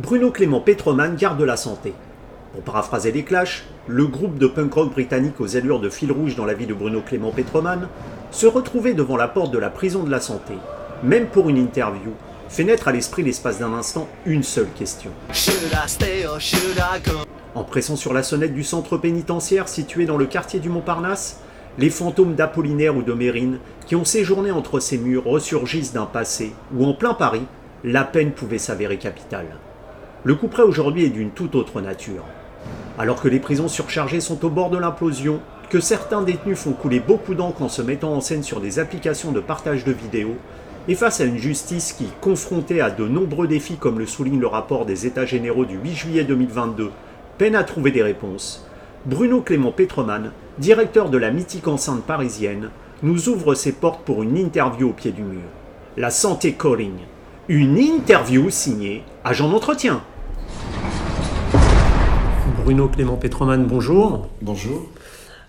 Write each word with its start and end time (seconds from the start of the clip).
Bruno 0.00 0.30
Clément 0.30 0.60
Petroman 0.60 1.16
garde 1.16 1.42
la 1.42 1.56
santé. 1.56 1.92
Pour 2.52 2.62
paraphraser 2.62 3.10
les 3.10 3.24
Clash, 3.24 3.64
le 3.88 4.06
groupe 4.06 4.38
de 4.38 4.46
punk 4.46 4.72
rock 4.72 4.92
britannique 4.92 5.40
aux 5.40 5.56
allures 5.56 5.80
de 5.80 5.90
fil 5.90 6.12
rouge 6.12 6.36
dans 6.36 6.44
la 6.44 6.54
vie 6.54 6.66
de 6.66 6.74
Bruno 6.74 7.00
Clément 7.00 7.32
Petroman 7.32 7.88
se 8.30 8.46
retrouvait 8.46 8.94
devant 8.94 9.16
la 9.16 9.26
porte 9.26 9.50
de 9.50 9.58
la 9.58 9.70
prison 9.70 10.04
de 10.04 10.10
la 10.10 10.20
santé, 10.20 10.54
même 11.02 11.26
pour 11.26 11.48
une 11.48 11.56
interview, 11.56 12.12
fait 12.48 12.62
naître 12.62 12.86
à 12.86 12.92
l'esprit 12.92 13.24
l'espace 13.24 13.58
d'un 13.58 13.72
instant 13.72 14.06
une 14.24 14.44
seule 14.44 14.68
question. 14.70 15.10
En 17.56 17.64
pressant 17.64 17.96
sur 17.96 18.14
la 18.14 18.22
sonnette 18.22 18.54
du 18.54 18.62
centre 18.62 18.98
pénitentiaire 18.98 19.68
situé 19.68 20.06
dans 20.06 20.16
le 20.16 20.26
quartier 20.26 20.60
du 20.60 20.68
Montparnasse, 20.68 21.40
les 21.76 21.90
fantômes 21.90 22.36
d'Apollinaire 22.36 22.96
ou 22.96 23.02
de 23.02 23.14
Mérine 23.14 23.58
qui 23.88 23.96
ont 23.96 24.04
séjourné 24.04 24.52
entre 24.52 24.78
ces 24.78 24.96
murs 24.96 25.24
ressurgissent 25.24 25.92
d'un 25.92 26.06
passé 26.06 26.52
où, 26.72 26.86
en 26.86 26.94
plein 26.94 27.14
Paris, 27.14 27.46
la 27.82 28.04
peine 28.04 28.30
pouvait 28.30 28.58
s'avérer 28.58 28.98
capitale. 28.98 29.48
Le 30.24 30.34
coup 30.34 30.48
près 30.48 30.62
aujourd'hui 30.62 31.04
est 31.04 31.10
d'une 31.10 31.30
toute 31.30 31.54
autre 31.54 31.80
nature. 31.80 32.24
Alors 32.98 33.22
que 33.22 33.28
les 33.28 33.38
prisons 33.38 33.68
surchargées 33.68 34.20
sont 34.20 34.44
au 34.44 34.50
bord 34.50 34.68
de 34.68 34.76
l'implosion, 34.76 35.40
que 35.70 35.78
certains 35.78 36.22
détenus 36.22 36.58
font 36.58 36.72
couler 36.72 36.98
beaucoup 36.98 37.36
d'encre 37.36 37.62
en 37.62 37.68
se 37.68 37.82
mettant 37.82 38.12
en 38.14 38.20
scène 38.20 38.42
sur 38.42 38.60
des 38.60 38.80
applications 38.80 39.30
de 39.30 39.38
partage 39.38 39.84
de 39.84 39.92
vidéos, 39.92 40.36
et 40.88 40.96
face 40.96 41.20
à 41.20 41.24
une 41.24 41.38
justice 41.38 41.92
qui, 41.92 42.08
confrontée 42.20 42.80
à 42.80 42.90
de 42.90 43.06
nombreux 43.06 43.46
défis 43.46 43.76
comme 43.76 44.00
le 44.00 44.06
souligne 44.06 44.40
le 44.40 44.48
rapport 44.48 44.86
des 44.86 45.06
États 45.06 45.26
généraux 45.26 45.66
du 45.66 45.76
8 45.76 45.94
juillet 45.94 46.24
2022, 46.24 46.90
peine 47.36 47.54
à 47.54 47.62
trouver 47.62 47.92
des 47.92 48.02
réponses, 48.02 48.66
Bruno 49.06 49.40
Clément 49.40 49.70
Petroman, 49.70 50.32
directeur 50.58 51.10
de 51.10 51.18
la 51.18 51.30
mythique 51.30 51.68
enceinte 51.68 52.02
parisienne, 52.02 52.70
nous 53.04 53.28
ouvre 53.28 53.54
ses 53.54 53.72
portes 53.72 54.02
pour 54.04 54.24
une 54.24 54.36
interview 54.36 54.88
au 54.88 54.92
pied 54.92 55.12
du 55.12 55.22
mur. 55.22 55.42
La 55.96 56.10
santé 56.10 56.54
calling. 56.54 56.96
Une 57.50 57.78
interview 57.78 58.50
signée 58.50 59.04
Agent 59.24 59.48
d'entretien. 59.48 60.02
Bruno 62.62 62.88
Clément 62.88 63.16
Petroman, 63.16 63.64
bonjour. 63.66 64.28
Bonjour. 64.42 64.86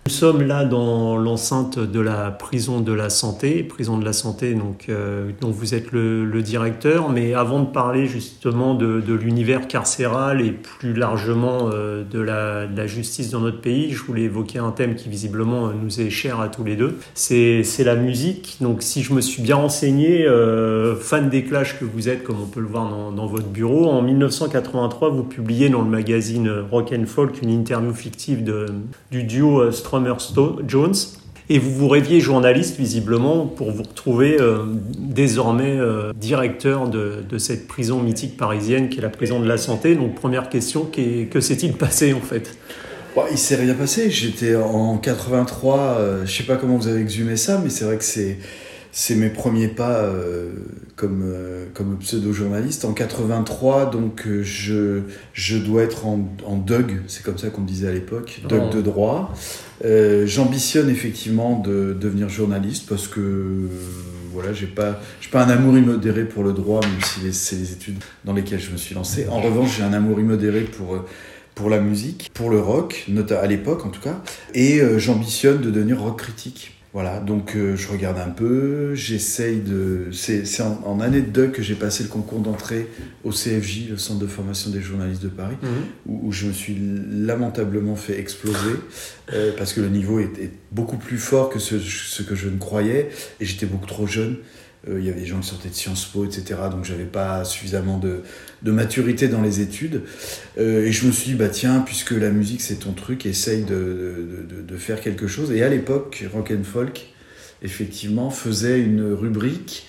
Nous 0.10 0.16
sommes 0.16 0.42
là 0.42 0.66
dans 0.66 1.18
l'enceinte 1.18 1.78
de 1.78 2.00
la 2.00 2.32
prison 2.32 2.82
de 2.82 2.94
la 2.94 3.12
santé, 3.12 3.62
prison 3.62 4.00
de 4.00 4.04
la 4.04 4.12
santé 4.12 4.56
donc, 4.56 4.88
euh, 4.90 5.30
dont 5.40 5.52
vous 5.52 5.76
êtes 5.76 5.92
le, 5.92 6.42
directeur. 6.42 7.10
Mais 7.10 7.36
avant 7.36 7.60
de 7.60 7.68
parler 7.68 8.08
justement 8.08 8.74
de, 8.74 9.14
l'univers 9.14 9.68
carcéral 9.68 10.42
et 10.42 10.50
plus 10.50 10.96
largement 10.96 11.70
euh, 11.72 12.04
de, 12.04 12.20
la, 12.20 12.88
justice 12.88 13.30
dans 13.30 13.42
notre 13.42 13.62
pays, 13.62 13.92
je 13.92 14.02
voulais 14.02 14.24
évoquer 14.24 14.58
un 14.58 14.72
thème 14.72 14.96
qui 14.96 15.10
visiblement 15.10 15.68
nous 15.68 16.02
est 16.02 16.10
cher 16.10 16.40
à 16.40 16.48
tous 16.48 16.64
les 16.64 16.76
deux. 16.76 16.98
C'est 17.14 17.64
la 17.84 17.96
musique. 17.96 18.58
Donc 18.62 18.82
si 18.82 19.04
je 19.04 19.14
me 19.14 19.22
suis 19.22 19.44
bien 19.44 19.58
renseigné, 19.58 20.26
euh, 20.26 20.96
fan 20.96 21.30
des 21.30 21.44
Clash 21.44 21.78
que 21.80 21.86
vous 21.86 22.10
êtes, 22.10 22.24
comme 22.24 22.42
on 22.42 22.48
peut 22.48 22.62
le 22.62 22.68
voir 22.68 23.12
dans, 23.12 23.28
votre 23.28 23.48
bureau, 23.48 23.92
en 23.92 24.02
1983, 24.02 25.10
vous 25.10 25.24
publiez 25.24 25.70
dans 25.70 25.84
le 25.84 25.90
magazine 25.90 26.52
Rock 26.72 26.96
and 26.98 27.06
Folk 27.06 27.44
une 27.44 27.52
interview 27.52 27.94
fictive 27.94 28.44
du 29.12 29.24
duo 29.24 29.72
Strom 29.72 29.99
Jones. 30.68 30.96
Et 31.52 31.58
vous 31.58 31.72
vous 31.72 31.88
rêviez 31.88 32.20
journaliste, 32.20 32.78
visiblement, 32.78 33.48
pour 33.48 33.72
vous 33.72 33.82
retrouver 33.82 34.40
euh, 34.40 34.60
désormais 35.00 35.76
euh, 35.80 36.14
directeur 36.16 36.88
de, 36.88 37.38
cette 37.40 37.68
prison 37.68 38.04
mythique 38.04 38.38
parisienne 38.38 38.90
qui 38.90 39.00
est 39.00 39.02
la 39.02 39.10
prison 39.10 39.40
de 39.40 39.48
la 39.48 39.58
santé. 39.58 39.96
Donc, 39.96 40.14
première 40.14 40.50
question, 40.50 40.86
que 40.86 41.42
s'est-il 41.42 41.74
passé 41.74 42.14
en 42.14 42.22
fait? 42.22 42.56
Bon, 43.16 43.24
Il 43.32 43.40
s'est 43.40 43.56
rien 43.56 43.74
passé. 43.74 44.12
J'étais 44.12 44.56
en 44.56 45.00
83, 45.00 45.80
euh, 45.80 46.26
je 46.26 46.32
sais 46.32 46.44
pas 46.44 46.56
comment 46.56 46.78
vous 46.78 46.88
avez 46.88 47.02
exhumé 47.02 47.36
ça, 47.36 47.60
mais 47.64 47.72
c'est 47.72 47.86
vrai 47.86 47.98
que 47.98 48.04
c'est 48.04 48.38
c'est 48.92 49.16
mes 49.16 49.30
premiers 49.30 49.68
pas 49.68 49.98
euh, 49.98 50.50
comme, 50.96 51.24
euh, 51.24 51.66
comme 51.74 51.98
pseudo-journaliste. 52.00 52.86
En 52.86 52.94
83, 52.94 53.92
donc 53.92 54.26
euh, 54.26 54.42
je, 54.44 55.02
je 55.34 55.58
dois 55.58 55.84
être 55.84 56.08
en, 56.08 56.28
en 56.46 56.56
Doug, 56.56 57.02
c'est 57.08 57.24
comme 57.24 57.38
ça 57.38 57.50
qu'on 57.50 57.62
disait 57.62 57.88
à 57.88 57.92
l'époque, 57.92 58.42
Doug 58.48 58.64
oh. 58.66 58.76
de 58.76 58.82
droit. 58.82 59.34
J'ambitionne 60.26 60.90
effectivement 60.90 61.60
de 61.60 61.94
devenir 62.00 62.30
journaliste 62.30 62.90
parce 62.90 63.08
que 63.08 63.22
voilà, 64.34 64.54
j'ai 64.54 64.68
pas, 64.68 65.00
pas 65.32 65.44
un 65.44 65.50
amour 65.50 65.78
immodéré 65.78 66.26
pour 66.26 66.44
le 66.44 66.54
droit, 66.54 66.82
même 66.82 67.02
si 67.04 67.34
c'est 67.34 67.56
les 67.56 67.72
études 67.72 68.04
dans 68.26 68.34
lesquelles 68.34 68.60
je 68.60 68.72
me 68.72 68.78
suis 68.78 68.94
lancé. 68.96 69.28
En 69.30 69.40
revanche, 69.40 69.78
j'ai 69.78 69.84
un 69.84 69.94
amour 69.94 70.20
immodéré 70.20 70.62
pour 70.62 71.04
pour 71.56 71.70
la 71.70 71.82
musique, 71.82 72.30
pour 72.34 72.50
le 72.50 72.60
rock, 72.62 73.06
à 73.32 73.46
l'époque 73.46 73.86
en 73.86 73.90
tout 73.90 74.00
cas, 74.00 74.22
et 74.54 74.82
j'ambitionne 74.98 75.62
de 75.62 75.70
devenir 75.70 76.02
rock 76.02 76.20
critique. 76.20 76.79
Voilà, 76.92 77.20
donc 77.20 77.56
euh, 77.56 77.76
je 77.76 77.88
regarde 77.88 78.18
un 78.18 78.32
peu, 78.32 78.96
j'essaye 78.96 79.60
de... 79.60 80.08
C'est 80.12 80.44
en, 80.62 81.00
année 81.00 81.22
de 81.22 81.30
doc 81.30 81.52
que 81.52 81.62
j'ai 81.62 81.76
passé 81.76 82.02
le 82.02 82.10
concours 82.10 82.40
d'entrée 82.40 82.88
au 83.24 83.30
CFJ, 83.30 83.90
le 83.92 83.98
Centre 83.98 84.20
de 84.20 84.26
formation 84.26 84.72
des 84.72 84.82
journalistes 84.82 85.22
de 85.22 85.30
Paris, 85.30 85.58
mhm. 85.62 85.70
où, 86.08 86.32
je 86.32 86.48
me 86.48 86.52
suis 86.52 86.76
lamentablement 87.12 87.96
fait 87.96 88.20
exploser, 88.20 88.76
euh, 89.34 89.52
parce 89.56 89.74
que 89.74 89.82
le 89.82 89.90
niveau 89.90 90.20
est, 90.20 90.52
beaucoup 90.72 90.98
plus 90.98 91.20
fort 91.20 91.50
que 91.50 91.60
ce, 91.60 91.78
ce 91.80 92.24
que 92.24 92.34
je 92.34 92.50
ne 92.50 92.58
croyais, 92.58 93.10
et 93.40 93.46
j'étais 93.46 93.68
beaucoup 93.68 93.88
trop 93.88 94.08
jeune. 94.08 94.38
Euh, 94.88 95.00
il 95.00 95.06
y 95.06 95.10
avait 95.10 95.20
des 95.20 95.26
gens 95.26 95.40
qui 95.40 95.48
sortaient 95.50 95.70
de 95.70 95.74
Sciences 95.74 96.06
Po, 96.06 96.26
etc. 96.26 96.60
Donc 96.72 96.86
j'avais 96.86 97.06
pas 97.06 97.44
suffisamment 97.44 97.98
de, 97.98 98.22
de, 98.62 98.72
maturité 98.72 99.28
dans 99.28 99.42
les 99.42 99.60
études. 99.60 100.04
Euh, 100.58 100.86
et 100.86 100.92
je 100.92 101.06
me 101.06 101.12
suis 101.12 101.32
dit, 101.32 101.36
bah 101.36 101.50
tiens, 101.50 101.84
puisque 101.86 102.12
la 102.12 102.30
musique 102.30 102.62
c'est 102.62 102.76
ton 102.76 102.94
truc, 102.94 103.26
essaye 103.26 103.64
de, 103.64 104.46
de, 104.66 104.78
faire 104.78 105.02
quelque 105.02 105.28
chose. 105.28 105.52
Et 105.52 105.64
à 105.64 105.70
l'époque, 105.70 106.24
Rock 106.34 106.54
and 106.58 106.64
Folk, 106.64 107.08
effectivement, 107.62 108.30
faisait 108.30 108.80
une 108.80 109.14
rubrique 109.14 109.88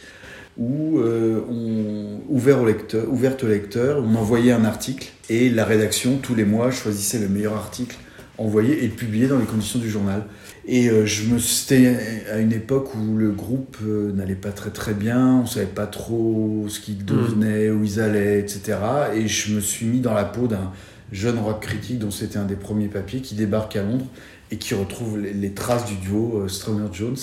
où 0.58 0.98
euh, 0.98 1.40
on 1.48 2.20
au 2.28 2.66
lecteur, 2.66 3.10
ouverte 3.10 3.44
au 3.44 3.48
lecteur, 3.48 4.02
on 4.04 4.14
envoyait 4.16 4.52
un 4.52 4.64
article 4.64 5.12
et 5.28 5.48
la 5.48 5.64
rédaction 5.64 6.18
tous 6.18 6.34
les 6.34 6.44
mois 6.44 6.70
choisissait 6.70 7.18
le 7.18 7.28
meilleur 7.28 7.54
article 7.54 7.96
envoyé 8.40 8.84
et 8.84 8.88
publié 8.88 9.28
dans 9.28 9.38
les 9.38 9.44
conditions 9.44 9.78
du 9.78 9.90
journal. 9.90 10.24
Et 10.66 10.88
euh, 10.88 11.06
je 11.06 11.24
me 11.24 11.38
c'était 11.38 11.96
à 12.30 12.38
une 12.38 12.52
époque 12.52 12.94
où 12.94 13.16
le 13.16 13.30
groupe 13.30 13.78
euh, 13.82 14.12
n'allait 14.12 14.34
pas 14.34 14.52
très 14.52 14.70
très 14.70 14.94
bien, 14.94 15.40
on 15.42 15.46
savait 15.46 15.66
pas 15.66 15.86
trop 15.86 16.66
ce 16.68 16.80
qu'ils 16.80 17.04
devenaient, 17.04 17.70
où 17.70 17.82
ils 17.82 18.00
allaient, 18.00 18.38
etc. 18.40 18.78
Et 19.14 19.26
je 19.26 19.54
me 19.54 19.60
suis 19.60 19.86
mis 19.86 20.00
dans 20.00 20.14
la 20.14 20.24
peau 20.24 20.46
d'un 20.46 20.70
jeune 21.12 21.38
rock 21.38 21.62
critique 21.62 21.98
dont 21.98 22.10
c'était 22.10 22.38
un 22.38 22.44
des 22.44 22.56
premiers 22.56 22.88
papiers 22.88 23.20
qui 23.20 23.34
débarque 23.34 23.76
à 23.76 23.82
Londres 23.82 24.06
et 24.50 24.56
qui 24.56 24.74
retrouve 24.74 25.18
les, 25.18 25.52
traces 25.52 25.86
du 25.86 25.96
duo 25.96 26.44
euh, 26.44 26.88
Jones. 26.92 27.16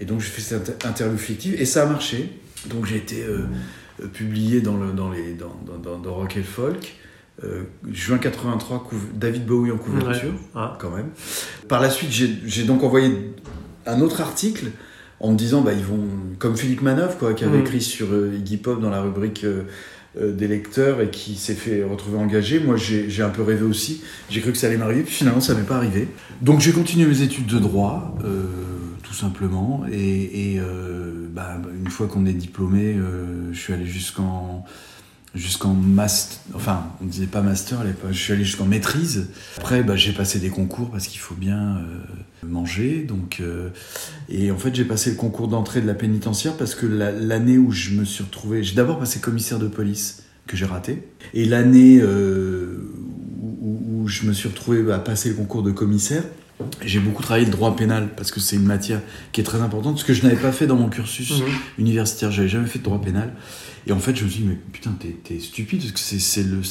Et 0.00 0.04
donc 0.04 0.20
j'ai 0.20 0.28
fait 0.28 0.42
cette 0.42 0.84
interview 0.84 1.18
fictive 1.18 1.60
et 1.60 1.64
ça 1.64 1.84
a 1.84 1.86
marché. 1.86 2.30
Donc 2.68 2.86
j'ai 2.86 2.96
été 2.96 3.22
euh, 3.22 3.46
publié 4.12 4.60
dans, 4.60 4.76
le, 4.76 4.92
dans, 4.92 5.10
les, 5.10 5.34
dans, 5.34 5.54
dans, 5.82 5.98
dans 5.98 6.14
Rock 6.14 6.36
and 6.38 6.44
Folk. 6.44 6.96
Euh, 7.42 7.64
juin 7.90 8.18
83, 8.18 8.88
David 9.14 9.44
Bowie 9.44 9.72
en 9.72 9.76
couverture, 9.76 10.32
ah. 10.54 10.78
quand 10.80 10.90
même. 10.90 11.08
Par 11.66 11.80
la 11.80 11.90
suite, 11.90 12.12
j'ai 12.12 12.62
donc 12.62 12.84
envoyé 12.84 13.34
un 13.86 14.00
autre 14.00 14.20
article 14.20 14.66
en 15.18 15.32
me 15.32 15.36
disant, 15.36 15.60
bah, 15.62 15.72
ils 15.72 15.84
vont, 15.84 16.06
comme 16.38 16.56
Philippe 16.56 16.82
Manœuvre, 16.82 17.18
quoi, 17.18 17.34
qui 17.34 17.42
avait 17.42 17.58
mm. 17.58 17.62
écrit 17.62 17.80
sur 17.80 18.12
euh, 18.12 18.36
Iggy 18.38 18.58
Pop 18.58 18.80
dans 18.80 18.90
la 18.90 19.02
rubrique 19.02 19.44
euh, 19.44 19.64
des 20.16 20.46
lecteurs 20.46 21.00
et 21.00 21.10
qui 21.10 21.34
s'est 21.34 21.54
fait 21.54 21.82
retrouver 21.82 22.18
engagé. 22.18 22.60
Moi, 22.60 22.76
j'ai 22.76 23.22
un 23.22 23.30
peu 23.30 23.42
rêvé 23.42 23.64
aussi. 23.64 24.04
J'ai 24.30 24.40
cru 24.40 24.52
que 24.52 24.58
ça 24.58 24.68
allait 24.68 24.76
m'arriver, 24.76 25.02
puis 25.02 25.14
finalement, 25.14 25.40
ça 25.40 25.54
m'est 25.54 25.62
pas 25.62 25.76
arrivé. 25.76 26.06
Donc, 26.40 26.60
j'ai 26.60 26.70
continué 26.70 27.04
mes 27.04 27.22
études 27.22 27.46
de 27.46 27.58
droit, 27.58 28.16
tout 29.02 29.14
simplement. 29.14 29.84
Et, 29.90 30.54
et 30.54 30.60
bah, 31.30 31.60
une 31.76 31.90
fois 31.90 32.06
qu'on 32.06 32.26
est 32.26 32.32
diplômé, 32.32 32.96
je 33.50 33.58
suis 33.58 33.72
allé 33.72 33.86
jusqu'en 33.86 34.64
jusqu'en 35.34 35.74
master, 35.74 36.38
enfin 36.54 36.86
on 37.02 37.06
disait 37.06 37.26
pas 37.26 37.42
master 37.42 37.80
à 37.80 37.84
l'époque, 37.84 38.12
je 38.12 38.18
suis 38.18 38.32
allé 38.32 38.44
jusqu'en 38.44 38.66
maîtrise. 38.66 39.28
Après 39.56 39.82
bah, 39.82 39.96
j'ai 39.96 40.12
passé 40.12 40.38
des 40.38 40.50
concours 40.50 40.90
parce 40.90 41.08
qu'il 41.08 41.20
faut 41.20 41.34
bien 41.34 41.78
euh, 41.78 42.46
manger, 42.46 43.02
donc 43.02 43.38
euh, 43.40 43.70
et 44.28 44.50
en 44.50 44.56
fait 44.56 44.74
j'ai 44.74 44.84
passé 44.84 45.10
le 45.10 45.16
concours 45.16 45.48
d'entrée 45.48 45.80
de 45.80 45.86
la 45.86 45.94
pénitentiaire 45.94 46.56
parce 46.56 46.74
que 46.74 46.86
l'année 46.86 47.58
où 47.58 47.72
je 47.72 47.90
me 47.90 48.04
suis 48.04 48.22
retrouvé, 48.22 48.62
j'ai 48.62 48.74
d'abord 48.74 48.98
passé 48.98 49.20
commissaire 49.20 49.58
de 49.58 49.68
police 49.68 50.22
que 50.46 50.56
j'ai 50.56 50.66
raté, 50.66 51.02
et 51.32 51.46
l'année 51.46 51.98
euh, 52.00 52.90
où, 53.40 54.02
où, 54.02 54.08
je 54.08 54.26
me 54.26 54.32
suis 54.32 54.48
retrouvé 54.48 54.92
à 54.92 54.98
passer 54.98 55.30
le 55.30 55.34
concours 55.34 55.62
de 55.62 55.72
commissaire, 55.72 56.22
j'ai 56.82 57.00
beaucoup 57.00 57.22
travaillé 57.22 57.46
le 57.46 57.52
droit 57.52 57.74
pénal 57.74 58.10
parce 58.16 58.30
que 58.30 58.40
c'est 58.40 58.56
une 58.56 58.64
matière 58.64 59.00
qui 59.32 59.40
est 59.40 59.44
très 59.44 59.60
importante, 59.60 59.98
ce 59.98 60.04
que 60.04 60.14
je 60.14 60.22
n'avais 60.22 60.40
pas 60.40 60.52
fait 60.52 60.66
dans 60.66 60.76
mon 60.76 60.88
cursus 60.88 61.40
mmh. 61.40 61.44
universitaire. 61.78 62.30
J'avais 62.30 62.48
jamais 62.48 62.66
fait 62.66 62.78
de 62.78 62.84
droit 62.84 63.00
pénal. 63.00 63.32
Et 63.86 63.92
en 63.92 63.98
fait, 63.98 64.16
je 64.16 64.24
me 64.24 64.30
suis 64.30 64.42
dit, 64.42 64.48
mais 64.48 64.58
putain, 64.72 64.94
t'es 65.24 65.38
stupide 65.40 65.80
parce 65.80 65.92
que 65.92 66.18
c'est 66.18 66.42
le, 66.42 66.62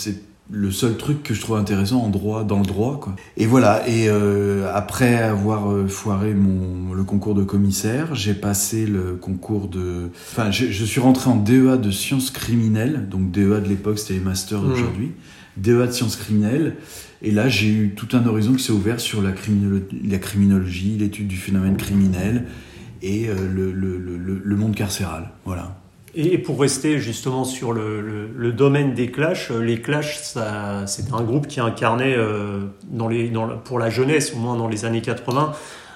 le 0.51 0.71
seul 0.71 0.97
truc 0.97 1.23
que 1.23 1.33
je 1.33 1.41
trouve 1.41 1.57
intéressant 1.57 2.01
en 2.01 2.09
droit, 2.09 2.43
dans 2.43 2.59
le 2.59 2.65
droit. 2.65 2.99
Quoi. 2.99 3.15
Et 3.37 3.45
voilà, 3.45 3.87
et 3.87 4.07
euh, 4.07 4.71
après 4.73 5.21
avoir 5.21 5.71
euh, 5.71 5.87
foiré 5.87 6.33
mon, 6.33 6.93
le 6.93 7.03
concours 7.03 7.35
de 7.35 7.43
commissaire, 7.43 8.15
j'ai 8.15 8.33
passé 8.33 8.85
le 8.85 9.15
concours 9.15 9.67
de... 9.67 10.09
Enfin, 10.31 10.49
je, 10.49 10.67
je, 10.67 10.85
suis 10.85 11.01
rentré 11.01 11.29
en 11.29 11.35
DEA 11.35 11.77
de 11.77 11.91
sciences 11.91 12.31
criminelles, 12.31 13.07
donc 13.09 13.31
DEA 13.31 13.61
de 13.61 13.67
l'époque, 13.67 13.99
c'était 13.99 14.15
les 14.15 14.19
masters 14.19 14.61
mmh. 14.61 14.75
DEA 15.57 15.87
de 15.87 15.91
sciences 15.91 16.15
criminelles. 16.15 16.75
Et 17.21 17.31
là, 17.31 17.47
j'ai 17.47 17.67
eu 17.67 17.93
tout 17.95 18.07
un 18.13 18.25
horizon 18.25 18.53
qui 18.53 18.63
s'est 18.63 18.71
ouvert 18.71 18.99
sur 18.99 19.21
la, 19.21 19.31
criminologie, 19.31 20.97
l'étude 20.99 21.27
du 21.27 21.37
phénomène 21.37 21.77
criminel 21.77 22.45
et 23.01 23.29
euh, 23.29 23.35
le, 23.53 23.71
le, 23.71 23.97
le, 23.97 24.41
le, 24.43 24.55
monde 24.55 24.75
carcéral. 24.75 25.29
Voilà. 25.45 25.79
Et 26.15 26.37
pour 26.37 26.59
rester 26.59 26.99
justement 26.99 27.43
sur 27.43 27.73
le, 27.73 28.51
domaine 28.51 28.93
des 28.93 29.09
Clash, 29.09 29.51
les 29.51 29.81
Clash, 29.81 30.19
c'est 30.21 31.13
un 31.13 31.23
groupe 31.23 31.47
qui 31.47 31.59
incarnait 31.59 32.15
dans 32.91 33.07
les, 33.07 33.29
dans, 33.29 33.47
pour 33.57 33.79
la 33.79 33.89
jeunesse, 33.89 34.33
au 34.35 34.37
moins 34.37 34.55
dans 34.55 34.67
les 34.67 34.85
années 34.85 35.01
80, 35.01 35.53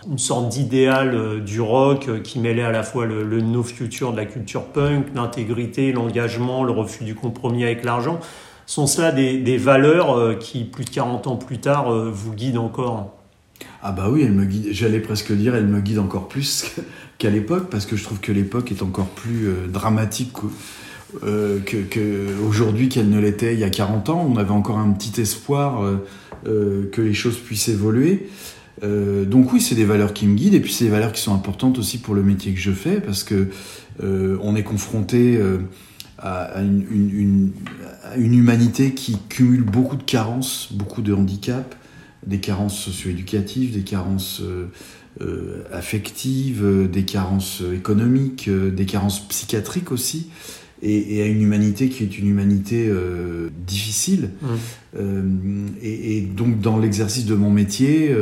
une 0.10 0.18
sorte 0.18 0.50
d'idéal 0.50 1.14
euh, 1.14 1.40
du 1.40 1.62
rock 1.62 2.08
euh, 2.08 2.20
qui 2.20 2.40
mêlait 2.40 2.64
à 2.64 2.72
la 2.72 2.84
fois 2.84 3.06
le, 3.06 3.42
no 3.42 3.64
future 3.64 4.12
de 4.12 4.18
la 4.18 4.26
culture 4.26 4.66
punk, 4.66 5.08
l'intégrité, 5.16 5.92
l'engagement, 5.92 6.64
le 6.64 6.72
refus 6.72 7.04
du 7.04 7.16
compromis 7.16 7.64
avec 7.64 7.84
l'argent. 7.84 8.20
Sont 8.68 8.86
cela 8.86 9.12
des, 9.12 9.58
valeurs 9.58 10.16
euh, 10.16 10.36
qui, 10.36 10.64
plus 10.64 10.86
de 10.86 10.92
40 10.92 11.26
ans 11.26 11.36
plus 11.36 11.58
tard, 11.58 11.92
vous 11.92 12.34
guident 12.34 12.58
encore? 12.58 13.16
Ah 13.82 13.92
bah 13.92 14.10
oui, 14.12 14.28
me 14.30 14.48
j'allais 14.72 15.00
presque 15.00 15.32
dire, 15.32 15.56
elle 15.56 15.66
me 15.66 15.80
guide 15.80 15.98
encore 15.98 16.28
plus 16.28 16.76
qu'à 17.18 17.32
l'époque, 17.32 17.70
parce 17.72 17.88
que 17.88 17.96
je 17.96 18.04
trouve 18.04 18.20
que 18.20 18.32
l'époque 18.32 18.72
est 18.72 18.84
encore 18.84 19.08
plus 19.08 19.50
dramatique 19.70 20.34
qu'aujourd'hui 21.24 22.90
qu'elle 22.90 23.10
ne 23.10 23.20
l'était 23.20 23.54
il 23.54 23.60
y 23.60 23.64
a 23.64 23.70
40 23.70 24.10
ans. 24.10 24.30
On 24.30 24.38
avait 24.38 24.52
encore 24.52 24.78
un 24.78 24.92
petit 24.92 25.20
espoir 25.22 25.82
que 26.44 27.02
les 27.02 27.14
choses 27.14 27.38
puissent 27.38 27.70
évoluer. 27.70 28.28
Euh, 28.84 29.26
donc 29.26 29.54
oui, 29.54 29.62
c'est 29.62 29.76
des 29.76 29.86
valeurs 29.86 30.14
qui 30.14 30.28
me 30.28 30.36
guident 30.36 30.54
et 30.54 30.60
puis 30.60 30.72
c'est 30.72 30.86
des 30.86 30.92
valeurs 30.92 31.12
qui 31.12 31.22
sont 31.22 31.34
importantes 31.34 31.80
aussi 31.80 31.98
pour 31.98 32.14
le 32.14 32.24
métier 32.24 32.54
que 32.54 32.60
je 32.60 32.72
fais 32.72 33.02
parce 33.02 33.24
que 33.24 33.48
euh, 34.04 34.38
on 34.42 34.56
est 34.56 34.64
confronté 34.64 35.40
euh, 36.24 36.60
à, 36.60 36.62
une, 36.62 37.52
humanité 38.18 38.94
qui 38.94 39.18
cumule 39.30 39.64
beaucoup 39.64 39.96
de 39.96 40.04
carences, 40.04 40.70
beaucoup 40.72 41.02
de 41.02 41.14
handicaps, 41.14 41.76
des 42.26 42.40
carences 42.40 42.78
socio-éducatives, 42.78 43.74
des 43.74 43.84
carences 43.84 44.42
affectives, 45.72 46.90
des 46.92 47.04
carences 47.04 47.64
économiques, 47.74 48.50
des 48.50 48.86
carences 48.86 49.28
psychiatriques 49.28 49.92
aussi. 49.92 50.30
Et, 50.84 51.22
à 51.22 51.26
une 51.26 51.42
humanité 51.42 51.90
qui 51.90 52.04
est 52.04 52.20
une 52.20 52.28
humanité 52.28 52.92
difficile. 53.66 54.32
Mmh. 54.42 55.68
Et, 55.82 56.18
et, 56.18 56.22
donc 56.22 56.60
dans 56.60 56.78
l'exercice 56.78 57.26
de 57.26 57.36
mon 57.36 57.50
métier, 57.50 58.14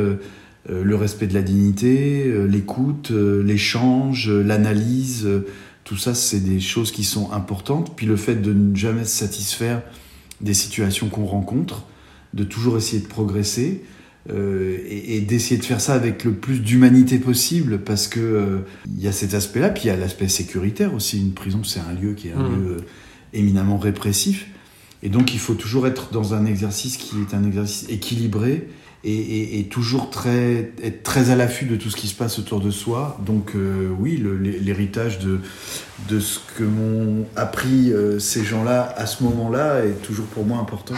euh, 0.70 0.82
le 0.82 0.96
respect 0.96 1.26
de 1.26 1.34
la 1.34 1.42
dignité, 1.42 2.24
euh, 2.26 2.46
l'écoute, 2.46 3.10
euh, 3.12 3.42
l'échange, 3.42 4.30
l'analyse, 4.30 5.28
tout 5.86 5.96
ça, 5.96 6.14
c'est 6.14 6.40
des 6.40 6.58
choses 6.58 6.90
qui 6.90 7.04
sont 7.04 7.32
importantes. 7.32 7.94
Puis 7.96 8.06
le 8.06 8.16
fait 8.16 8.34
de 8.34 8.52
ne 8.52 8.74
jamais 8.74 9.04
se 9.04 9.16
satisfaire 9.16 9.82
des 10.40 10.52
situations 10.52 11.08
qu'on 11.08 11.24
rencontre, 11.24 11.84
de 12.34 12.42
toujours 12.42 12.76
essayer 12.76 13.00
de 13.00 13.06
progresser 13.06 13.84
et, 14.28 15.20
d'essayer 15.20 15.56
de 15.56 15.64
faire 15.64 15.80
ça 15.80 15.94
avec 15.94 16.24
le 16.24 16.32
plus 16.32 16.58
d'humanité 16.58 17.20
possible, 17.20 17.78
parce 17.78 18.08
que 18.08 18.64
il 18.96 19.00
y 19.00 19.06
a 19.06 19.12
cet 19.12 19.34
aspect-là, 19.34 19.70
puis 19.70 19.84
il 19.84 19.86
y 19.86 19.90
a 19.90 19.96
l'aspect 19.96 20.26
sécuritaire 20.26 20.92
aussi. 20.92 21.20
Une 21.20 21.32
prison, 21.32 21.62
c'est 21.62 21.78
un 21.78 21.92
lieu 21.92 22.14
qui 22.14 22.28
est 22.28 22.32
un 22.32 22.48
mmh. 22.48 22.66
lieu 22.66 22.76
éminemment 23.32 23.78
répressif, 23.78 24.48
et 25.04 25.08
donc 25.08 25.32
il 25.32 25.38
faut 25.38 25.54
toujours 25.54 25.86
être 25.86 26.10
dans 26.10 26.34
un 26.34 26.44
exercice 26.44 26.96
qui 26.96 27.14
est 27.20 27.34
un 27.34 27.44
exercice 27.44 27.88
équilibré 27.88 28.68
et, 29.06 29.64
toujours 29.70 30.10
très, 30.10 30.72
être 30.82 31.02
très 31.02 31.30
à 31.30 31.36
l'affût 31.36 31.66
de 31.66 31.76
tout 31.76 31.90
ce 31.90 31.96
qui 31.96 32.08
se 32.08 32.14
passe 32.14 32.38
autour 32.38 32.60
de 32.60 32.70
soi. 32.70 33.18
Donc 33.24 33.52
euh, 33.54 33.88
oui, 33.98 34.22
l'héritage 34.62 35.18
de, 35.20 35.40
de 36.08 36.20
ce 36.20 36.40
que 36.56 36.64
m'ont 36.64 37.26
appris 37.36 37.92
euh, 37.92 38.18
ces 38.18 38.44
gens-là 38.44 38.92
à 38.96 39.06
ce 39.06 39.22
moment-là 39.24 39.84
est 39.84 40.02
toujours 40.02 40.26
pour 40.26 40.44
moi 40.44 40.58
important. 40.58 40.94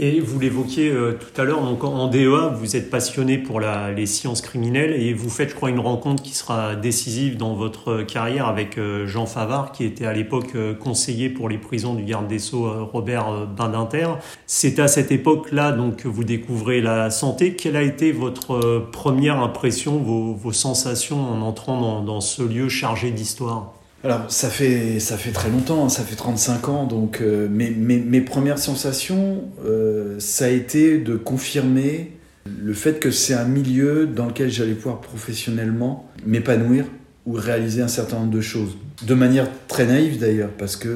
Et 0.00 0.20
vous 0.20 0.38
l'évoquiez 0.38 0.90
euh, 0.90 1.18
tout 1.18 1.40
à 1.40 1.44
l'heure, 1.44 1.60
donc 1.60 1.82
en 1.82 2.06
DEA, 2.06 2.54
vous 2.54 2.76
êtes 2.76 2.88
passionné 2.88 3.36
pour 3.36 3.58
les 3.58 4.06
sciences 4.06 4.42
criminelles 4.42 4.92
et 4.92 5.12
vous 5.12 5.28
faites, 5.28 5.50
je 5.50 5.54
crois, 5.56 5.70
une 5.70 5.80
rencontre 5.80 6.22
qui 6.22 6.34
sera 6.34 6.76
décisive 6.76 7.36
dans 7.36 7.54
votre 7.54 8.02
carrière 8.02 8.46
avec 8.46 8.78
euh, 8.78 9.08
Jean 9.08 9.26
Favard, 9.26 9.72
qui 9.72 9.82
était 9.82 10.06
à 10.06 10.12
l'époque 10.12 10.54
euh, 10.54 10.72
conseiller 10.72 11.28
pour 11.28 11.48
les 11.48 11.58
prisons 11.58 11.94
du 11.94 12.04
garde 12.04 12.28
des 12.28 12.38
Sceaux 12.38 12.70
Robert 12.92 13.48
Badinter. 13.48 14.06
C'est 14.46 14.78
à 14.78 14.86
cette 14.86 15.10
époque-là 15.10 15.72
donc 15.72 15.96
que 15.96 16.08
vous 16.08 16.22
découvrez 16.22 16.80
la 16.80 17.10
santé. 17.10 17.56
Quelle 17.56 17.74
a 17.74 17.82
été 17.82 18.12
votre 18.12 18.86
première 18.92 19.40
impression, 19.40 19.98
vos, 19.98 20.52
sensations 20.52 21.20
en 21.20 21.42
entrant 21.42 22.02
dans 22.02 22.20
ce 22.20 22.42
lieu 22.42 22.68
chargé 22.68 23.10
d'histoire? 23.10 23.77
Alors, 24.04 24.30
ça 24.30 24.48
fait, 24.48 25.00
ça 25.00 25.16
fait 25.16 25.32
très 25.32 25.50
longtemps, 25.50 25.86
hein, 25.86 25.88
ça 25.88 26.04
fait 26.04 26.14
35 26.14 26.68
ans, 26.68 26.86
donc 26.86 27.20
euh, 27.20 27.48
mes, 27.48 27.70
mes, 27.70 28.20
premières 28.20 28.58
sensations, 28.58 29.42
euh, 29.64 30.20
ça 30.20 30.44
a 30.44 30.48
été 30.48 30.98
de 30.98 31.16
confirmer 31.16 32.12
le 32.46 32.74
fait 32.74 33.00
que 33.00 33.10
c'est 33.10 33.34
un 33.34 33.44
milieu 33.44 34.06
dans 34.06 34.26
lequel 34.26 34.50
j'allais 34.50 34.74
pouvoir 34.74 35.00
professionnellement 35.00 36.08
m'épanouir 36.24 36.84
ou 37.26 37.32
réaliser 37.32 37.82
un 37.82 37.88
certain 37.88 38.20
nombre 38.20 38.30
de 38.30 38.40
choses. 38.40 38.76
De 39.02 39.14
manière 39.14 39.48
très 39.66 39.86
naïve 39.86 40.18
d'ailleurs, 40.20 40.50
parce 40.56 40.76
que 40.76 40.88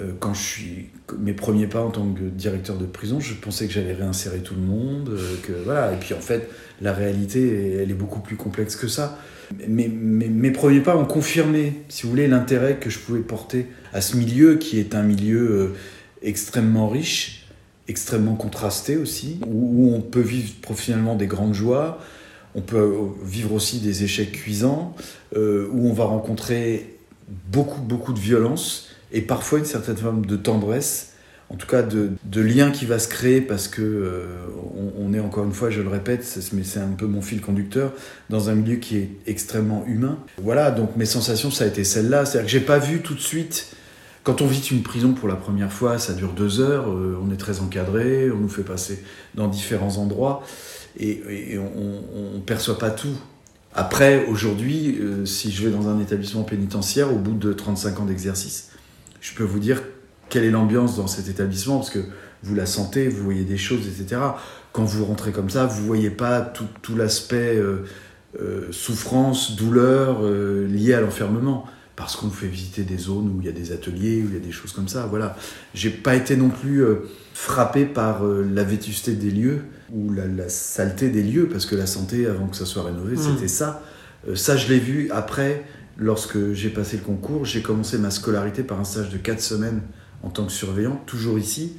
euh, 0.00 0.12
quand 0.20 0.32
je 0.32 0.42
suis 0.42 0.88
mes 1.18 1.34
premiers 1.34 1.66
pas 1.66 1.82
en 1.82 1.90
tant 1.90 2.10
que 2.12 2.22
directeur 2.22 2.78
de 2.78 2.86
prison, 2.86 3.20
je 3.20 3.34
pensais 3.34 3.66
que 3.66 3.74
j'allais 3.74 3.92
réinsérer 3.92 4.38
tout 4.38 4.54
le 4.54 4.62
monde, 4.62 5.18
que 5.42 5.52
voilà. 5.64 5.92
Et 5.92 5.96
puis 5.96 6.14
en 6.14 6.20
fait, 6.20 6.48
la 6.80 6.94
réalité, 6.94 7.76
elle 7.82 7.90
est 7.90 7.94
beaucoup 7.94 8.20
plus 8.20 8.36
complexe 8.36 8.74
que 8.74 8.88
ça 8.88 9.18
mes, 9.68 10.50
premiers 10.50 10.80
pas 10.80 10.96
ont 10.96 11.04
confirmé, 11.04 11.74
si 11.88 12.04
vous 12.04 12.10
voulez, 12.10 12.28
l'intérêt 12.28 12.76
que 12.76 12.90
je 12.90 12.98
pouvais 12.98 13.20
porter 13.20 13.66
à 13.92 14.00
ce 14.00 14.16
milieu 14.16 14.56
qui 14.56 14.78
est 14.78 14.94
un 14.94 15.02
milieu 15.02 15.50
euh, 15.50 15.74
extrêmement 16.22 16.88
riche, 16.88 17.46
extrêmement 17.88 18.36
contrasté 18.36 18.96
aussi, 18.96 19.40
où, 19.46 19.92
on 19.94 20.00
peut 20.00 20.20
vivre 20.20 20.52
professionnellement 20.62 21.16
des 21.16 21.26
grandes 21.26 21.54
joies, 21.54 21.98
on 22.54 22.60
peut 22.60 22.92
vivre 23.24 23.52
aussi 23.52 23.80
des 23.80 24.04
échecs 24.04 24.32
cuisants, 24.32 24.94
euh, 25.36 25.68
où 25.72 25.88
on 25.88 25.92
va 25.92 26.04
rencontrer 26.04 26.96
beaucoup, 27.52 27.80
beaucoup 27.80 28.12
de 28.12 28.18
violence 28.18 28.88
et 29.12 29.20
parfois 29.20 29.58
une 29.58 29.64
certaine 29.64 29.96
forme 29.96 30.26
de 30.26 30.36
tendresse 30.36 31.09
en 31.50 31.56
tout 31.56 31.66
cas 31.66 31.82
de, 31.82 32.40
lien 32.40 32.70
qui 32.70 32.86
va 32.86 32.98
se 32.98 33.08
créer 33.08 33.40
parce 33.40 33.66
que 33.66 33.82
euh, 33.82 34.24
on, 34.98 35.12
est 35.12 35.20
encore 35.20 35.44
une 35.44 35.52
fois, 35.52 35.68
je 35.68 35.80
le 35.82 35.88
répète, 35.88 36.38
mais 36.52 36.62
c'est 36.62 36.78
un 36.78 36.92
peu 36.96 37.06
mon 37.06 37.22
fil 37.22 37.40
conducteur 37.40 37.92
dans 38.28 38.50
un 38.50 38.54
milieu 38.54 38.76
qui 38.76 38.98
est 38.98 39.10
extrêmement 39.26 39.84
humain. 39.86 40.18
Voilà, 40.40 40.70
donc 40.70 40.96
mes 40.96 41.06
sensations 41.06 41.50
ça 41.50 41.64
a 41.64 41.66
été 41.66 41.82
celle-là, 41.82 42.24
c'est-à-dire 42.24 42.46
que 42.46 42.52
j'ai 42.52 42.64
pas 42.64 42.78
vu 42.78 43.00
tout 43.00 43.14
de 43.14 43.20
suite. 43.20 43.74
Quand 44.22 44.42
on 44.42 44.46
visite 44.46 44.70
une 44.70 44.82
prison 44.82 45.12
pour 45.12 45.28
la 45.28 45.34
première 45.34 45.72
fois, 45.72 45.98
ça 45.98 46.12
dure 46.12 46.32
deux 46.32 46.60
heures, 46.60 46.88
euh, 46.90 47.18
on 47.20 47.32
est 47.32 47.36
très 47.36 47.60
encadré, 47.60 48.30
on 48.30 48.36
nous 48.36 48.48
fait 48.48 48.62
passer 48.62 49.02
dans 49.34 49.48
différents 49.48 49.96
endroits 49.96 50.44
et, 50.98 51.58
on, 51.58 52.36
ne 52.36 52.40
perçoit 52.40 52.78
pas 52.78 52.90
tout. 52.90 53.16
Après, 53.74 54.26
aujourd'hui, 54.26 54.98
euh, 55.00 55.24
si 55.26 55.50
je 55.50 55.66
vais 55.66 55.70
dans 55.70 55.88
un 55.88 56.00
établissement 56.00 56.42
pénitentiaire, 56.42 57.12
au 57.12 57.18
bout 57.18 57.34
de 57.34 57.52
35 57.52 58.00
ans 58.00 58.04
d'exercice, 58.04 58.70
je 59.20 59.34
peux 59.34 59.44
vous 59.44 59.58
dire 59.58 59.82
quelle 60.30 60.44
est 60.44 60.50
l'ambiance 60.50 60.96
dans 60.96 61.06
cet 61.06 61.28
établissement, 61.28 61.78
parce 61.78 61.90
que 61.90 62.00
vous 62.42 62.54
la 62.54 62.66
sentez, 62.66 63.08
vous 63.08 63.22
voyez 63.22 63.44
des 63.44 63.58
choses, 63.58 63.86
etc. 63.86 64.20
Quand 64.72 64.84
vous 64.84 65.04
rentrez 65.04 65.32
comme 65.32 65.50
ça, 65.50 65.66
vous 65.66 65.84
voyez 65.84 66.10
pas 66.10 66.40
tout, 66.40 66.96
l'aspect 66.96 67.56
euh, 67.56 67.84
euh, 68.40 68.68
souffrance, 68.70 69.56
douleur 69.56 70.20
euh, 70.22 70.66
lié 70.66 70.94
à 70.94 71.00
l'enfermement, 71.00 71.66
parce 71.96 72.16
qu'on 72.16 72.28
vous 72.28 72.32
fait 72.32 72.46
visiter 72.46 72.82
des 72.82 72.96
zones 72.96 73.28
où 73.28 73.40
il 73.40 73.46
y 73.46 73.48
a 73.48 73.52
des 73.52 73.72
ateliers, 73.72 74.22
où 74.22 74.28
il 74.28 74.34
y 74.34 74.36
a 74.36 74.44
des 74.44 74.52
choses 74.52 74.72
comme 74.72 74.88
ça. 74.88 75.06
Voilà. 75.06 75.36
J'ai 75.74 75.90
pas 75.90 76.14
été 76.14 76.36
non 76.36 76.48
plus 76.48 76.82
frappé 77.34 77.84
par 77.84 78.22
la 78.24 78.64
vétusté 78.64 79.12
des 79.12 79.30
lieux 79.30 79.64
ou 79.92 80.10
la, 80.12 80.48
saleté 80.48 81.10
des 81.10 81.22
lieux, 81.22 81.46
parce 81.46 81.66
que 81.66 81.76
la 81.76 81.86
santé, 81.86 82.26
avant 82.26 82.46
que 82.46 82.56
ça 82.56 82.64
soit 82.64 82.84
rénové, 82.84 83.16
mmh. 83.16 83.34
c'était 83.34 83.48
ça. 83.48 83.82
ça, 84.34 84.56
je 84.56 84.68
l'ai 84.68 84.78
vu 84.78 85.10
après, 85.10 85.64
lorsque 85.98 86.52
j'ai 86.54 86.70
passé 86.70 86.96
le 86.96 87.02
concours. 87.02 87.44
J'ai 87.44 87.60
commencé 87.60 87.98
ma 87.98 88.10
scolarité 88.10 88.62
par 88.62 88.80
un 88.80 88.84
stage 88.84 89.10
de 89.10 89.18
4 89.18 89.40
semaines 89.40 89.82
en 90.22 90.30
tant 90.30 90.44
que 90.44 90.52
surveillant, 90.52 91.00
toujours 91.06 91.38
ici. 91.38 91.76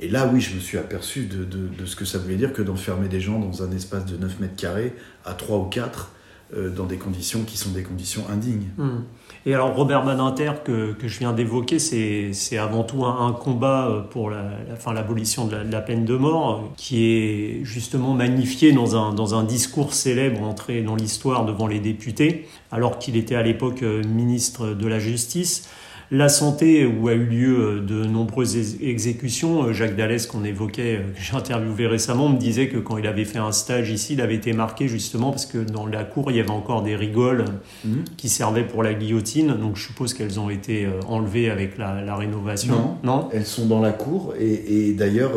Et 0.00 0.08
là, 0.08 0.28
oui, 0.32 0.40
je 0.40 0.54
me 0.54 0.60
suis 0.60 0.76
aperçu 0.76 1.26
de, 1.26 1.44
de, 1.44 1.86
ce 1.86 1.94
que 1.94 2.04
ça 2.04 2.18
voulait 2.18 2.36
dire 2.36 2.52
que 2.52 2.62
d'enfermer 2.62 3.08
des 3.08 3.20
gens 3.20 3.38
dans 3.38 3.62
un 3.62 3.70
espace 3.70 4.04
de 4.06 4.16
9 4.16 4.40
mètres 4.40 4.56
carrés 4.56 4.94
à 5.24 5.34
3 5.34 5.58
ou 5.58 5.64
4 5.64 6.10
euh, 6.56 6.68
dans 6.68 6.84
des 6.84 6.98
conditions 6.98 7.42
qui 7.44 7.56
sont 7.56 7.70
des 7.70 7.82
conditions 7.82 8.22
indignes. 8.30 8.68
Hmm. 8.76 9.02
Et 9.46 9.54
alors 9.54 9.74
Robert 9.74 10.04
Badinter, 10.04 10.52
que, 10.64 10.92
que 10.92 11.08
je 11.08 11.18
viens 11.18 11.32
d'évoquer, 11.32 11.78
c'est 11.78 12.58
avant 12.58 12.82
tout 12.82 13.04
un, 13.04 13.32
combat 13.32 13.88
euh, 13.88 14.00
pour 14.02 14.30
l'abolition 14.30 15.48
la, 15.48 15.64
de, 15.64 15.72
la, 15.72 15.80
peine 15.80 16.04
de 16.04 16.16
mort, 16.16 16.50
euh, 16.50 16.68
qui 16.76 17.06
est 17.06 17.64
justement 17.64 18.14
magnifié 18.14 18.72
dans 18.72 18.96
un, 18.96 19.14
dans 19.14 19.34
un 19.34 19.44
discours 19.44 19.94
célèbre 19.94 20.42
entré 20.42 20.82
dans 20.82 20.96
l'histoire 20.96 21.44
devant 21.44 21.66
les 21.66 21.80
députés, 21.80 22.46
alors 22.72 22.98
qu'il 22.98 23.16
était 23.16 23.36
à 23.36 23.42
l'époque 23.42 23.82
ministre 23.82 24.74
de 24.74 24.86
la 24.86 24.98
Justice 24.98 25.68
la 26.14 26.28
santé 26.28 26.86
où 26.86 27.08
a 27.08 27.14
eu 27.14 27.24
lieu 27.24 27.58
euh, 27.58 27.80
de 27.80 28.04
nombreuses 28.04 28.56
exécutions. 28.80 29.64
Euh, 29.64 29.72
Jacques 29.72 29.96
Dallès, 29.96 30.26
qu'on 30.26 30.44
évoquait, 30.44 30.98
euh, 30.98 31.12
que 31.12 31.20
j'ai 31.20 31.34
interviewé 31.34 31.88
récemment, 31.88 32.28
me 32.28 32.38
disait 32.38 32.68
que 32.68 32.78
quand 32.78 32.98
il 32.98 33.06
avait 33.08 33.24
fait 33.24 33.38
un 33.38 33.50
stage 33.50 33.90
ici, 33.90 34.12
il 34.12 34.20
avait 34.20 34.36
été 34.36 34.52
marqué 34.52 34.86
justement 34.86 35.30
parce 35.30 35.46
que 35.46 35.58
dans 35.58 35.86
la 35.86 36.04
cour, 36.04 36.30
il 36.30 36.36
y 36.36 36.40
avait 36.40 36.50
encore 36.50 36.82
des 36.82 36.94
rigoles 36.94 37.46
mhm. 37.84 38.04
qui 38.16 38.28
servaient 38.28 38.66
pour 38.66 38.84
la 38.84 38.94
guillotine. 38.94 39.56
Donc 39.58 39.76
je 39.76 39.86
suppose 39.86 40.14
qu'elles 40.14 40.38
ont 40.38 40.50
été 40.50 40.88
enlevées 41.08 41.50
avec 41.50 41.78
la, 41.78 42.14
rénovation. 42.14 42.96
Non, 43.02 43.28
elles 43.32 43.46
sont 43.46 43.66
dans 43.66 43.80
la 43.80 43.90
cour. 43.90 44.34
Et, 44.38 44.92
d'ailleurs, 44.92 45.32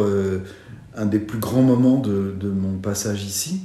un 0.96 1.06
des 1.06 1.20
plus 1.20 1.40
grands 1.40 1.64
moments 1.64 1.98
de, 1.98 2.36
de 2.40 2.50
mon 2.50 2.78
passage 2.78 3.24
ici, 3.24 3.62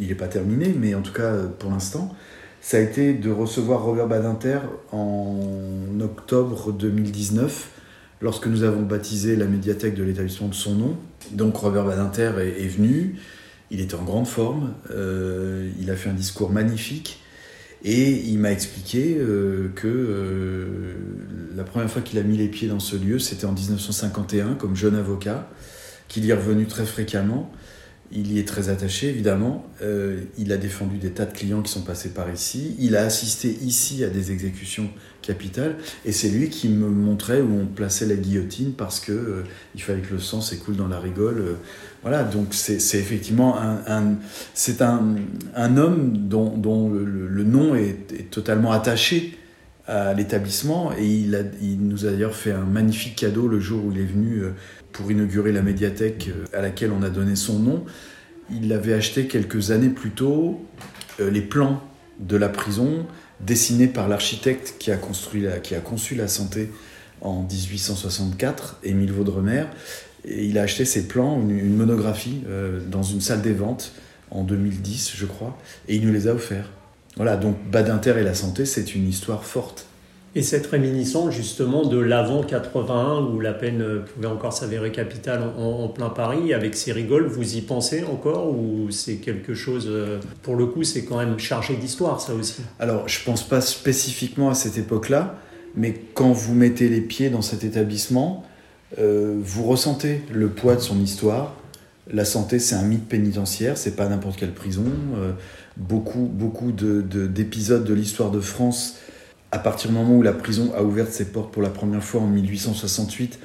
il 0.00 0.08
n'est 0.08 0.14
pas 0.14 0.26
terminé, 0.26 0.74
mais 0.78 0.94
en 0.94 1.00
tout 1.02 1.12
cas 1.12 1.32
pour 1.58 1.70
l'instant, 1.70 2.14
ça 2.66 2.78
a 2.78 2.80
été 2.80 3.14
de 3.14 3.30
recevoir 3.30 3.84
Robert 3.84 4.08
Badinter 4.08 4.58
en 4.90 6.00
octobre 6.00 6.72
2019, 6.72 7.70
lorsque 8.20 8.48
nous 8.48 8.64
avons 8.64 8.82
baptisé 8.82 9.36
la 9.36 9.44
médiathèque 9.44 9.94
de 9.94 10.02
l'établissement 10.02 10.48
de 10.48 10.54
son 10.54 10.74
nom. 10.74 10.96
Donc 11.30 11.56
Robert 11.58 11.84
Badinter 11.84 12.32
est, 12.40 12.66
venu, 12.66 13.20
il 13.70 13.80
était 13.80 13.94
en 13.94 14.02
grande 14.02 14.26
forme, 14.26 14.74
euh, 14.90 15.70
il 15.78 15.92
a 15.92 15.94
fait 15.94 16.10
un 16.10 16.14
discours 16.14 16.50
magnifique. 16.50 17.22
Et 17.84 18.10
il 18.10 18.40
m'a 18.40 18.50
expliqué 18.50 19.16
euh, 19.16 19.68
que 19.76 19.86
euh, 19.86 20.66
la 21.54 21.62
première 21.62 21.88
fois 21.88 22.02
qu'il 22.02 22.18
a 22.18 22.24
mis 22.24 22.36
les 22.36 22.48
pieds 22.48 22.66
dans 22.66 22.80
ce 22.80 22.96
lieu, 22.96 23.20
c'était 23.20 23.46
en 23.46 23.52
1951 23.52 24.54
comme 24.54 24.74
jeune 24.74 24.96
avocat, 24.96 25.48
qu'il 26.08 26.24
y 26.24 26.30
est 26.30 26.34
revenu 26.34 26.66
très 26.66 26.84
fréquemment 26.84 27.48
il 28.12 28.32
y 28.32 28.38
est 28.38 28.46
très 28.46 28.68
attaché, 28.68 29.08
évidemment. 29.08 29.64
Euh, 29.82 30.20
il 30.38 30.52
a 30.52 30.56
défendu 30.56 30.98
des 30.98 31.10
tas 31.10 31.24
de 31.24 31.32
clients 31.32 31.62
qui 31.62 31.72
sont 31.72 31.82
passés 31.82 32.10
par 32.10 32.32
ici. 32.32 32.76
Il 32.78 32.96
a 32.96 33.02
assisté 33.02 33.48
ici 33.62 34.04
à 34.04 34.08
des 34.08 34.30
exécutions 34.30 34.88
capitales. 35.22 35.76
Et 36.04 36.12
c'est 36.12 36.28
lui 36.28 36.48
qui 36.48 36.68
me 36.68 36.88
montrait 36.88 37.40
où 37.40 37.52
on 37.62 37.66
plaçait 37.66 38.06
la 38.06 38.14
guillotine 38.14 38.72
parce 38.72 39.00
que 39.00 39.12
euh, 39.12 39.42
il 39.74 39.82
fallait 39.82 40.02
que 40.02 40.14
le 40.14 40.20
sang 40.20 40.40
s'écoule 40.40 40.76
dans 40.76 40.88
la 40.88 41.00
rigole. 41.00 41.38
Euh, 41.38 41.54
voilà, 42.02 42.22
donc 42.22 42.48
c'est 42.52 42.76
effectivement 42.98 43.58
un, 43.58 44.14
c'est 44.54 44.80
un, 44.80 45.16
homme 45.76 46.28
dont, 46.28 46.88
le, 46.88 47.42
nom 47.42 47.74
est, 47.74 48.30
totalement 48.30 48.70
attaché 48.70 49.36
à 49.88 50.14
l'établissement. 50.14 50.92
Et 50.96 51.06
il 51.06 51.78
nous 51.80 52.06
a 52.06 52.10
d'ailleurs 52.10 52.36
fait 52.36 52.52
un 52.52 52.64
magnifique 52.64 53.16
cadeau 53.16 53.48
le 53.48 53.58
jour 53.58 53.84
où 53.84 53.90
il 53.90 53.98
est 53.98 54.04
venu 54.04 54.44
pour 54.96 55.10
inaugurer 55.10 55.52
la 55.52 55.62
médiathèque 55.62 56.28
euh, 56.28 56.56
à 56.56 56.62
laquelle 56.62 56.90
on 56.90 57.02
a 57.02 57.10
donné 57.10 57.36
son 57.36 57.58
nom. 57.58 57.84
Il 58.50 58.72
avait 58.72 58.94
acheté 58.94 59.26
quelques 59.26 59.70
années 59.70 59.90
plus 59.90 60.10
tôt 60.10 60.64
euh, 61.20 61.30
les 61.30 61.42
plans 61.42 61.82
de 62.18 62.36
la 62.36 62.48
prison 62.48 63.06
dessinés 63.40 63.88
par 63.88 64.08
l'architecte 64.08 64.76
qui, 64.78 64.90
a 64.90 64.96
construit 64.96 65.44
qui 65.62 65.74
a 65.74 65.80
conçu 65.80 66.14
la 66.14 66.28
santé 66.28 66.70
en 67.20 67.42
1864, 67.42 68.78
Émile 68.84 69.12
Vaudremer. 69.12 69.64
Et 70.24 70.46
il 70.46 70.58
a 70.58 70.62
acheté 70.62 70.84
ces 70.84 71.06
plans, 71.06 71.40
une, 71.40 71.76
monographie, 71.76 72.42
euh, 72.48 72.80
dans 72.80 73.02
une 73.02 73.20
salle 73.20 73.42
des 73.42 73.52
ventes 73.52 73.92
en 74.30 74.42
2010, 74.42 75.12
je 75.14 75.26
crois, 75.26 75.56
et 75.88 75.96
il 75.96 76.06
nous 76.06 76.12
les 76.12 76.26
a 76.26 76.34
offerts. 76.34 76.70
Voilà, 77.16 77.36
donc 77.36 77.56
Badinter 77.70 78.14
et 78.18 78.24
la 78.24 78.34
santé, 78.34 78.64
c'est 78.64 78.94
une 78.94 79.08
histoire 79.08 79.44
forte. 79.44 79.85
Et 80.36 80.42
cette 80.42 80.66
réminiscence 80.66 81.32
justement 81.32 81.86
de 81.86 81.98
l'avant 81.98 82.42
81 82.42 83.22
où 83.22 83.40
la 83.40 83.54
peine 83.54 84.02
pouvait 84.04 84.26
encore 84.26 84.52
s'avérer 84.52 84.92
capitale 84.92 85.40
en, 85.56 85.88
plein 85.88 86.10
Paris, 86.10 86.52
avec 86.52 86.76
ces 86.76 86.92
rigoles, 86.92 87.26
vous 87.26 87.56
y 87.56 87.62
pensez 87.62 88.04
encore 88.04 88.50
ou 88.50 88.90
c'est 88.90 89.14
quelque 89.14 89.54
chose, 89.54 89.86
euh, 89.88 90.20
pour 90.42 90.56
le 90.56 90.66
coup 90.66 90.84
c'est 90.84 91.06
quand 91.06 91.16
même 91.16 91.38
chargé 91.38 91.76
d'histoire 91.76 92.20
ça 92.20 92.34
aussi? 92.34 92.60
Alors 92.78 93.08
je 93.08 93.24
pense 93.24 93.48
pas 93.48 93.62
spécifiquement 93.62 94.50
à 94.50 94.54
cette 94.54 94.76
époque-là, 94.76 95.36
mais 95.74 95.94
quand 96.12 96.32
vous 96.32 96.54
mettez 96.54 96.90
les 96.90 97.00
pieds 97.00 97.30
dans 97.30 97.40
cet 97.40 97.64
établissement, 97.64 98.44
euh, 98.98 99.38
vous 99.40 99.64
ressentez 99.64 100.20
le 100.30 100.50
poids 100.50 100.76
de 100.76 100.80
son 100.82 101.00
histoire. 101.00 101.54
La 102.12 102.26
santé, 102.26 102.58
c'est 102.58 102.74
un 102.74 102.84
mythe 102.84 103.08
pénitentiaire, 103.08 103.78
c'est 103.78 103.96
pas 103.96 104.06
n'importe 104.06 104.38
quelle 104.38 104.52
prison. 104.52 104.84
Euh, 105.16 105.32
beaucoup, 105.78 106.30
beaucoup 106.30 106.72
d'épisodes 106.72 107.84
de, 107.84 107.88
de 107.88 107.94
l'histoire 107.94 108.30
de 108.30 108.40
France 108.40 108.98
à 109.52 109.58
partir 109.58 109.90
du 109.90 109.96
moment 109.96 110.16
où 110.16 110.22
la 110.22 110.32
prison 110.32 110.72
a 110.76 110.82
ouvert 110.82 111.08
ses 111.08 111.26
portes 111.26 111.52
pour 111.52 111.62
la 111.62 111.70
première 111.70 112.02
fois 112.02 112.20
en 112.20 112.26
1868, 112.26 113.38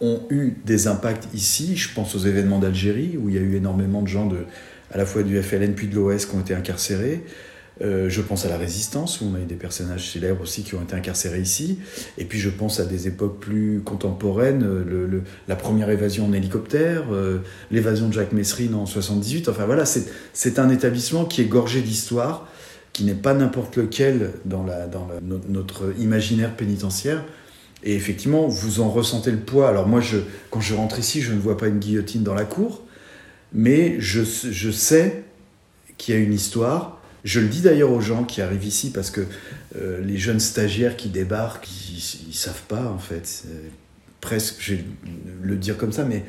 ont 0.00 0.20
eu 0.30 0.54
des 0.64 0.86
impacts 0.86 1.28
ici. 1.34 1.76
Je 1.76 1.92
pense 1.92 2.14
aux 2.14 2.20
événements 2.20 2.58
d'Algérie, 2.58 3.18
où 3.18 3.28
il 3.28 3.34
y 3.34 3.38
a 3.38 3.40
eu 3.40 3.56
énormément 3.56 4.02
de 4.02 4.08
gens 4.08 4.26
de, 4.26 4.44
à 4.92 4.98
la 4.98 5.06
fois 5.06 5.22
du 5.22 5.40
FLN 5.42 5.74
puis 5.74 5.88
de 5.88 5.96
l'OS 5.96 6.26
qui 6.26 6.36
ont 6.36 6.40
été 6.40 6.54
incarcérés. 6.54 7.24
Euh, 7.80 8.08
je 8.08 8.20
pense 8.22 8.44
à 8.44 8.48
la 8.48 8.56
résistance, 8.56 9.20
où 9.20 9.26
on 9.30 9.36
a 9.36 9.40
eu 9.40 9.44
des 9.44 9.54
personnages 9.54 10.10
célèbres 10.10 10.42
aussi 10.42 10.62
qui 10.62 10.74
ont 10.74 10.82
été 10.82 10.96
incarcérés 10.96 11.40
ici. 11.40 11.78
Et 12.16 12.24
puis 12.24 12.38
je 12.38 12.50
pense 12.50 12.80
à 12.80 12.84
des 12.84 13.06
époques 13.06 13.38
plus 13.38 13.80
contemporaines, 13.84 14.64
le, 14.64 15.22
la 15.46 15.56
première 15.56 15.90
évasion 15.90 16.26
en 16.26 16.32
hélicoptère, 16.32 17.12
euh, 17.12 17.38
l'évasion 17.70 18.08
de 18.08 18.12
Jacques 18.12 18.32
Messrine 18.32 18.74
en 18.74 18.86
78. 18.86 19.48
Enfin 19.48 19.66
voilà, 19.66 19.84
c'est 19.84 20.58
un 20.58 20.70
établissement 20.70 21.24
qui 21.24 21.42
est 21.42 21.46
gorgé 21.46 21.80
d'histoire 21.80 22.48
qui 22.98 23.04
n'est 23.04 23.14
pas 23.14 23.32
n'importe 23.32 23.76
lequel 23.76 24.32
dans, 24.44 24.66
notre 25.48 25.94
imaginaire 26.00 26.56
pénitentiaire. 26.56 27.24
Et 27.84 27.94
effectivement, 27.94 28.48
vous 28.48 28.80
en 28.80 28.90
ressentez 28.90 29.30
le 29.30 29.38
poids. 29.38 29.68
Alors 29.68 29.86
moi, 29.86 30.00
quand 30.50 30.60
je 30.60 30.74
rentre 30.74 30.98
ici, 30.98 31.22
je 31.22 31.32
ne 31.32 31.38
vois 31.38 31.56
pas 31.56 31.68
une 31.68 31.78
guillotine 31.78 32.24
dans 32.24 32.34
la 32.34 32.44
cour, 32.44 32.82
mais 33.52 34.00
je, 34.00 34.22
je 34.24 34.70
sais 34.72 35.22
qu'il 35.96 36.12
y 36.12 36.18
a 36.18 36.20
une 36.20 36.34
histoire. 36.34 37.00
Je 37.22 37.38
le 37.38 37.46
dis 37.46 37.60
d'ailleurs 37.60 37.92
aux 37.92 38.00
gens 38.00 38.24
qui 38.24 38.42
arrivent 38.42 38.66
ici, 38.66 38.90
parce 38.90 39.12
que 39.12 39.20
euh, 39.76 40.00
les 40.00 40.16
jeunes 40.16 40.40
stagiaires 40.40 40.96
qui 40.96 41.08
débarquent, 41.08 41.68
ils 41.70 42.30
ne 42.30 42.32
savent 42.32 42.64
pas 42.66 42.90
en 42.90 42.98
fait. 42.98 43.44
Presque, 44.20 44.56
je 44.58 44.74
vais 44.74 44.84
le 45.44 45.54
dire 45.54 45.76
comme 45.76 45.92
ça, 45.92 46.04
mais 46.04 46.24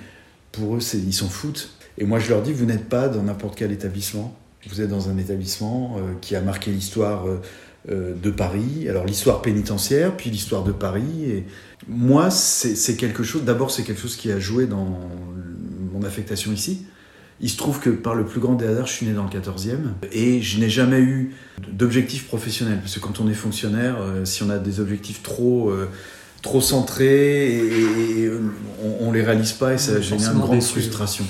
pour 0.51 0.75
eux, 0.75 0.81
ils 0.93 1.13
s'en 1.13 1.29
foutent. 1.29 1.71
Et 1.97 2.05
moi, 2.05 2.19
je 2.19 2.29
leur 2.29 2.43
dis, 2.43 2.53
vous 2.53 2.65
n'êtes 2.65 2.89
pas 2.89 3.07
dans 3.07 3.23
n'importe 3.23 3.57
quel 3.57 3.71
établissement. 3.71 4.38
Vous 4.67 4.81
êtes 4.81 4.89
dans 4.89 5.09
un 5.09 5.17
établissement 5.17 5.95
euh, 5.97 6.13
qui 6.19 6.35
a 6.35 6.41
marqué 6.41 6.71
l'histoire 6.71 7.27
euh, 7.27 7.41
euh, 7.89 8.13
de 8.13 8.29
Paris, 8.29 8.87
alors 8.89 9.05
l'histoire 9.05 9.41
pénitentiaire, 9.41 10.17
puis 10.17 10.29
l'histoire 10.29 10.63
de 10.63 10.73
Paris. 10.73 11.23
Et 11.23 11.45
moi, 11.87 12.29
c'est 12.29 12.97
quelque 12.97 13.23
chose, 13.23 13.43
d'abord, 13.43 13.71
c'est 13.71 13.83
quelque 13.83 14.01
chose 14.01 14.17
qui 14.17 14.31
a 14.31 14.39
joué 14.39 14.65
dans 14.65 14.99
mon 15.93 16.03
affectation 16.03 16.51
ici. 16.51 16.85
Il 17.41 17.49
se 17.49 17.55
trouve 17.55 17.79
que 17.79 17.89
par 17.89 18.15
le 18.15 18.25
plus 18.25 18.41
grand 18.41 18.55
des 18.55 18.67
hasards, 18.67 18.87
je 18.87 18.91
suis 18.91 19.05
né 19.05 19.13
dans 19.13 19.23
le 19.23 19.29
14e 19.29 19.77
et 20.11 20.41
je 20.41 20.59
n'ai 20.59 20.69
jamais 20.69 20.99
eu 20.99 21.33
d'objectif 21.71 22.27
professionnel. 22.27 22.79
Parce 22.81 22.95
que 22.95 22.99
quand 22.99 23.21
on 23.21 23.29
est 23.29 23.33
fonctionnaire, 23.33 23.95
si 24.25 24.43
on 24.43 24.49
a 24.49 24.57
des 24.57 24.81
objectifs 24.81 25.23
trop, 25.23 25.71
trop 26.41 26.59
centrés, 26.59 27.59
et, 27.59 28.29
on, 28.99 29.09
ne 29.09 29.13
les 29.13 29.23
réalise 29.23 29.53
pas 29.53 29.73
et 29.73 29.77
ça 29.77 30.01
génère 30.01 30.33
une 30.33 30.39
grande 30.39 30.61
frustration. 30.61 31.23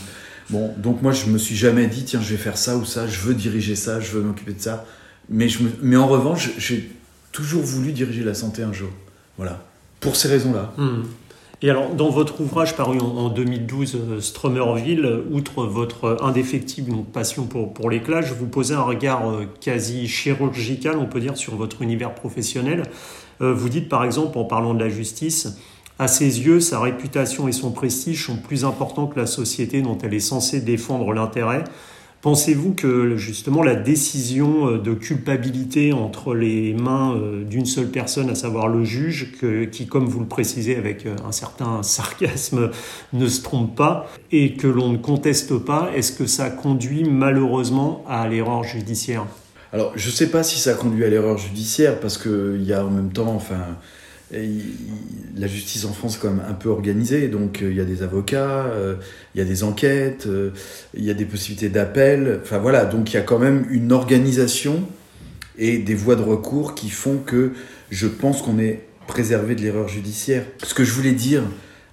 Bon, 0.49 0.73
donc 0.77 1.01
moi, 1.01 1.11
je 1.11 1.27
me 1.27 1.37
suis 1.37 1.55
jamais 1.55 1.87
dit, 1.87 2.05
tiens, 2.05 2.21
je 2.21 2.31
vais 2.31 2.41
faire 2.41 2.57
ça 2.57 2.77
ou 2.77 2.85
ça, 2.85 3.07
je 3.07 3.19
veux 3.19 3.33
diriger 3.33 3.75
ça, 3.75 3.99
je 3.99 4.11
veux 4.11 4.21
m'occuper 4.21 4.53
de 4.53 4.61
ça. 4.61 4.85
Mais, 5.29 5.47
je 5.47 5.59
mais 5.81 5.95
en 5.95 6.07
revanche, 6.07 6.51
j'ai 6.57 6.91
toujours 7.31 7.61
voulu 7.61 7.91
diriger 7.91 8.23
la 8.23 8.33
santé 8.33 8.63
un 8.63 8.73
jour. 8.73 8.89
Voilà. 9.37 9.63
Pour 9.99 10.15
ces 10.15 10.27
raisons-là. 10.27 10.73
Hmm. 10.77 11.03
Et 11.61 11.69
alors, 11.69 11.93
dans 11.93 12.09
votre 12.09 12.39
ouvrage 12.39 12.77
paru 12.77 12.99
en, 12.99 13.27
2012, 13.27 13.95
euh, 13.95 14.21
Stromerville, 14.21 15.23
outre 15.29 15.65
votre 15.65 16.17
indéfectible 16.21 16.93
passion 17.03 17.47
pour, 17.47 17.73
pour 17.73 17.89
l'éclat, 17.89 18.21
je 18.21 18.33
vous 18.33 18.47
posais 18.47 18.75
un 18.75 18.81
regard 18.81 19.29
euh, 19.29 19.45
quasi 19.59 20.07
chirurgical, 20.07 20.97
on 20.97 21.05
peut 21.05 21.19
dire, 21.19 21.35
sur 21.35 21.57
votre 21.57 21.81
univers 21.81 22.15
professionnel. 22.15 22.83
Euh, 23.41 23.53
vous 23.53 23.67
dites, 23.67 23.89
par 23.89 24.05
exemple, 24.05 24.37
en 24.37 24.45
parlant 24.45 24.73
de 24.73 24.79
la 24.79 24.87
justice, 24.87 25.57
à 25.99 26.07
ses 26.07 26.41
yeux, 26.41 26.61
sa 26.61 26.79
réputation 26.79 27.49
et 27.49 27.51
son 27.51 27.71
prestige 27.71 28.25
sont 28.25 28.37
plus 28.37 28.63
importants 28.63 29.05
que 29.05 29.19
la 29.19 29.25
société 29.25 29.81
dont 29.81 29.97
elle 30.01 30.13
est 30.13 30.21
censée 30.21 30.61
défendre 30.61 31.11
l'intérêt. 31.11 31.65
Pensez-vous 32.21 32.73
que 32.73 33.15
justement 33.15 33.63
la 33.63 33.75
décision 33.75 34.67
euh, 34.67 34.77
de 34.77 34.93
culpabilité 34.93 35.93
entre 35.93 36.35
les 36.35 36.73
mains 36.73 37.15
euh, 37.15 37.45
d'une 37.45 37.65
seule 37.65 37.87
personne, 37.87 38.29
à 38.29 38.35
savoir 38.35 38.67
le 38.67 38.83
juge, 38.83 39.31
qui, 39.71 39.87
comme 39.87 40.05
vous 40.05 40.19
le 40.19 40.25
précisez 40.25 40.75
avec 40.75 41.05
euh, 41.05 41.15
un 41.25 41.31
certain 41.31 41.81
sarcasme, 41.83 42.71
ne 43.13 43.27
se 43.27 43.41
trompe 43.41 43.75
pas 43.75 44.09
et 44.33 44.55
que 44.55 44.67
l'on 44.67 44.89
ne 44.89 44.97
conteste 44.97 45.57
pas, 45.57 45.91
est-ce 45.95 46.11
que 46.11 46.25
ça 46.25 46.49
conduit 46.49 47.05
malheureusement 47.05 48.03
à 48.07 48.27
l'erreur 48.27 48.63
judiciaire? 48.63 49.25
Alors, 49.71 49.93
je 49.95 50.07
ne 50.07 50.13
sais 50.13 50.29
pas 50.29 50.43
si 50.43 50.59
ça 50.59 50.73
conduit 50.73 51.05
à 51.05 51.09
l'erreur 51.09 51.37
judiciaire 51.37 52.01
parce 52.01 52.17
qu'il 52.17 52.63
y 52.63 52.73
a 52.73 52.85
en 52.85 52.89
même 52.89 53.13
temps, 53.13 53.33
enfin, 53.33 53.77
la 54.31 55.47
justice 55.47 55.85
en 55.85 55.93
France 55.93 56.15
est 56.15 56.19
quand 56.19 56.29
même 56.29 56.45
un 56.47 56.53
peu 56.53 56.69
organisée, 56.69 57.27
donc 57.29 57.61
euh, 57.61 57.71
il 57.71 57.77
y 57.77 57.81
a 57.81 57.85
des 57.85 58.03
avocats, 58.03 58.65
euh, 58.65 58.95
il 59.33 59.39
y 59.39 59.41
a 59.41 59.45
des 59.45 59.63
enquêtes, 59.63 60.27
euh, 60.27 60.51
il 60.93 61.03
y 61.03 61.09
a 61.09 61.15
des 61.15 61.25
possibilités 61.25 61.69
d'appel. 61.69 62.39
Enfin 62.43 62.59
voilà, 62.59 62.85
donc 62.85 63.11
il 63.11 63.15
y 63.15 63.17
a 63.17 63.23
quand 63.23 63.39
même 63.39 63.65
une 63.71 63.91
organisation 63.91 64.87
et 65.57 65.79
des 65.79 65.95
voies 65.95 66.15
de 66.15 66.21
recours 66.21 66.75
qui 66.75 66.89
font 66.89 67.17
que 67.17 67.53
je 67.89 68.07
pense 68.07 68.41
qu'on 68.41 68.59
est 68.59 68.81
préservé 69.07 69.55
de 69.55 69.61
l'erreur 69.61 69.87
judiciaire. 69.87 70.45
Ce 70.63 70.73
que 70.73 70.83
je 70.83 70.91
voulais 70.93 71.13
dire 71.13 71.43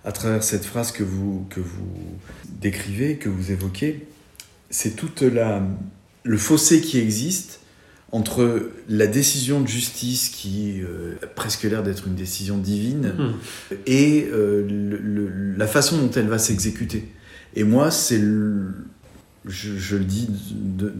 à 0.04 0.12
travers 0.12 0.44
cette 0.44 0.64
phrase 0.64 0.92
que 0.92 1.02
vous, 1.02 1.46
que 1.48 1.60
vous 1.60 2.18
décrivez, 2.60 3.16
que 3.16 3.30
vous 3.30 3.50
évoquez, 3.50 4.06
c'est 4.68 4.94
toute 4.94 5.22
le 5.22 6.38
fossé 6.38 6.80
qui 6.80 6.98
existe 6.98 7.60
entre 8.12 8.70
la 8.88 9.06
décision 9.06 9.60
de 9.60 9.66
justice 9.66 10.28
qui 10.28 10.80
euh, 10.80 11.14
a 11.22 11.26
presque 11.26 11.64
l'air 11.64 11.82
d'être 11.82 12.06
une 12.06 12.14
décision 12.14 12.56
divine 12.56 13.12
hmm. 13.18 13.74
et 13.86 14.28
euh, 14.32 15.54
la 15.56 15.66
façon 15.66 15.98
dont 15.98 16.10
elle 16.12 16.28
va 16.28 16.38
s'exécuter. 16.38 17.08
Et 17.54 17.64
moi, 17.64 17.90
c'est 17.90 18.20
je, 19.48 19.96
le 19.96 20.04
dis 20.04 20.28
de, 20.28 20.92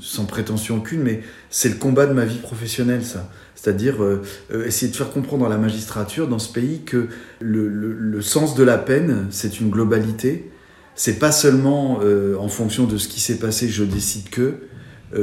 sans 0.00 0.26
prétention 0.26 0.76
aucune, 0.76 1.02
mais 1.02 1.22
c'est 1.50 1.70
le 1.70 1.76
combat 1.76 2.06
de 2.06 2.12
ma 2.12 2.24
vie 2.24 2.38
professionnelle, 2.38 3.04
ça. 3.04 3.30
C'est-à-dire 3.54 4.02
euh, 4.02 4.22
essayer 4.66 4.90
de 4.90 4.96
faire 4.96 5.10
comprendre 5.10 5.46
à 5.46 5.48
la 5.48 5.56
magistrature 5.56 6.28
dans 6.28 6.38
ce 6.38 6.52
pays 6.52 6.82
que 6.84 7.08
le, 7.40 7.68
le 7.68 8.22
sens 8.22 8.54
de 8.54 8.62
la 8.62 8.78
peine, 8.78 9.26
c'est 9.30 9.60
une 9.60 9.70
globalité. 9.70 10.50
C'est 10.96 11.18
pas 11.18 11.32
seulement 11.32 12.00
en 12.38 12.48
fonction 12.48 12.84
de 12.84 12.98
ce 12.98 13.08
qui 13.08 13.20
s'est 13.20 13.38
passé, 13.38 13.68
je 13.68 13.82
décide 13.82 14.28
que. 14.28 14.54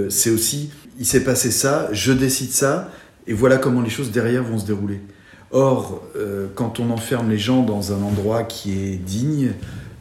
c'est 0.10 0.30
aussi 0.30 0.70
il 1.02 1.06
s'est 1.08 1.24
passé 1.24 1.50
ça, 1.50 1.90
je 1.92 2.14
décide 2.14 2.52
ça, 2.52 2.92
et 3.26 3.34
voilà 3.34 3.58
comment 3.58 3.82
les 3.82 3.90
choses 3.90 4.12
derrière 4.12 4.44
vont 4.44 4.60
se 4.60 4.68
dérouler. 4.68 5.02
Or, 5.50 6.04
euh, 6.16 6.46
quand 6.54 6.80
on 6.80 6.92
enferme 6.92 7.28
les 7.32 7.40
gens 7.40 7.64
dans 7.64 7.92
un 7.92 8.04
endroit 8.04 8.44
qui 8.44 8.74
est 8.74 8.98
digne, 8.98 9.54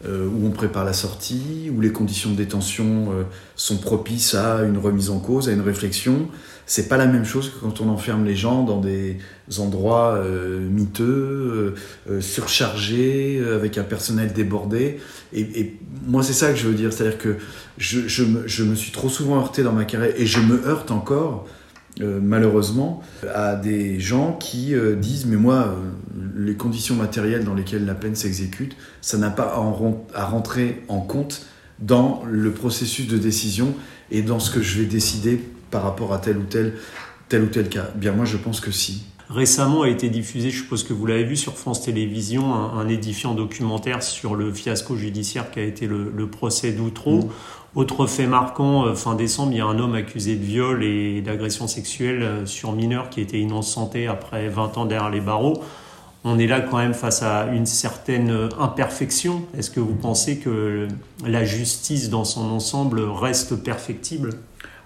euh, 0.06 0.26
où 0.26 0.46
on 0.46 0.50
prépare 0.50 0.84
la 0.84 0.92
sortie, 0.92 1.70
où 1.74 1.80
les 1.80 1.92
conditions 1.92 2.30
de 2.30 2.36
détention 2.36 3.12
euh, 3.12 3.22
sont 3.56 3.76
propices 3.76 4.34
à 4.34 4.62
une 4.62 4.78
remise 4.78 5.10
en 5.10 5.18
cause, 5.18 5.48
à 5.48 5.52
une 5.52 5.60
réflexion, 5.60 6.28
c'est 6.66 6.88
pas 6.88 6.96
la 6.96 7.06
même 7.06 7.24
chose 7.24 7.50
que 7.50 7.58
quand 7.58 7.80
on 7.80 7.88
enferme 7.88 8.24
les 8.24 8.36
gens 8.36 8.62
dans 8.62 8.80
des 8.80 9.18
endroits 9.58 10.22
miteux, 10.70 11.74
surchargés, 12.20 13.42
avec 13.44 13.76
un 13.76 13.82
personnel 13.82 14.32
débordé. 14.32 15.00
Et, 15.32 15.74
moi, 16.06 16.22
c'est 16.22 16.32
ça 16.32 16.52
que 16.52 16.56
je 16.56 16.68
veux 16.68 16.74
dire. 16.74 16.92
C'est-à-dire 16.92 17.18
que 17.18 17.38
je, 17.76 18.22
me, 18.22 18.46
je, 18.46 18.62
me, 18.62 18.76
suis 18.76 18.92
trop 18.92 19.08
souvent 19.08 19.38
heurté 19.38 19.64
dans 19.64 19.72
ma 19.72 19.84
carrière, 19.84 20.14
et 20.16 20.26
je 20.26 20.38
me 20.38 20.64
heurte 20.64 20.92
encore 20.92 21.48
euh, 22.00 22.18
malheureusement, 22.22 23.02
à 23.34 23.56
des 23.56 24.00
gens 24.00 24.32
qui 24.32 24.74
euh, 24.74 24.96
disent 24.96 25.26
Mais 25.26 25.36
moi, 25.36 25.54
euh, 25.56 25.74
les 26.36 26.54
conditions 26.54 26.94
matérielles 26.94 27.44
dans 27.44 27.54
lesquelles 27.54 27.84
la 27.84 27.94
peine 27.94 28.14
s'exécute, 28.14 28.76
ça 29.00 29.18
n'a 29.18 29.30
pas 29.30 29.54
à, 30.14 30.24
rentrer 30.24 30.82
en 30.88 31.00
compte 31.00 31.46
dans 31.78 32.22
le 32.26 32.52
processus 32.52 33.06
de 33.08 33.18
décision 33.18 33.74
et 34.10 34.22
dans 34.22 34.38
ce 34.38 34.50
que 34.50 34.62
je 34.62 34.80
vais 34.80 34.86
décider 34.86 35.40
par 35.70 35.82
rapport 35.82 36.12
à 36.12 36.18
tel 36.18 36.38
ou 36.38 36.44
tel, 36.44 36.74
tel 37.28 37.42
ou 37.42 37.46
tel 37.46 37.68
cas. 37.68 37.88
Bien, 37.96 38.12
moi, 38.12 38.24
je 38.24 38.36
pense 38.36 38.60
que 38.60 38.70
si. 38.70 39.04
Récemment 39.30 39.82
a 39.82 39.88
été 39.88 40.08
diffusé, 40.08 40.50
je 40.50 40.62
suppose 40.62 40.82
que 40.82 40.92
vous 40.92 41.06
l'avez 41.06 41.22
vu 41.22 41.36
sur 41.36 41.56
France 41.56 41.82
Télévisions, 41.82 42.52
un, 42.52 42.88
édifiant 42.88 43.32
documentaire 43.32 44.02
sur 44.02 44.34
le 44.34 44.52
fiasco 44.52 44.96
judiciaire 44.96 45.52
qui 45.52 45.60
a 45.60 45.62
été 45.62 45.86
le, 45.86 46.26
procès 46.26 46.72
d'Outreau. 46.72 47.18
Mmh. 47.18 47.28
Autre 47.76 48.06
fait 48.06 48.26
marquant, 48.26 48.86
euh, 48.86 48.94
fin 48.94 49.14
décembre, 49.14 49.52
il 49.52 49.58
y 49.58 49.60
a 49.60 49.66
un 49.66 49.78
homme 49.78 49.94
accusé 49.94 50.34
de 50.34 50.42
viol 50.44 50.82
et 50.82 51.20
d'agression 51.20 51.68
sexuelle 51.68 52.22
euh, 52.22 52.46
sur 52.46 52.72
mineur 52.72 53.08
qui 53.08 53.20
a 53.20 53.22
été 53.22 53.38
innocenté 53.38 54.08
après 54.08 54.48
20 54.48 54.78
ans 54.78 54.84
derrière 54.84 55.10
les 55.10 55.20
barreaux. 55.20 55.62
On 56.24 56.36
est 56.40 56.48
là 56.48 56.60
quand 56.60 56.78
même 56.78 56.92
face 56.92 57.22
à 57.22 57.46
une 57.52 57.66
certaine 57.66 58.30
euh, 58.30 58.48
imperfection. 58.58 59.42
Est-ce 59.56 59.70
que 59.70 59.78
vous 59.78 59.94
pensez 59.94 60.38
que 60.38 60.88
la 61.24 61.44
justice 61.44 62.10
dans 62.10 62.24
son 62.24 62.50
ensemble 62.50 63.00
reste 63.00 63.54
perfectible? 63.54 64.30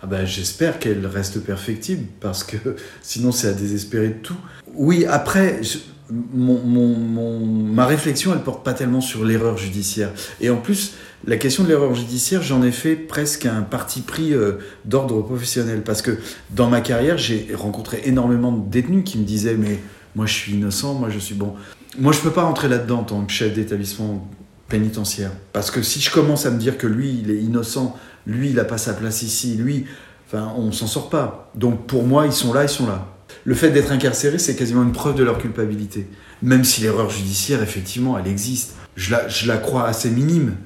Ah 0.05 0.07
ben, 0.07 0.27
J'espère 0.27 0.79
qu'elle 0.79 1.07
reste 1.07 1.41
perfectible 1.41 2.07
parce 2.21 2.45
que 2.45 2.57
sinon 3.03 3.33
c'est 3.33 3.49
à 3.49 3.53
désespérer 3.53 4.09
de 4.09 4.19
tout. 4.23 4.37
Oui, 4.75 5.07
après, 5.07 5.63
ma 6.11 7.87
réflexion 7.87 8.35
elle 8.35 8.43
porte 8.43 8.63
pas 8.63 8.75
tellement 8.75 9.01
sur 9.01 9.25
l'erreur 9.25 9.57
judiciaire. 9.57 10.11
Et 10.43 10.51
en 10.51 10.59
plus, 10.59 10.93
la 11.27 11.39
question 11.39 11.65
de 11.65 11.69
l'erreur 11.69 11.95
judiciaire, 11.95 12.43
j'en 12.43 12.63
ai 12.63 12.71
fait 12.71 12.97
presque 12.97 13.47
un 13.47 13.63
parti 13.63 14.03
pris 14.03 14.35
euh, 14.35 14.59
d'ordre 14.85 15.23
professionnel. 15.23 15.81
Parce 15.83 16.03
que 16.03 16.19
dans 16.51 16.69
ma 16.69 16.83
carrière, 16.83 17.17
j'ai 17.17 17.49
rencontré 17.55 18.03
énormément 18.05 18.53
de 18.53 18.71
détenus 18.71 19.05
qui 19.07 19.17
me 19.17 19.25
disaient 19.25 19.55
Mais 19.55 19.81
moi, 20.15 20.27
je 20.27 20.35
suis 20.35 20.53
innocent, 20.53 20.93
moi, 20.93 21.09
je 21.09 21.19
suis 21.19 21.35
bon. 21.35 21.55
Moi, 21.99 22.13
je 22.13 22.21
peux 22.21 22.31
pas 22.31 22.43
rentrer 22.43 22.69
là-dedans 22.69 22.99
en 22.99 23.05
tant 23.05 23.25
que 23.25 23.33
chef 23.33 23.55
d'établissement 23.55 24.29
pénitentiaire. 24.69 25.31
Parce 25.55 25.71
que 25.71 25.81
si 25.81 26.01
je 26.01 26.11
commence 26.11 26.45
à 26.45 26.51
me 26.51 26.59
dire 26.59 26.77
que 26.77 26.87
lui, 26.87 27.23
il 27.23 27.31
est 27.31 27.39
innocent, 27.39 27.97
lui, 28.27 28.51
il 28.51 28.57
n'a 28.57 28.65
pas 28.65 28.79
sa 28.79 28.95
place 28.95 29.23
ici, 29.23 29.57
lui, 29.57 29.87
enfin, 30.27 30.53
on 30.57 30.73
s'en 30.73 30.87
sort 30.87 31.11
pas. 31.11 31.51
Donc 31.55 31.87
pour 31.87 32.05
moi, 32.05 32.27
ils 32.27 32.33
sont 32.33 32.53
là, 32.53 32.63
ils 32.63 32.69
sont 32.69 32.87
là. 32.87 33.09
Le 33.45 33.55
fait 33.55 33.71
d'être 33.71 33.93
incarcéré, 33.93 34.39
c'est 34.39 34.57
quasiment 34.57 34.83
une 34.83 34.93
preuve 34.93 35.17
de 35.17 35.25
leur 35.25 35.39
culpabilité. 35.39 36.09
Même 36.43 36.65
si 36.65 36.83
l'erreur 36.83 37.11
judiciaire, 37.11 37.63
effectivement, 37.63 38.19
elle 38.19 38.27
existe. 38.27 38.75
Je 38.97 39.11
la, 39.11 39.29
je 39.29 39.47
la 39.47 39.57
crois 39.57 39.87
assez 39.87 40.11
minime, 40.11 40.57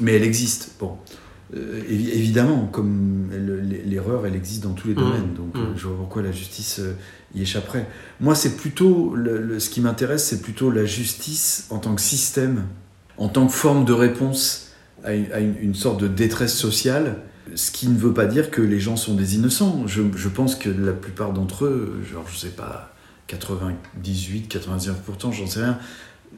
mais 0.00 0.14
elle 0.14 0.24
existe. 0.24 0.72
Bon, 0.78 0.96
euh, 1.56 1.80
évidemment, 1.88 2.68
comme 2.70 3.30
l'erreur, 3.86 4.26
elle 4.26 4.36
existe 4.36 4.62
dans 4.62 4.72
tous 4.72 4.88
les 4.88 4.94
mmh. 4.94 4.98
domaines, 4.98 5.34
donc 5.34 5.54
mmh. 5.54 5.76
je 5.76 5.86
vois 5.86 5.96
pourquoi 5.96 6.22
la 6.22 6.32
justice 6.32 6.80
euh, 6.80 6.92
y 7.34 7.42
échapperait. 7.42 7.86
Moi, 8.20 8.34
c'est 8.34 8.56
plutôt, 8.56 9.14
le, 9.14 9.58
ce 9.58 9.70
qui 9.70 9.80
m'intéresse, 9.80 10.26
c'est 10.26 10.42
plutôt 10.42 10.70
la 10.70 10.84
justice 10.84 11.66
en 11.70 11.78
tant 11.78 11.94
que 11.94 12.02
système, 12.02 12.64
en 13.16 13.28
tant 13.28 13.46
que 13.46 13.52
forme 13.52 13.84
de 13.84 13.92
réponse 13.92 14.67
à 15.04 15.12
une, 15.40 15.74
sorte 15.74 16.00
de 16.00 16.08
détresse 16.08 16.54
sociale, 16.54 17.16
ce 17.54 17.70
qui 17.70 17.88
ne 17.88 17.96
veut 17.96 18.12
pas 18.12 18.26
dire 18.26 18.50
que 18.50 18.60
les 18.60 18.80
gens 18.80 18.96
sont 18.96 19.14
des 19.14 19.36
innocents. 19.36 19.86
Je, 19.86 20.28
pense 20.28 20.54
que 20.54 20.68
la 20.68 20.92
plupart 20.92 21.32
d'entre 21.32 21.64
eux, 21.64 22.00
genre, 22.10 22.26
je 22.30 22.36
sais 22.36 22.48
pas, 22.48 22.94
98, 23.28 24.52
99%, 24.52 25.32
j'en 25.32 25.46
sais 25.46 25.60
rien, 25.60 25.78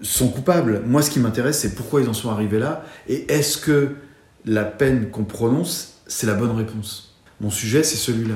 sont 0.03 0.29
coupables. 0.29 0.83
Moi, 0.87 1.03
ce 1.03 1.11
qui 1.11 1.19
m'intéresse, 1.19 1.59
c'est 1.59 1.75
pourquoi 1.75 2.01
ils 2.01 2.09
en 2.09 2.15
sont 2.15 2.31
arrivés 2.31 2.59
là 2.59 2.85
et 3.09 3.31
est-ce 3.33 3.59
que 3.59 3.97
la 4.45 4.65
peine 4.65 5.11
qu'on 5.11 5.25
prononce, 5.25 6.01
c'est 6.07 6.27
la 6.27 6.35
bonne 6.35 6.53
réponse? 6.53 7.10
Mon 7.41 7.49
sujet, 7.49 7.83
c'est 7.83 7.97
celui-là. 7.97 8.35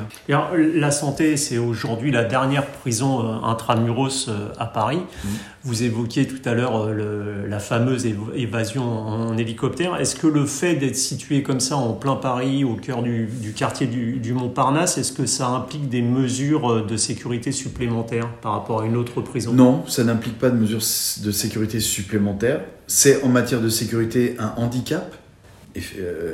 La 0.74 0.90
santé, 0.90 1.36
c'est 1.36 1.58
aujourd'hui 1.58 2.10
la 2.10 2.24
dernière 2.24 2.64
prison 2.64 3.20
euh, 3.20 3.46
intramuros 3.46 4.28
euh, 4.28 4.48
à 4.58 4.64
Paris. 4.64 4.96
Mmh. 4.96 5.28
Vous 5.64 5.82
évoquiez 5.82 6.26
tout 6.26 6.40
à 6.46 6.54
l'heure 6.54 6.86
euh, 6.86 7.46
la 7.46 7.58
fameuse 7.58 8.06
évasion 8.34 8.82
en 8.82 9.36
hélicoptère. 9.36 9.96
Est-ce 10.00 10.16
que 10.16 10.26
le 10.26 10.46
fait 10.46 10.76
d'être 10.76 10.96
situé 10.96 11.42
comme 11.42 11.60
ça 11.60 11.76
en 11.76 11.92
plein 11.92 12.16
Paris, 12.16 12.64
au 12.64 12.76
cœur 12.76 13.02
du, 13.02 13.28
quartier 13.54 13.86
du, 13.86 14.32
Montparnasse, 14.32 14.96
est-ce 14.96 15.12
que 15.12 15.26
ça 15.26 15.48
implique 15.48 15.90
des 15.90 16.00
mesures 16.00 16.86
de 16.86 16.96
sécurité 16.96 17.52
supplémentaires 17.52 18.30
par 18.40 18.52
rapport 18.52 18.80
à 18.80 18.86
une 18.86 18.96
autre 18.96 19.20
prison? 19.20 19.52
Non, 19.52 19.84
ça 19.86 20.02
n'implique 20.02 20.38
pas 20.38 20.48
de 20.48 20.56
mesures 20.56 20.82
de 21.22 21.30
sécurité 21.30 21.78
supplémentaires. 21.78 22.62
C'est 22.86 23.22
en 23.22 23.28
matière 23.28 23.60
de 23.60 23.68
sécurité 23.68 24.34
un 24.38 24.54
handicap, 24.56 25.14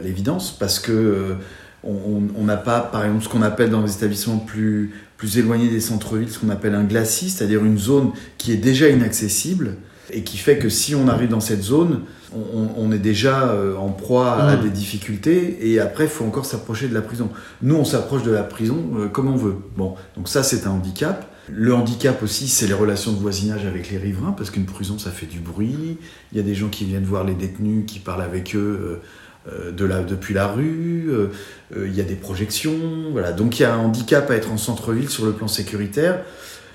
l'évidence, 0.03 0.53
parce 0.53 0.79
que 0.79 1.37
on 1.85 2.45
n'a 2.45 2.57
pas, 2.57 2.81
par 2.81 3.05
exemple, 3.05 3.25
ce 3.25 3.29
qu'on 3.29 3.43
appelle 3.43 3.71
dans 3.71 3.83
les 3.83 3.95
établissements 3.95 4.39
plus, 4.39 4.93
plus 5.17 5.39
éloignés 5.39 5.69
des 5.69 5.81
centres-villes, 5.81 6.31
ce 6.31 6.39
qu'on 6.39 6.51
appelle 6.51 6.75
un 6.75 6.85
glacis, 6.85 7.31
c'est-à-dire 7.31 7.65
une 7.65 7.79
zone 7.79 8.13
qui 8.39 8.53
est 8.53 8.57
déjà 8.57 8.89
inaccessible 8.89 9.77
et 10.13 10.23
qui 10.23 10.39
fait 10.39 10.59
que 10.59 10.69
si 10.69 10.95
on 10.95 11.09
arrive 11.09 11.29
dans 11.29 11.41
cette 11.41 11.63
zone, 11.63 12.01
on, 12.33 12.93
est 12.93 12.99
déjà 12.99 13.49
euh, 13.49 13.77
en 13.77 13.89
proie 13.89 14.35
à 14.35 14.57
mmh. 14.57 14.63
des 14.63 14.71
difficultés 14.71 15.69
et 15.69 15.81
après, 15.81 16.05
il 16.05 16.11
faut 16.11 16.25
encore 16.25 16.47
s'approcher 16.47 16.89
de 16.89 16.95
la 16.95 17.03
prison. 17.03 17.29
Nous, 17.61 17.75
on 17.75 17.85
s'approche 17.85 18.23
de 18.23 18.31
la 18.31 18.45
prison 18.45 18.79
euh, 18.97 19.09
comme 19.09 19.29
on 19.29 19.37
veut. 19.37 19.57
Bon, 19.77 19.95
donc 20.17 20.29
ça, 20.29 20.43
c'est 20.43 20.67
un 20.67 20.71
handicap. 20.71 21.27
Le 21.51 21.75
handicap 21.75 22.23
aussi, 22.23 22.47
c'est 22.47 22.67
les 22.67 22.75
relations 22.75 23.13
de 23.13 23.19
voisinage 23.19 23.67
avec 23.67 23.91
les 23.91 23.99
riverains, 23.99 24.33
parce 24.33 24.51
qu'une 24.51 24.67
prison, 24.67 24.99
ça 24.99 25.11
fait 25.11 25.27
du 25.27 25.41
bruit. 25.41 25.99
Il 26.33 26.39
y 26.39 26.41
a 26.41 26.45
des 26.45 26.55
gens 26.55 26.69
qui 26.69 26.85
viennent 26.85 27.05
voir 27.05 27.25
les 27.25 27.35
détenus, 27.35 27.85
qui 27.87 27.99
parlent 27.99 28.23
avec 28.23 28.55
eux. 28.55 29.01
Euh, 29.49 29.73
de 29.73 29.87
la, 29.87 30.03
depuis 30.03 30.35
la 30.35 30.49
rue, 30.49 31.07
euh, 31.09 31.29
euh, 31.75 31.89
il 31.89 31.95
y 31.95 32.01
a 32.03 32.05
des 32.05 32.15
projections, 32.15 33.11
voilà. 33.11 33.33
Donc 33.33 33.59
il 33.59 33.63
y 33.63 33.65
a 33.65 33.73
un 33.73 33.79
handicap 33.79 34.31
à 34.31 34.35
être 34.35 34.53
en 34.53 34.59
centre-ville 34.59 35.09
sur 35.09 35.25
le 35.25 35.33
plan 35.33 35.49
sécuritaire. 35.49 36.23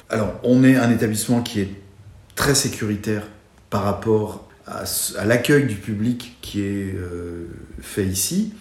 Alors 0.09 0.33
on 0.41 0.63
est 0.63 0.75
un 0.75 0.89
établissement 0.89 1.43
qui 1.43 1.61
est 1.61 1.69
très 2.33 2.55
sécuritaire 2.55 3.21
par 3.69 3.83
rapport 3.83 4.49
à, 4.65 4.83
l'accueil 5.25 5.67
du 5.67 5.75
public 5.75 6.37
qui 6.41 6.61
est 6.61 6.95
fait 7.81 8.05
ici. 8.05 8.53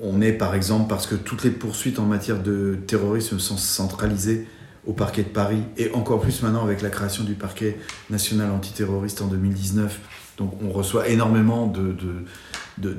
On 0.00 0.22
est 0.22 0.32
par 0.32 0.54
exemple 0.54 0.88
parce 0.88 1.06
que 1.06 1.14
toutes 1.14 1.44
les 1.44 1.50
poursuites 1.50 1.98
en 1.98 2.06
matière 2.06 2.42
de 2.42 2.78
terrorisme 2.86 3.38
sont 3.38 3.58
centralisées 3.58 4.46
au 4.86 4.92
parquet 4.92 5.22
de 5.22 5.28
Paris 5.28 5.62
et 5.76 5.90
encore 5.92 6.20
plus 6.20 6.42
maintenant 6.42 6.62
avec 6.62 6.80
la 6.80 6.90
création 6.90 7.24
du 7.24 7.34
parquet 7.34 7.78
national 8.08 8.50
antiterroriste 8.50 9.20
en 9.20 9.26
2019. 9.26 9.98
Donc 10.38 10.54
on 10.62 10.70
reçoit 10.70 11.08
énormément 11.08 11.66
de, 11.66 11.94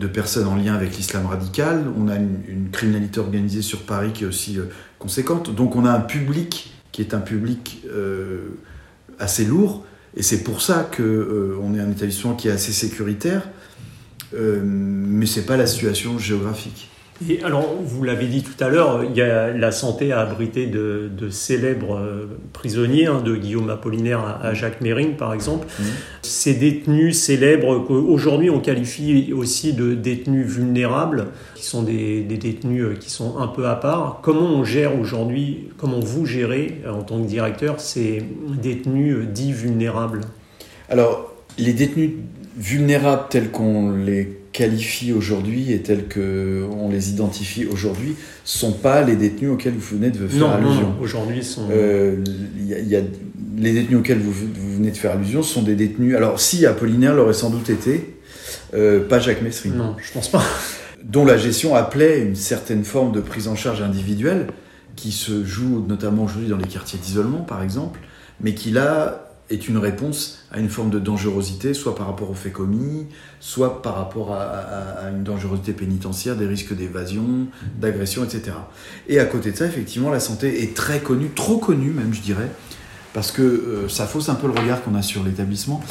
personnes 0.08 0.48
en 0.48 0.56
lien 0.56 0.76
avec 0.76 0.96
l'islam 0.98 1.26
radical. 1.26 1.86
On 1.98 2.08
a 2.08 2.16
une, 2.16 2.70
criminalité 2.72 3.20
organisée 3.20 3.62
sur 3.62 3.84
Paris 3.84 4.12
qui 4.13 4.24
est 4.24 4.28
aussi 4.28 4.58
euh, 4.58 4.66
conséquente. 5.00 5.54
Donc 5.54 5.76
on 5.76 5.86
a 5.86 5.92
un 5.92 6.02
public 6.02 6.74
qui 6.92 7.02
est 7.02 7.13
un 7.13 7.20
public 7.20 7.84
euh, 7.88 8.50
assez 9.20 9.46
lourd. 9.46 9.86
Et 10.16 10.24
c'est 10.24 10.44
pour 10.44 10.62
ça 10.62 10.90
qu'on 10.96 11.04
euh, 11.04 11.76
est 11.76 11.80
un 11.80 11.92
établissement 11.92 12.34
qui 12.34 12.48
est 12.48 12.52
assez 12.52 12.74
sécuritaire. 12.74 13.48
mais 14.34 15.26
ce 15.26 15.40
n'est 15.40 15.46
pas 15.46 15.58
la 15.58 15.68
situation 15.68 16.18
géographique. 16.18 16.90
Et 17.27 17.43
alors, 17.43 17.75
vous 17.84 18.03
l'avez 18.03 18.27
dit 18.27 18.43
tout 18.43 18.63
à 18.63 18.69
l'heure, 18.69 19.03
il 19.03 19.15
y 19.15 19.21
a 19.21 19.51
la 19.51 19.71
santé 19.71 20.12
à 20.12 20.19
abriter 20.21 20.67
de, 20.67 21.10
célèbres 21.32 21.97
euh, 21.97 22.25
prisonniers, 22.53 23.08
hein, 23.08 23.21
de 23.21 23.36
Guillaume 23.36 23.69
Apollinaire 23.69 24.39
à, 24.41 24.53
Jacques 24.53 24.82
Mérine, 24.82 25.15
par 25.15 25.34
exemple. 25.34 25.67
Mmh. 25.80 25.84
Ces 26.21 26.53
détenus 26.53 27.17
célèbres, 27.17 27.84
qu'aujourd'hui 27.88 28.49
on 28.49 28.60
qualifie 28.60 29.34
aussi 29.34 29.73
de 29.73 29.95
détenus 29.95 30.45
vulnérables, 30.45 31.27
qui 31.56 31.65
sont 31.65 31.82
des, 31.82 32.21
détenus 32.21 32.84
euh, 32.84 32.95
qui 32.95 33.10
sont 33.10 33.39
un 33.39 33.47
peu 33.47 33.67
à 33.67 33.75
part. 33.75 34.19
Comment 34.21 34.47
on 34.47 34.63
gère 34.63 34.99
aujourd'hui, 34.99 35.69
comment 35.77 35.99
vous 35.99 36.25
gérez 36.25 36.82
en 36.88 37.01
tant 37.01 37.21
que 37.21 37.27
directeur 37.27 37.80
ces 37.80 38.23
détenus 38.62 39.15
euh, 39.15 39.25
dits 39.25 39.53
vulnérables? 39.53 40.21
Alors, 40.89 41.34
les 41.58 41.73
détenus 41.73 42.12
vulnérables 42.56 43.23
tels 43.30 43.49
qu'on 43.49 43.95
les 43.95 44.37
qualifie 44.58 45.13
aujourd'hui 45.13 45.72
et 45.72 45.84
tels 45.84 46.06
qu'on 46.10 46.89
les 46.89 47.12
identifie 47.12 47.67
aujourd'hui 47.67 48.15
sont 48.43 48.72
pas 48.72 49.04
les 49.04 49.15
détenus 49.15 49.52
auxquels 49.52 49.76
vous 49.76 49.96
venez 49.96 50.10
de 50.10 50.28
faire 50.28 50.50
allusion. 50.50 50.82
Non, 50.82 50.96
aujourd'hui 51.00 51.43
sont. 51.43 51.67
Euh, 51.72 52.24
y 52.65 52.96
a, 52.96 53.02
les 53.56 53.74
détenus 53.74 54.00
auxquels 54.00 54.17
vous, 54.17 54.34
venez 54.34 54.89
de 54.89 54.98
faire 54.98 55.12
allusion 55.12 55.43
sont 55.43 55.62
des 55.62 55.76
détenus. 55.76 56.15
Alors, 56.15 56.39
si 56.39 56.65
Apollinaire 56.65 57.13
l'aurait 57.13 57.34
sans 57.34 57.52
doute 57.52 57.70
été, 57.70 58.17
euh, 58.74 59.08
pas 59.08 59.20
Jacques 59.20 59.43
Messrine. 59.43 59.76
Non, 59.76 59.96
je 60.04 60.12
pense 60.12 60.28
pas. 60.28 60.43
Dont 61.04 61.24
la 61.24 61.38
gestion 61.38 61.76
appelait 61.76 62.22
une 62.22 62.36
certaine 62.36 62.84
forme 62.84 63.12
de 63.12 63.22
prise 63.22 63.48
en 63.48 63.56
charge 63.56 63.84
individuelle, 63.84 64.48
qui 64.96 65.12
se 65.12 65.46
joue 65.46 65.86
notamment 65.88 66.24
aujourd'hui 66.24 66.50
dans 66.50 66.58
les 66.58 66.67
quartiers 66.67 66.98
d'isolement, 67.00 67.41
par 67.41 67.62
exemple, 67.62 68.00
mais 68.41 68.56
qui 68.56 68.72
là 68.72 69.27
est 69.50 69.68
une 69.68 69.78
réponse 69.78 70.40
à 70.52 70.60
une 70.60 70.70
forme 70.70 70.90
de 70.90 71.00
dangerosité, 71.00 71.74
soit 71.74 71.96
par 71.96 72.08
rapport 72.08 72.30
aux 72.30 72.36
faits 72.36 72.54
commis, 72.54 73.08
soit 73.40 73.82
par 73.82 73.96
rapport 73.96 74.34
à, 74.34 75.10
une 75.10 75.24
dangerosité 75.24 75.74
pénitentiaire, 75.74 76.36
des 76.36 76.48
risques 76.48 76.76
d'évasion, 76.76 77.48
d'agression, 77.80 78.24
etc. 78.24 78.58
Et 79.08 79.20
à 79.20 79.26
côté 79.26 79.52
de 79.52 79.58
ça, 79.58 79.66
effectivement, 79.66 80.10
la 80.10 80.20
santé 80.20 80.64
est 80.64 80.76
très 80.76 81.00
connue, 81.00 81.30
trop 81.30 81.58
connue 81.58 81.92
même, 81.92 82.14
je 82.14 82.22
dirais, 82.22 82.50
parce 83.14 83.32
que 83.32 83.42
euh, 83.42 83.90
ça 83.90 84.06
fausse 84.06 84.30
un 84.30 84.36
peu 84.36 84.48
le 84.48 84.54
regard 84.54 84.84
qu'on 84.84 84.96
a 84.96 85.02
sur 85.02 85.24
l'établissement, 85.24 85.82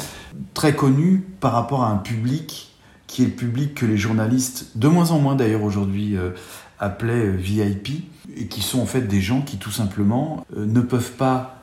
très 0.53 0.75
connue 0.75 1.23
par 1.39 1.53
rapport 1.53 1.83
à 1.83 1.89
un 1.89 1.97
public 1.97 2.75
qui 3.07 3.23
est 3.23 3.25
le 3.25 3.31
public 3.31 3.73
que 3.73 3.85
les 3.85 3.97
journalistes, 3.97 4.67
de 4.75 4.87
moins 4.87 5.11
en 5.11 5.19
moins 5.19 5.35
d'ailleurs 5.35 5.63
aujourd'hui, 5.63 6.17
euh, 6.17 6.31
appelaient 6.79 7.25
euh, 7.25 7.35
VIP, 7.35 8.03
et 8.35 8.47
qui 8.47 8.61
sont 8.61 8.79
en 8.81 8.85
fait 8.85 9.01
des 9.01 9.21
gens 9.21 9.41
qui 9.41 9.57
tout 9.57 9.71
simplement 9.71 10.45
ne 10.55 10.81
peuvent 10.81 11.13
pas 11.13 11.56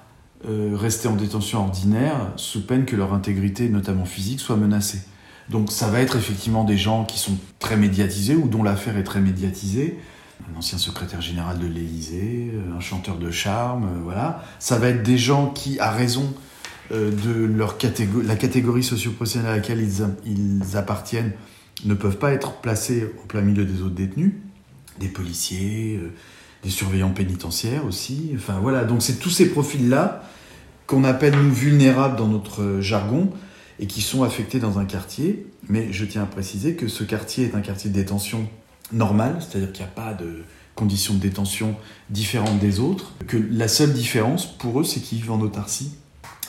euh, 0.48 0.76
rester 0.76 1.08
en 1.08 1.16
détention 1.16 1.60
ordinaire 1.60 2.16
sous 2.36 2.66
peine 2.66 2.84
que 2.84 2.96
leur 2.96 3.14
intégrité, 3.14 3.68
notamment 3.70 4.04
physique, 4.04 4.40
soit 4.40 4.56
menacée. 4.56 5.00
Donc 5.48 5.72
ça 5.72 5.88
va 5.88 6.00
être 6.00 6.16
effectivement 6.16 6.64
des 6.64 6.76
gens 6.76 7.04
qui 7.04 7.18
sont 7.18 7.36
très 7.58 7.76
médiatisés 7.76 8.34
ou 8.34 8.48
dont 8.48 8.62
l'affaire 8.62 8.98
est 8.98 9.04
très 9.04 9.20
médiatisée. 9.20 9.98
Un 10.52 10.58
ancien 10.58 10.76
secrétaire 10.76 11.22
général 11.22 11.58
de 11.58 11.66
l'Élysée, 11.66 12.50
euh, 12.52 12.76
un 12.76 12.80
chanteur 12.80 13.16
de 13.16 13.30
charme, 13.30 13.84
euh, 13.84 14.00
voilà. 14.02 14.44
Ça 14.58 14.78
va 14.78 14.88
être 14.88 15.02
des 15.02 15.16
gens 15.16 15.48
qui, 15.48 15.78
à 15.78 15.90
raison 15.90 16.32
de 16.90 17.46
leur 17.46 17.78
catégorie, 17.78 18.26
la 18.26 18.36
catégorie 18.36 18.82
socio-professionnelle 18.82 19.50
à 19.50 19.56
laquelle 19.56 19.80
ils, 19.80 20.04
ils 20.26 20.76
appartiennent, 20.76 21.32
ne 21.86 21.94
peuvent 21.94 22.18
pas 22.18 22.32
être 22.32 22.60
placés 22.60 23.10
au 23.22 23.26
plein 23.26 23.40
milieu 23.40 23.64
des 23.64 23.80
autres 23.80 23.94
détenus. 23.94 24.34
Des 25.00 25.08
policiers, 25.08 25.98
des 26.62 26.68
surveillants 26.68 27.10
pénitentiaires 27.10 27.86
aussi. 27.86 28.32
Enfin 28.34 28.58
voilà, 28.60 28.84
donc 28.84 29.00
c'est 29.02 29.18
tous 29.18 29.30
ces 29.30 29.48
profils-là 29.48 30.22
qu'on 30.86 31.04
appelle 31.04 31.34
nous 31.34 31.52
vulnérables 31.52 32.16
dans 32.16 32.28
notre 32.28 32.80
jargon 32.80 33.30
et 33.78 33.86
qui 33.86 34.02
sont 34.02 34.22
affectés 34.22 34.58
dans 34.58 34.78
un 34.78 34.84
quartier. 34.84 35.46
Mais 35.68 35.92
je 35.92 36.04
tiens 36.04 36.22
à 36.22 36.26
préciser 36.26 36.74
que 36.74 36.88
ce 36.88 37.04
quartier 37.04 37.46
est 37.46 37.54
un 37.54 37.60
quartier 37.60 37.90
de 37.90 37.94
détention 37.94 38.48
normal, 38.92 39.38
c'est-à-dire 39.40 39.72
qu'il 39.72 39.84
n'y 39.84 39.90
a 39.90 39.94
pas 39.94 40.14
de 40.14 40.42
conditions 40.74 41.14
de 41.14 41.20
détention 41.20 41.76
différentes 42.10 42.58
des 42.58 42.80
autres, 42.80 43.12
que 43.26 43.36
la 43.36 43.68
seule 43.68 43.92
différence 43.92 44.46
pour 44.46 44.80
eux, 44.80 44.84
c'est 44.84 45.00
qu'ils 45.00 45.18
vivent 45.18 45.32
en 45.32 45.40
autarcie 45.40 45.92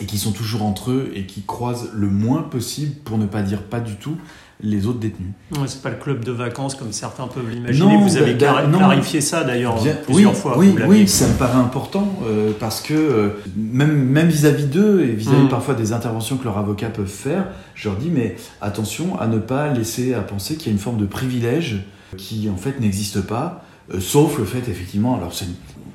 et 0.01 0.05
qu'ils 0.05 0.19
sont 0.19 0.31
toujours 0.31 0.63
entre 0.63 0.91
eux 0.91 1.11
et 1.15 1.25
qui 1.25 1.43
croisent 1.43 1.89
le 1.93 2.09
moins 2.09 2.41
possible, 2.41 2.95
pour 3.05 3.17
ne 3.17 3.25
pas 3.25 3.43
dire 3.43 3.63
pas 3.63 3.79
du 3.79 3.95
tout, 3.95 4.17
les 4.61 4.87
autres 4.87 4.99
détenus. 4.99 5.31
Ouais, 5.51 5.67
c'est 5.67 5.81
pas 5.81 5.89
le 5.89 5.97
club 5.97 6.23
de 6.23 6.31
vacances 6.31 6.75
comme 6.75 6.91
certains 6.93 7.27
peuvent 7.27 7.49
l'imaginer. 7.49 7.97
Vous 7.97 8.17
avez 8.17 8.37
clarifié 8.37 9.21
ça 9.21 9.43
d'ailleurs 9.43 9.75
plusieurs 10.05 10.35
fois. 10.35 10.57
Oui, 10.57 10.75
oui, 10.87 11.07
ça 11.07 11.27
me 11.27 11.33
paraît 11.33 11.57
important 11.57 12.19
euh, 12.25 12.51
parce 12.59 12.81
que 12.81 12.93
euh, 12.93 13.29
même 13.55 13.93
même 13.93 14.27
vis-à-vis 14.27 14.65
d'eux 14.65 15.01
et 15.01 15.11
vis-à-vis 15.11 15.43
mm. 15.43 15.49
parfois 15.49 15.73
des 15.73 15.93
interventions 15.93 16.37
que 16.37 16.45
leurs 16.45 16.57
avocats 16.57 16.89
peuvent 16.89 17.07
faire, 17.07 17.47
je 17.73 17.89
leur 17.89 17.97
dis 17.97 18.09
mais 18.09 18.35
attention 18.61 19.19
à 19.19 19.27
ne 19.27 19.37
pas 19.37 19.71
laisser 19.73 20.13
à 20.13 20.21
penser 20.21 20.55
qu'il 20.55 20.67
y 20.67 20.69
a 20.69 20.73
une 20.73 20.79
forme 20.79 20.97
de 20.97 21.05
privilège 21.05 21.83
qui 22.17 22.49
en 22.49 22.57
fait 22.57 22.79
n'existe 22.79 23.21
pas, 23.21 23.65
euh, 23.93 23.99
sauf 23.99 24.37
le 24.37 24.45
fait 24.45 24.69
effectivement. 24.69 25.15
Alors 25.15 25.33
c'est 25.33 25.47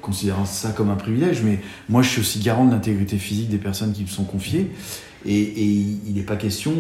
considérant 0.03 0.45
ça 0.45 0.71
comme 0.71 0.91
un 0.91 0.97
privilège, 0.97 1.43
mais 1.43 1.61
moi 1.89 2.03
je 2.03 2.11
suis 2.11 2.21
aussi 2.21 2.41
garant 2.41 2.67
de 2.67 2.73
l'intégrité 2.73 3.17
physique 3.17 3.49
des 3.49 3.59
personnes 3.59 3.93
qui 3.93 4.03
me 4.03 4.09
sont 4.09 4.25
confiées 4.25 4.71
et, 5.25 5.41
et 5.41 5.65
il 6.07 6.15
n'est 6.15 6.23
pas 6.23 6.37
question 6.37 6.73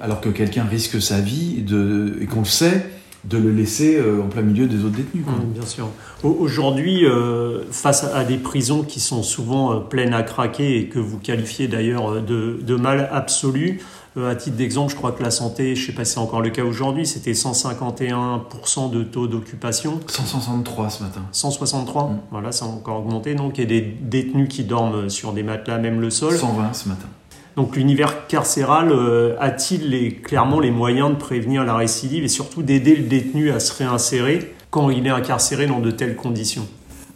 alors 0.00 0.20
que 0.20 0.28
quelqu'un 0.28 0.64
risque 0.64 1.00
sa 1.00 1.20
vie 1.20 1.62
de, 1.62 2.16
et 2.20 2.26
qu'on 2.26 2.40
le 2.40 2.44
sait, 2.46 2.86
de 3.24 3.36
le 3.36 3.52
laisser 3.52 3.98
euh, 3.98 4.22
en 4.22 4.28
plein 4.28 4.42
milieu 4.42 4.66
des 4.66 4.84
autres 4.84 4.96
détenus. 4.96 5.24
Mmh, 5.26 5.52
bien 5.52 5.66
sûr. 5.66 5.88
Aujourd'hui, 6.22 7.04
euh, 7.04 7.64
face 7.70 8.04
à 8.04 8.24
des 8.24 8.38
prisons 8.38 8.82
qui 8.82 8.98
sont 8.98 9.22
souvent 9.22 9.72
euh, 9.72 9.80
pleines 9.80 10.14
à 10.14 10.22
craquer 10.22 10.78
et 10.78 10.88
que 10.88 10.98
vous 10.98 11.18
qualifiez 11.18 11.68
d'ailleurs 11.68 12.22
de, 12.22 12.76
mal 12.76 13.10
absolu, 13.12 13.80
à 14.16 14.34
titre 14.34 14.56
d'exemple, 14.56 14.90
je 14.90 14.96
crois 14.96 15.12
que 15.12 15.22
la 15.22 15.30
santé, 15.30 15.76
je 15.76 15.82
ne 15.82 15.86
sais 15.86 15.92
pas 15.92 16.04
si 16.04 16.14
c'est 16.14 16.18
encore 16.18 16.40
le 16.40 16.50
cas 16.50 16.64
aujourd'hui, 16.64 17.06
c'était 17.06 17.32
151% 17.32 18.90
de 18.90 19.02
taux 19.04 19.26
d'occupation. 19.26 20.00
163 20.06 20.90
ce 20.90 21.02
matin. 21.02 21.20
163, 21.30 22.04
mmh. 22.04 22.20
voilà, 22.30 22.52
ça 22.52 22.64
a 22.64 22.68
encore 22.68 23.00
augmenté. 23.00 23.34
Donc 23.34 23.58
il 23.58 23.60
y 23.60 23.64
a 23.64 23.68
des 23.68 23.82
détenus 23.82 24.48
qui 24.48 24.64
dorment 24.64 25.10
sur 25.10 25.32
des 25.32 25.42
matelas, 25.42 25.78
même 25.78 26.00
le 26.00 26.10
sol. 26.10 26.34
120 26.34 26.72
ce 26.72 26.88
matin. 26.88 27.06
Donc 27.60 27.76
l'univers 27.76 28.26
carcéral 28.26 28.90
euh, 28.90 29.36
a-t-il 29.38 30.22
clairement 30.22 30.60
les 30.60 30.70
moyens 30.70 31.10
de 31.10 31.16
prévenir 31.16 31.62
la 31.62 31.74
récidive 31.74 32.24
et 32.24 32.28
surtout 32.28 32.62
d'aider 32.62 32.96
le 32.96 33.02
détenu 33.02 33.50
à 33.50 33.60
se 33.60 33.74
réinsérer 33.74 34.54
quand 34.70 34.88
il 34.88 35.06
est 35.06 35.10
incarcéré 35.10 35.66
dans 35.66 35.78
de 35.78 35.90
telles 35.90 36.16
conditions? 36.16 36.66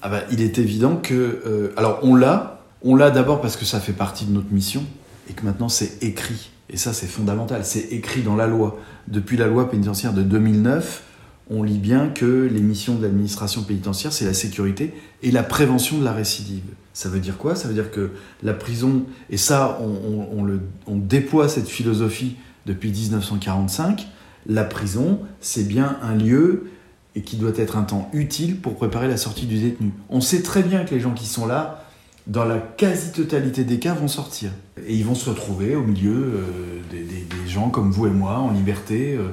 Ah 0.02 0.11
bah, 0.11 0.20
Il 0.30 0.42
est 0.42 0.59
évident 0.59 0.96
que... 0.96 1.14
Euh, 1.14 1.72
alors 1.78 1.98
on 2.02 2.14
l'a, 2.14 2.61
on 2.83 2.94
l'a 2.94 3.11
d'abord 3.11 3.40
parce 3.40 3.57
que 3.57 3.64
ça 3.64 3.80
fait 3.80 3.94
partie 3.94 4.26
de 4.26 4.33
notre 4.33 4.52
mission 4.52 4.85
et 5.30 5.33
que 5.33 5.46
maintenant 5.46 5.70
c'est 5.70 6.02
écrit. 6.02 6.50
Et 6.68 6.76
ça 6.76 6.92
c'est 6.92 7.07
fondamental, 7.07 7.64
c'est 7.64 7.92
écrit 7.92 8.20
dans 8.20 8.37
la 8.37 8.46
loi. 8.46 8.78
Depuis 9.09 9.38
la 9.38 9.46
loi 9.46 9.70
pénitentiaire 9.70 10.12
de 10.12 10.20
2009, 10.20 11.04
on 11.48 11.62
lit 11.62 11.78
bien 11.78 12.11
que 12.11 12.50
les 12.52 12.61
missions 12.61 12.96
de 12.96 13.02
l'administration 13.02 13.62
pénitentiaire, 13.62 14.12
c'est 14.12 14.26
la 14.26 14.35
sécurité 14.35 14.92
et 15.22 15.30
la 15.30 15.42
prévention 15.42 15.96
de 15.96 16.04
la 16.04 16.12
récidive. 16.12 16.64
Ça 16.94 17.09
veut 17.09 17.18
dire 17.18 17.37
quoi? 17.37 17.57
Ça 17.57 17.66
veut 17.66 17.74
dire 17.74 17.90
que 17.90 18.12
la 18.42 18.54
prison, 18.54 19.02
et 19.28 19.37
ça, 19.37 19.80
on, 19.80 20.96
déploie 20.96 21.48
cette 21.48 21.68
philosophie 21.68 22.37
depuis 22.66 22.90
1945, 22.90 24.07
la 24.46 24.64
prison, 24.64 25.18
c'est 25.40 25.66
bien 25.66 25.98
un 26.02 26.14
lieu 26.14 26.70
et 27.16 27.22
qui 27.22 27.37
doit 27.37 27.52
être 27.57 27.76
un 27.76 27.83
temps 27.83 28.09
utile 28.12 28.61
pour 28.61 28.76
préparer 28.76 29.09
la 29.09 29.16
sortie 29.16 29.46
du 29.46 29.59
détenu. 29.59 29.92
On 30.09 30.20
sait 30.20 30.42
très 30.42 30.62
bien 30.62 30.85
que 30.85 30.94
les 30.94 31.00
gens 31.00 31.14
qui 31.14 31.26
sont 31.26 31.46
là, 31.46 31.85
dans 32.28 32.44
la 32.44 32.59
quasi-totalité 32.59 33.64
des 33.64 33.80
cas, 33.80 33.94
vont 33.94 34.09
sortir. 34.09 34.50
Et 34.87 34.94
ils 34.94 35.04
vont 35.04 35.16
se 35.16 35.28
retrouver 35.28 35.74
au 35.74 35.83
milieu 35.83 36.12
euh, 36.12 36.42
des, 36.90 37.50
gens 37.50 37.70
comme 37.70 37.90
vous 37.90 38.07
et 38.07 38.11
moi, 38.11 38.38
en 38.38 38.52
liberté. 38.52 39.16
Euh, 39.16 39.28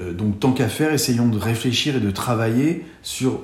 euh, 0.00 0.12
donc 0.12 0.40
tant 0.40 0.52
qu'à 0.52 0.68
faire, 0.68 0.92
essayons 0.92 1.28
de 1.28 1.38
réfléchir 1.38 1.96
et 1.96 2.00
de 2.00 2.10
travailler 2.10 2.84
sur 3.02 3.42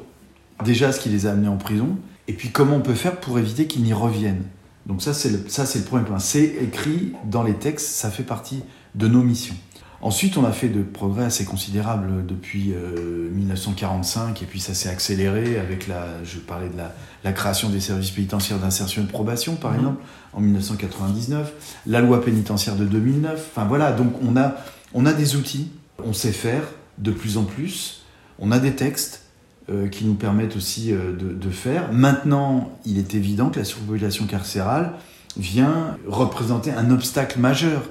déjà 0.65 0.93
ce 0.93 1.01
qui 1.01 1.09
les 1.09 1.27
a 1.27 1.31
amenés 1.31 1.49
en 1.49 1.57
prison, 1.57 1.97
et 2.33 2.35
puis 2.35 2.49
comment 2.49 2.77
on 2.77 2.81
peut 2.81 2.95
faire 2.95 3.21
pour 3.21 3.39
éviter 3.39 3.67
qu'ils 3.67 3.83
n'y 3.83 3.93
reviennent. 3.93 4.45
Donc 4.87 5.03
ça, 5.03 5.13
c'est 5.13 5.29
le, 5.29 5.45
ça, 5.49 5.67
c'est 5.67 5.81
le 5.81 5.85
premier 5.85 6.05
point. 6.05 6.19
C'est 6.19 6.45
écrit 6.63 7.13
dans 7.25 7.43
les 7.43 7.53
textes, 7.53 7.89
ça 7.89 8.11
fait 8.11 8.23
partie 8.23 8.63
de 8.95 9.07
nos 9.07 9.23
missions. 9.23 9.55
Ensuite, 10.01 10.39
on 10.39 10.45
a 10.45 10.51
fait 10.51 10.69
de 10.69 10.83
progrès 10.83 11.27
assez 11.27 11.45
considérables 11.45 12.25
depuis 12.27 12.75
1945, 12.75 14.31
euh, 14.41 14.43
et 14.43 14.47
puis 14.47 14.59
ça 14.59 14.73
s'est 14.73 14.89
accéléré 14.89 15.59
avec 15.59 15.87
la, 15.87 16.25
je 16.25 16.39
parlais 16.39 16.71
de 16.71 16.77
la, 16.77 16.93
la 17.23 17.33
création 17.33 17.69
des 17.69 17.81
services 17.81 18.11
pénitentiaires 18.11 18.59
d'insertion 18.59 19.03
et 19.03 19.05
de 19.05 19.11
probation, 19.11 19.55
par 19.55 19.73
mmh. 19.73 19.77
exemple, 19.77 20.03
en 20.33 20.41
1999, 20.41 21.53
la 21.87 22.01
loi 22.01 22.25
pénitentiaire 22.25 22.75
de 22.75 22.87
2009. 22.87 23.51
Enfin 23.55 23.67
voilà, 23.67 23.93
donc 23.93 24.15
on 24.27 24.37
a, 24.37 24.57
on 24.95 25.07
a 25.07 25.13
des 25.13 25.37
outils 25.37 25.69
on 26.05 26.13
sait 26.13 26.33
faire 26.33 26.65
de 26.99 27.11
plus 27.11 27.37
en 27.37 27.45
plus. 27.45 28.03
On 28.39 28.51
a 28.51 28.59
des 28.59 28.75
textes 28.75 29.23
euh, 29.71 29.89
qui 29.89 30.05
nous 30.05 30.15
permettent 30.15 30.57
aussi 30.57 30.93
euh, 30.93 31.13
de, 31.13 31.51
faire. 31.51 31.93
Maintenant, 31.93 32.77
il 32.85 32.99
est 32.99 33.15
évident 33.15 33.49
que 33.49 33.61
la 33.61 33.65
surpopulation 33.65 34.27
carcérale 34.27 34.95
vient 35.37 35.97
représenter 36.09 36.73
un 36.73 36.91
obstacle 36.91 37.39
majeur 37.39 37.83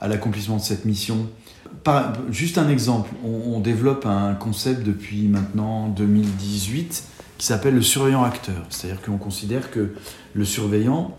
à 0.00 0.08
l'accomplissement 0.08 0.56
de 0.56 0.62
cette 0.62 0.84
mission. 0.84 1.28
juste 2.30 2.58
un 2.58 2.68
exemple, 2.68 3.10
on, 3.24 3.60
développe 3.60 4.06
un 4.06 4.34
concept 4.34 4.82
depuis 4.82 5.28
maintenant 5.28 5.88
2018 5.88 7.04
qui 7.38 7.46
s'appelle 7.46 7.76
le 7.76 7.82
surveillant 7.82 8.24
acteur. 8.24 8.66
C'est-à-dire 8.68 9.00
qu'on 9.00 9.16
considère 9.16 9.70
que 9.70 9.94
le 10.34 10.44
surveillant, 10.44 11.16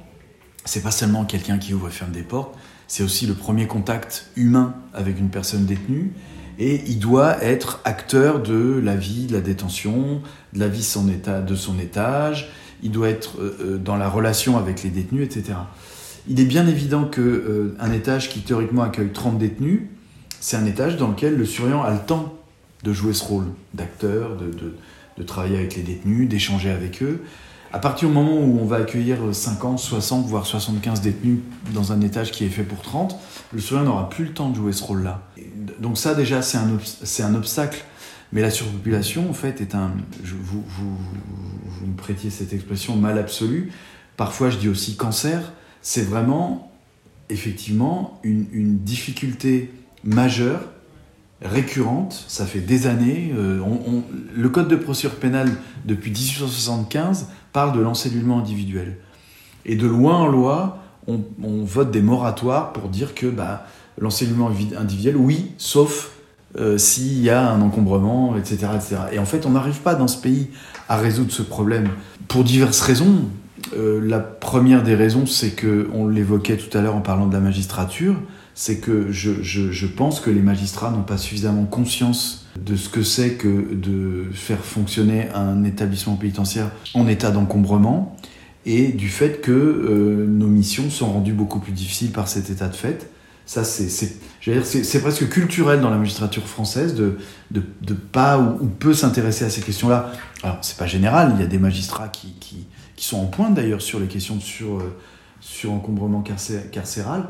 c'est 0.66 0.84
pas 0.84 0.92
seulement 0.92 1.24
quelqu'un 1.24 1.58
qui 1.58 1.74
ouvre 1.74 1.88
et 1.88 1.92
ferme 1.92 2.12
des 2.12 2.24
portes, 2.24 2.54
c'est 2.88 3.04
aussi 3.04 3.28
le 3.28 3.34
premier 3.34 3.66
contact 3.66 4.30
humain 4.36 4.76
avec 4.94 5.18
une 5.18 5.30
personne 5.30 5.66
détenue 5.66 6.12
et 6.60 6.82
il 6.88 7.00
doit 7.00 7.44
être 7.44 7.82
acteur 7.86 8.42
de 8.42 8.80
la 8.84 8.96
vie 8.96 9.26
de 9.26 9.34
la 9.34 9.42
détention, 9.42 10.22
de 10.54 10.60
la 10.60 10.68
vie 10.68 10.84
son 10.84 11.10
état, 11.10 11.42
de 11.42 11.56
son 11.56 11.80
étage, 11.80 12.52
il 12.84 12.92
doit 12.92 13.10
être 13.10 13.40
euh, 13.40 13.58
euh, 13.62 13.78
dans 13.78 13.96
la 13.96 14.10
relation 14.10 14.58
avec 14.58 14.84
les 14.84 14.90
détenus, 14.90 15.26
etc. 15.26 15.58
Il 16.28 16.40
est 16.40 16.46
bien 16.46 16.68
évident 16.68 17.06
qu'un 17.06 17.22
euh, 17.22 17.94
étage 17.94 18.30
qui 18.30 18.42
théoriquement 18.42 18.84
accueille 18.84 19.12
30 19.12 19.38
détenus, 19.38 19.82
c'est 20.40 20.58
un 20.58 20.66
étage 20.66 20.98
dans 20.98 21.10
lequel 21.10 21.38
le 21.38 21.46
surveillant 21.46 21.84
a 21.84 21.92
le 21.92 22.00
temps 22.00 22.34
de 22.84 22.94
jouer 22.94 23.14
ce 23.14 23.24
rôle 23.24 23.46
d'acteur, 23.74 24.38
de, 24.38 24.74
travailler 25.24 25.58
avec 25.58 25.76
les 25.76 25.84
détenus, 25.84 26.28
d'échanger 26.28 26.72
avec 26.72 27.04
eux. 27.04 27.22
À 27.74 27.80
partir 27.80 28.10
du 28.10 28.14
moment 28.14 28.38
où 28.38 28.60
on 28.60 28.66
va 28.66 28.78
accueillir 28.78 29.18
50, 29.32 29.80
60, 29.80 30.26
voire 30.26 30.46
75 30.46 31.00
détenus 31.00 31.40
dans 31.74 31.94
un 31.94 32.02
étage 32.02 32.32
qui 32.32 32.44
est 32.44 32.50
fait 32.50 32.64
pour 32.64 32.82
30, 32.82 33.18
le 33.54 33.62
surveillant 33.62 33.90
n'aura 33.90 34.10
plus 34.10 34.26
le 34.26 34.34
temps 34.34 34.50
de 34.50 34.56
jouer 34.56 34.74
ce 34.74 34.84
rôle-là. 34.84 35.22
Donc 35.80 35.98
ça 35.98 36.14
déjà 36.14 36.42
c'est 36.42 36.58
un, 36.58 37.36
obstacle. 37.36 37.84
Mais 38.34 38.42
la 38.42 38.50
surpopulation 38.50 39.30
en 39.30 39.34
fait 39.34 39.62
est 39.62 39.76
un... 39.76 39.92
vous, 40.24 40.64
me 41.86 41.96
prêtiez 41.96 42.30
cette 42.30 42.52
expression 42.54 42.96
mal 42.96 43.18
absolue. 43.18 43.72
Parfois 44.18 44.50
je 44.50 44.58
dis 44.58 44.68
aussi 44.68 44.98
cancer. 44.98 45.54
C'est 45.82 46.08
vraiment 46.08 46.72
effectivement 47.30 48.20
une 48.24 48.80
difficulté 48.80 49.74
majeure 50.04 50.62
récurrente, 51.42 52.26
ça 52.28 52.46
fait 52.46 52.60
des 52.60 52.88
années. 52.88 53.34
le 54.36 54.50
Code 54.50 54.68
de 54.68 54.76
procédure 54.76 55.18
pénale, 55.18 55.52
depuis 55.86 56.12
1875, 56.12 57.28
parle 57.54 57.76
de 57.76 57.82
l'encellulement 57.82 58.40
individuel. 58.40 58.98
Et 59.66 59.76
de 59.76 59.88
loi 59.88 60.16
en 60.16 60.28
loi, 60.28 60.80
on, 61.08 61.64
vote 61.64 61.92
des 61.92 62.02
moratoires 62.02 62.74
pour 62.74 62.90
dire 62.90 63.16
que 63.16 63.28
bah, 63.28 63.66
l'enseignement 63.98 64.52
individuel, 64.78 65.18
oui, 65.18 65.52
sauf 65.58 66.12
euh, 66.60 66.78
s'il 66.78 67.22
y 67.22 67.30
a 67.30 67.50
un 67.50 67.62
encombrement, 67.62 68.36
etc., 68.38 68.68
etc. 68.76 68.96
Et 69.12 69.20
en 69.20 69.26
fait, 69.26 69.46
on 69.46 69.52
n'arrive 69.52 69.80
pas 69.80 69.96
dans 69.96 70.08
ce 70.08 70.18
pays 70.18 70.50
à 70.90 70.98
résoudre 70.98 71.32
ce 71.32 71.42
problème 71.42 71.90
pour 72.28 72.44
diverses 72.44 72.82
raisons. 72.82 73.26
Euh, 73.78 74.02
la 74.04 74.20
première 74.20 74.84
des 74.84 74.96
raisons, 74.96 75.26
c'est 75.26 75.52
que, 75.52 75.90
on 75.94 76.08
l'évoquait 76.08 76.58
tout 76.58 76.76
à 76.78 76.82
l'heure 76.82 76.96
en 76.96 77.02
parlant 77.02 77.28
de 77.28 77.34
la 77.34 77.40
magistrature, 77.40 78.16
c'est 78.54 78.78
que 78.78 79.12
je, 79.12 79.42
je, 79.42 79.88
pense 79.88 80.20
que 80.20 80.30
les 80.30 80.42
magistrats 80.42 80.92
n'ont 80.92 81.04
pas 81.04 81.18
suffisamment 81.18 81.66
conscience 81.66 82.48
de 82.60 82.76
ce 82.76 82.90
que 82.90 83.04
c'est 83.04 83.36
que 83.36 83.74
de 83.74 84.26
faire 84.34 84.64
fonctionner 84.64 85.30
un 85.34 85.64
établissement 85.64 86.16
pénitentiaire 86.16 86.72
en 86.94 87.08
état 87.08 87.32
d'encombrement 87.32 88.18
et 88.66 88.90
du 88.90 89.10
fait 89.10 89.42
que 89.42 89.52
euh, 89.52 90.28
nos 90.28 90.48
missions 90.48 90.90
sont 90.90 91.12
rendues 91.12 91.34
beaucoup 91.34 91.60
plus 91.60 91.72
difficiles 91.72 92.12
par 92.12 92.28
cet 92.28 92.50
état 92.50 92.68
de 92.68 92.76
fait. 92.76 93.10
Ça, 93.46 93.64
c'est 93.64 95.02
presque 95.02 95.28
culturel 95.30 95.82
dans 95.82 95.90
la 95.90 95.98
magistrature 95.98 96.48
française 96.48 96.94
de 96.94 97.18
de, 97.52 97.62
de 97.82 97.94
pas 97.94 98.40
ou, 98.40 98.66
peu 98.66 98.94
s'intéresser 98.94 99.46
à 99.46 99.50
ces 99.50 99.62
questions-là. 99.62 100.12
Alors, 100.44 100.58
c'est 100.62 100.78
pas 100.78 100.88
général, 100.88 101.34
il 101.36 101.42
y 101.42 101.44
a 101.44 101.48
des 101.48 101.60
magistrats 101.60 102.08
qui, 102.08 102.34
qui, 102.40 102.68
qui 102.96 103.06
sont 103.06 103.20
en 103.20 103.26
pointe 103.26 103.54
d'ailleurs 103.54 103.82
sur 103.82 104.00
les 104.00 104.08
questions 104.08 104.40
sur, 104.40 104.78
euh, 104.78 104.96
sur 105.40 105.72
encombrement 105.74 106.24
carcéral, 106.72 107.28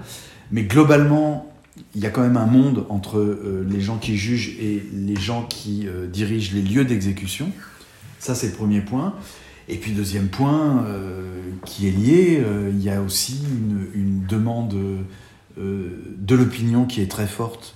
mais 0.52 0.64
globalement, 0.64 1.52
il 1.96 2.02
y 2.02 2.06
a 2.06 2.10
quand 2.10 2.22
même 2.22 2.38
un 2.38 2.46
monde 2.46 2.86
entre 2.90 3.18
euh, 3.20 3.66
les 3.70 3.82
gens 3.82 3.98
qui 3.98 4.18
jugent 4.18 4.56
et 4.60 4.84
les 4.94 5.16
gens 5.16 5.44
qui 5.44 5.88
euh, 5.88 6.08
dirigent 6.08 6.52
les 6.54 6.62
lieux 6.62 6.86
d'exécution. 6.86 7.52
Ça, 8.20 8.36
c'est 8.36 8.48
le 8.48 8.54
premier 8.54 8.82
point. 8.82 9.16
Et 9.68 9.78
puis, 9.78 9.92
deuxième 9.94 10.28
point 10.28 10.86
qui 11.66 11.88
est 11.88 11.92
lié, 11.92 12.44
il 12.72 12.82
y 12.82 12.90
a 12.90 13.02
aussi 13.02 13.40
une, 13.96 14.26
demande 14.28 14.76
euh, 15.58 15.90
de 16.18 16.36
l'opinion 16.36 16.86
qui 16.86 17.02
est 17.02 17.12
très 17.12 17.28
forte 17.28 17.76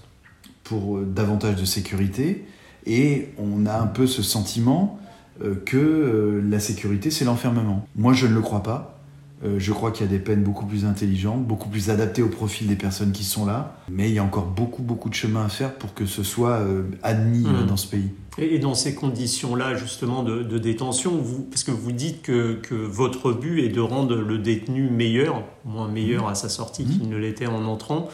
pour 0.63 0.97
euh, 0.97 1.05
davantage 1.05 1.55
de 1.55 1.65
sécurité. 1.65 2.45
Et 2.85 3.29
on 3.37 3.65
a 3.65 3.77
un 3.77 3.87
peu 3.87 4.07
ce 4.07 4.21
sentiment 4.21 4.99
euh, 5.43 5.55
que 5.65 6.41
la 6.49 6.59
sécurité, 6.59 7.11
c'est 7.11 7.25
l'enfermement. 7.25 7.85
Moi, 7.95 8.13
je 8.13 8.27
ne 8.27 8.33
le 8.33 8.41
crois 8.41 8.63
pas. 8.63 8.94
Je 9.43 9.73
crois 9.73 9.91
qu'il 9.91 10.05
y 10.05 10.09
a 10.09 10.11
des 10.11 10.19
peines 10.19 10.43
beaucoup 10.43 10.65
plus 10.65 10.85
intelligentes, 10.85 11.45
beaucoup 11.45 11.69
plus 11.69 11.89
adaptées 11.89 12.21
au 12.21 12.29
profil 12.29 12.67
des 12.67 12.75
personnes 12.75 13.11
qui 13.11 13.23
sont 13.23 13.45
là. 13.45 13.77
Mais 13.89 14.09
il 14.09 14.15
y 14.15 14.19
a 14.19 14.23
encore 14.23 14.45
beaucoup, 14.45 14.81
beaucoup 14.81 15.09
de 15.09 15.13
chemin 15.13 15.45
à 15.45 15.49
faire 15.49 15.75
pour 15.75 15.93
que 15.93 16.05
ce 16.05 16.23
soit 16.23 16.61
admis 17.03 17.45
mmh. 17.45 17.67
dans 17.67 17.77
ce 17.77 17.87
pays. 17.87 18.09
Et 18.37 18.59
dans 18.59 18.73
ces 18.73 18.95
conditions-là, 18.95 19.75
justement, 19.75 20.23
de, 20.23 20.57
détention, 20.57 21.11
vous, 21.11 21.43
parce 21.43 21.63
que 21.63 21.71
vous 21.71 21.91
dites 21.91 22.21
que, 22.21 22.59
votre 22.71 23.33
but 23.33 23.63
est 23.63 23.69
de 23.69 23.81
rendre 23.81 24.15
le 24.15 24.37
détenu 24.37 24.89
meilleur, 24.89 25.43
moins 25.63 25.87
meilleur 25.87 26.27
à 26.27 26.35
sa 26.35 26.49
sortie 26.49 26.83
mmh. 26.83 26.89
qu'il 26.89 27.09
ne 27.09 27.17
l'était 27.17 27.47
en 27.47 27.65
entrant. 27.65 28.09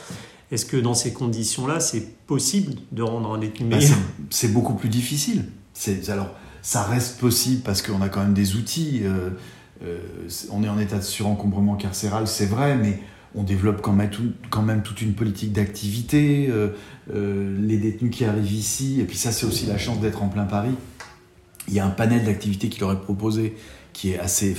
Est-ce 0.51 0.65
que 0.65 0.77
dans 0.77 0.93
ces 0.93 1.13
conditions-là, 1.13 1.79
c'est 1.79 2.17
possible 2.25 2.73
de 2.91 3.01
rendre 3.01 3.33
un 3.33 3.37
détenu 3.37 3.69
bah, 3.69 3.77
meilleur? 3.77 3.97
C'est 4.29 4.51
beaucoup 4.51 4.73
plus 4.73 4.89
difficile. 4.89 5.45
Alors, 6.09 6.35
ça 6.61 6.83
reste 6.83 7.19
possible 7.19 7.61
parce 7.63 7.81
qu'on 7.81 8.01
a 8.01 8.09
quand 8.09 8.21
même 8.21 8.33
des 8.33 8.55
outils. 8.55 9.01
Euh, 9.03 9.07
euh, 9.09 9.29
on 10.51 10.63
est 10.63 10.69
en 10.69 10.79
état 10.79 10.97
de 10.97 11.03
surencombrement 11.03 11.75
carcéral, 11.75 12.27
c'est 12.27 12.45
vrai, 12.45 12.75
mais 12.75 12.99
on 13.35 13.43
développe 13.43 13.81
quand 13.81 13.93
même, 13.93 14.83
toute 14.83 15.01
une 15.01 15.13
politique 15.13 15.53
d'activité, 15.53 16.47
euh, 16.49 16.69
euh, 17.13 17.55
les 17.59 17.77
détenus 17.77 18.11
qui 18.11 18.25
arrivent 18.25 18.51
ici, 18.51 18.99
et 18.99 19.05
puis 19.05 19.17
ça 19.17 19.31
c'est 19.31 19.45
aussi 19.45 19.65
la 19.65 19.77
chance 19.77 19.99
d'être 19.99 20.21
en 20.21 20.27
plein 20.27 20.45
Paris. 20.45 20.75
Il 21.67 21.73
y 21.73 21.79
a 21.79 21.85
un 21.85 21.91
panel 21.91 22.25
d'activités 22.25 22.69
qui 22.69 22.79
leur 22.79 22.91
est 22.91 22.99
proposé 22.99 23.55
qui 23.93 24.11
est 24.11 24.19
assez, 24.19 24.55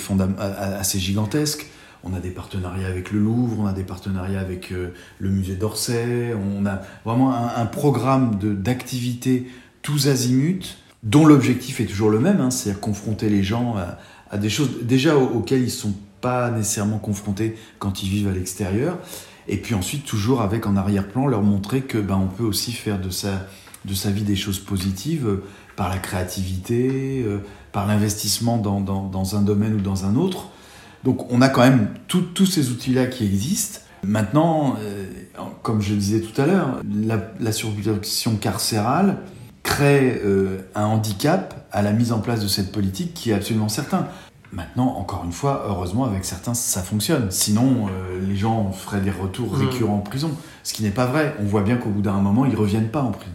gigantesque. 0.99 1.67
On 2.05 2.15
a 2.15 2.21
des 2.21 2.31
partenariats 2.31 2.89
avec 2.89 3.13
le 3.13 3.21
Louvre, 3.21 3.61
on 3.61 3.67
a 3.67 3.73
des 3.73 3.85
partenariats 3.85 4.41
avec 4.41 4.73
euh, 4.73 4.93
le 5.19 5.31
musée 5.31 5.55
d'Orsay, 5.55 6.35
on 6.35 6.67
a 6.67 6.83
vraiment 7.05 7.35
un, 7.35 7.67
programme 7.67 8.39
d'activités 8.39 9.47
tous 9.83 10.09
azimuts, 10.09 10.77
dont 11.03 11.25
l'objectif 11.27 11.81
est 11.81 11.87
toujours 11.87 12.11
le 12.11 12.21
même, 12.21 12.41
hein, 12.41 12.51
c'est-à-dire 12.51 12.81
confronter 12.81 13.29
les 13.29 13.43
gens 13.43 13.77
à, 13.77 13.99
des 14.39 14.51
choses 14.51 14.71
déjà 14.83 15.17
auxquelles 15.17 15.63
ils 15.63 15.71
sont 15.71 15.95
pas 16.21 16.51
nécessairement 16.51 16.99
confrontés 16.99 17.57
quand 17.79 18.03
ils 18.03 18.09
vivent 18.09 18.29
à 18.29 18.33
l'extérieur. 18.33 18.99
Et 19.49 19.57
puis 19.57 19.75
ensuite, 19.75 20.05
toujours 20.05 20.41
avec 20.41 20.67
en 20.67 20.77
arrière-plan, 20.77 21.27
leur 21.27 21.43
montrer 21.43 21.83
que 21.83 21.99
ben, 21.99 22.17
on 22.17 22.29
peut 22.29 22.45
aussi 22.45 22.73
faire 22.73 23.01
de 23.01 23.11
sa, 23.11 23.47
de 23.85 23.95
sa 23.95 24.11
vie 24.11 24.23
des 24.23 24.37
choses 24.37 24.61
positives 24.61 25.27
euh, 25.27 25.45
par 25.77 25.89
la 25.89 25.99
créativité, 25.99 27.23
euh, 27.27 27.39
par 27.73 27.87
l'investissement 27.87 28.59
dans, 28.59 28.81
dans, 28.81 29.09
dans, 29.09 29.37
un 29.37 29.43
domaine 29.43 29.75
ou 29.75 29.81
dans 29.81 30.05
un 30.05 30.17
autre. 30.17 30.49
Donc 31.05 31.31
on 31.33 31.43
a 31.43 31.49
quand 31.49 31.63
même 31.63 31.89
tous 32.07 32.47
ces 32.47 32.71
outils-là 32.71 33.07
qui 33.07 33.25
existent. 33.25 33.81
Maintenant, 34.05 34.77
euh, 34.81 35.07
comme 35.63 35.81
je 35.81 35.93
le 35.93 35.99
disais 35.99 36.21
tout 36.21 36.41
à 36.41 36.47
l'heure, 36.47 36.81
la, 36.95 37.33
la 37.41 37.53
surpopulation 37.53 38.37
carcérale 38.37 39.19
crée 39.63 40.21
un 40.75 40.85
handicap 40.85 41.67
à 41.73 41.83
la 41.83 41.93
mise 41.93 42.13
en 42.13 42.21
place 42.21 42.41
de 42.41 42.49
cette 42.49 42.73
politique 42.73 43.15
qui 43.15 43.31
est 43.31 43.35
absolument 43.35 43.69
certain. 43.69 44.09
Maintenant, 44.53 44.97
encore 44.99 45.23
une 45.25 45.33
fois, 45.33 45.65
heureusement, 45.67 46.05
avec 46.05 46.27
certains, 46.27 46.53
ça 46.53 46.83
fonctionne. 46.83 47.31
Sinon, 47.31 47.87
euh, 47.87 48.21
les 48.29 48.37
gens 48.37 48.71
feraient 48.71 49.01
des 49.01 49.11
retours 49.11 49.57
mm. 49.57 49.67
récurrents 49.67 49.97
en 49.97 50.01
prison. 50.01 50.31
Ce 50.63 50.75
qui 50.75 50.83
n'est 50.83 50.91
pas 50.91 51.07
vrai. 51.07 51.35
On 51.41 51.45
voit 51.45 51.63
bien 51.63 51.77
qu'au 51.77 51.89
bout 51.89 52.03
d'un 52.03 52.13
moment, 52.21 52.45
ils 52.45 52.53
ne 52.53 52.57
reviennent 52.57 52.91
pas 52.91 53.01
en 53.01 53.13
prison. 53.13 53.33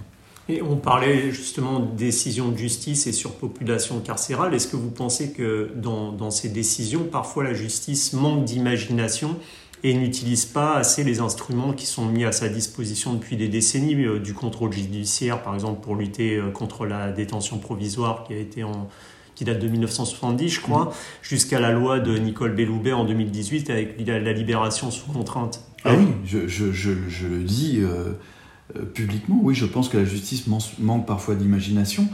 Et 0.48 0.62
on 0.62 0.78
parlait 0.78 1.32
justement 1.32 1.80
de 1.80 1.94
décisions 1.96 2.50
de 2.50 2.58
justice 2.58 3.08
et 3.08 3.12
surpopulation 3.12 4.00
carcérale. 4.00 4.54
Est-ce 4.54 4.68
que 4.68 4.78
vous 4.78 4.92
pensez 4.92 5.32
que 5.32 5.72
dans, 5.76 6.12
dans, 6.12 6.32
ces 6.32 6.50
décisions, 6.50 7.04
parfois 7.12 7.44
la 7.44 7.54
justice 7.54 8.14
manque 8.14 8.46
d'imagination 8.46 9.36
et 9.84 9.94
n'utilise 9.94 10.46
pas 10.46 10.76
assez 10.76 11.04
les 11.04 11.20
instruments 11.20 11.74
qui 11.74 11.86
sont 11.86 12.06
mis 12.06 12.26
à 12.26 12.32
sa 12.32 12.50
disposition 12.50 13.14
depuis 13.14 13.38
des 13.38 13.48
décennies, 13.48 13.96
euh, 14.06 14.20
du 14.20 14.34
contrôle 14.34 14.74
judiciaire, 14.74 15.44
par 15.44 15.54
exemple, 15.54 15.82
pour 15.82 15.96
lutter 15.96 16.36
euh, 16.36 16.50
contre 16.50 16.86
la 16.86 17.12
détention 17.12 17.60
provisoire 17.60 18.24
qui 18.24 18.34
a 18.34 18.38
été 18.38 18.64
en 18.64 18.90
qui 19.38 19.46
date 19.46 19.60
de 19.60 19.68
1970, 19.68 20.50
je 20.50 20.62
crois, 20.62 20.86
mm. 20.86 20.92
jusqu'à 21.22 21.60
la 21.60 21.72
loi 21.72 22.00
de 22.00 22.18
Nicole 22.18 22.56
Belloubet 22.56 22.92
en 22.92 23.06
2018 23.06 23.70
avec 23.70 24.08
la 24.08 24.34
libération 24.34 24.90
sous 24.90 25.12
contrainte. 25.12 25.64
Ah 25.86 25.94
oui, 25.96 26.08
je, 26.26 26.48
je, 26.48 26.72
je, 26.72 26.92
je 27.08 27.28
le 27.28 27.44
dis 27.44 27.78
euh, 27.80 28.14
euh, 28.76 28.84
publiquement, 28.84 29.40
oui, 29.42 29.56
je 29.56 29.66
pense 29.66 29.90
que 29.90 29.98
la 29.98 30.06
justice 30.06 30.46
manque 30.80 31.06
parfois 31.06 31.36
d'imagination. 31.36 32.08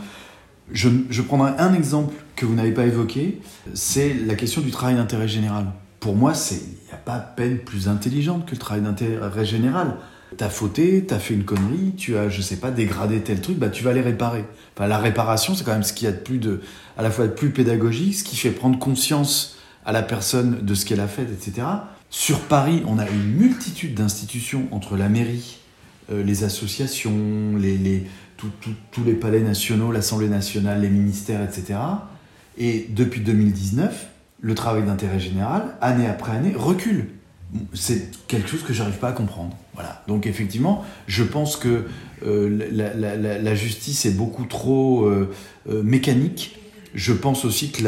Je, 0.71 1.21
prendrai 1.21 1.51
un 1.57 1.73
exemple 1.73 2.13
que 2.35 2.45
vous 2.45 2.55
n'avez 2.55 2.71
pas 2.71 2.85
évoqué, 2.85 3.39
c'est 3.73 4.13
la 4.13 4.35
question 4.35 4.61
du 4.61 4.71
travail 4.71 4.95
d'intérêt 4.95 5.27
général. 5.27 5.67
Pour 5.99 6.15
moi, 6.15 6.33
il 6.51 6.57
pas 6.93 7.19
peine 7.19 7.59
plus 7.59 7.87
intelligente 7.87 8.45
que 8.45 8.51
le 8.51 8.57
travail 8.57 8.83
d'intérêt 8.83 9.45
général. 9.45 9.95
T'as 10.37 10.49
fauté, 10.49 11.05
t'as 11.05 11.19
fait 11.19 11.35
une 11.35 11.43
connerie, 11.43 11.93
tu 11.95 12.17
as, 12.17 12.27
je 12.29 12.41
sais 12.41 12.55
pas, 12.55 12.71
dégradé 12.71 13.19
tel 13.21 13.39
truc, 13.39 13.57
bah 13.57 13.69
tu 13.69 13.83
vas 13.83 13.93
les 13.93 14.01
réparer. 14.01 14.45
Enfin, 14.75 14.87
la 14.87 14.97
réparation, 14.97 15.53
c'est 15.53 15.63
quand 15.63 15.73
même 15.73 15.83
ce 15.83 15.93
qu'il 15.93 16.05
y 16.05 16.09
a 16.09 16.11
de 16.11 16.17
plus 16.17 16.41
à 16.97 17.03
la 17.03 17.11
fois 17.11 17.27
de 17.27 17.33
plus 17.33 17.51
pédagogique, 17.51 18.15
ce 18.15 18.23
qui 18.23 18.35
fait 18.35 18.49
prendre 18.49 18.79
conscience 18.79 19.57
à 19.85 19.91
la 19.91 20.01
personne 20.01 20.65
de 20.65 20.73
ce 20.73 20.85
qu'elle 20.85 21.01
a 21.01 21.07
fait, 21.07 21.23
etc. 21.23 21.67
Sur 22.09 22.39
Paris, 22.39 22.81
on 22.87 22.97
a 22.97 23.07
une 23.07 23.33
multitude 23.35 23.93
d'institutions 23.93 24.67
entre 24.71 24.97
la 24.97 25.09
mairie, 25.09 25.57
euh, 26.11 26.23
les 26.23 26.43
associations, 26.43 27.55
les 27.57 28.07
tous 28.91 29.03
les 29.03 29.13
palais 29.13 29.41
nationaux, 29.41 29.91
l'Assemblée 29.91 30.29
nationale, 30.29 30.81
les 30.81 30.89
ministères, 30.89 31.41
etc. 31.41 31.79
Et 32.57 32.87
depuis 32.89 33.21
2019, 33.21 34.07
le 34.43 34.53
travail 34.53 34.83
d'intérêt 34.83 35.19
général, 35.19 35.75
année 35.81 36.05
après 36.05 36.33
année, 36.33 36.53
recule 36.55 37.07
c'est 37.73 38.11
quelque 38.27 38.49
chose 38.49 38.63
que 38.63 38.73
j'arrive 38.73 38.97
pas 38.97 39.09
à 39.09 39.11
comprendre. 39.11 39.55
Voilà. 39.73 40.03
Donc 40.07 40.27
effectivement, 40.27 40.83
je 41.07 41.23
pense 41.23 41.57
que 41.57 41.85
euh, 42.25 42.67
la, 42.71 43.55
justice 43.55 44.05
est 44.05 44.17
beaucoup 44.17 44.45
trop 44.45 45.05
euh, 45.05 45.31
euh, 45.69 45.83
mécanique. 45.83 46.59
Je 46.95 47.13
pense 47.13 47.45
aussi 47.45 47.71
que 47.71 47.83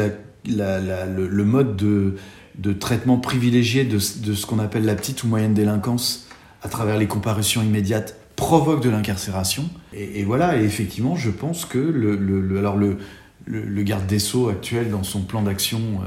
le, 0.46 1.44
mode 1.44 1.76
de, 1.76 2.72
traitement 2.72 3.18
privilégié 3.18 3.84
de, 3.84 3.98
ce 3.98 4.46
qu'on 4.46 4.58
appelle 4.58 4.84
la 4.84 4.94
petite 4.94 5.24
ou 5.24 5.28
moyenne 5.28 5.54
délinquance 5.54 6.28
à 6.62 6.68
travers 6.68 6.98
les 6.98 7.06
comparutions 7.06 7.62
immédiates 7.62 8.16
provoque 8.34 8.82
de 8.82 8.90
l'incarcération. 8.90 9.70
Et, 9.94 10.24
voilà, 10.24 10.60
et 10.60 10.64
effectivement, 10.64 11.16
je 11.16 11.30
pense 11.30 11.64
que 11.64 11.78
le, 11.78 12.58
alors 12.58 12.76
le, 12.76 12.98
le, 13.46 13.82
garde 13.82 14.06
des 14.06 14.18
Sceaux 14.18 14.48
actuel, 14.48 14.90
dans 14.90 15.02
son 15.02 15.22
plan 15.22 15.42
d'action 15.42 16.00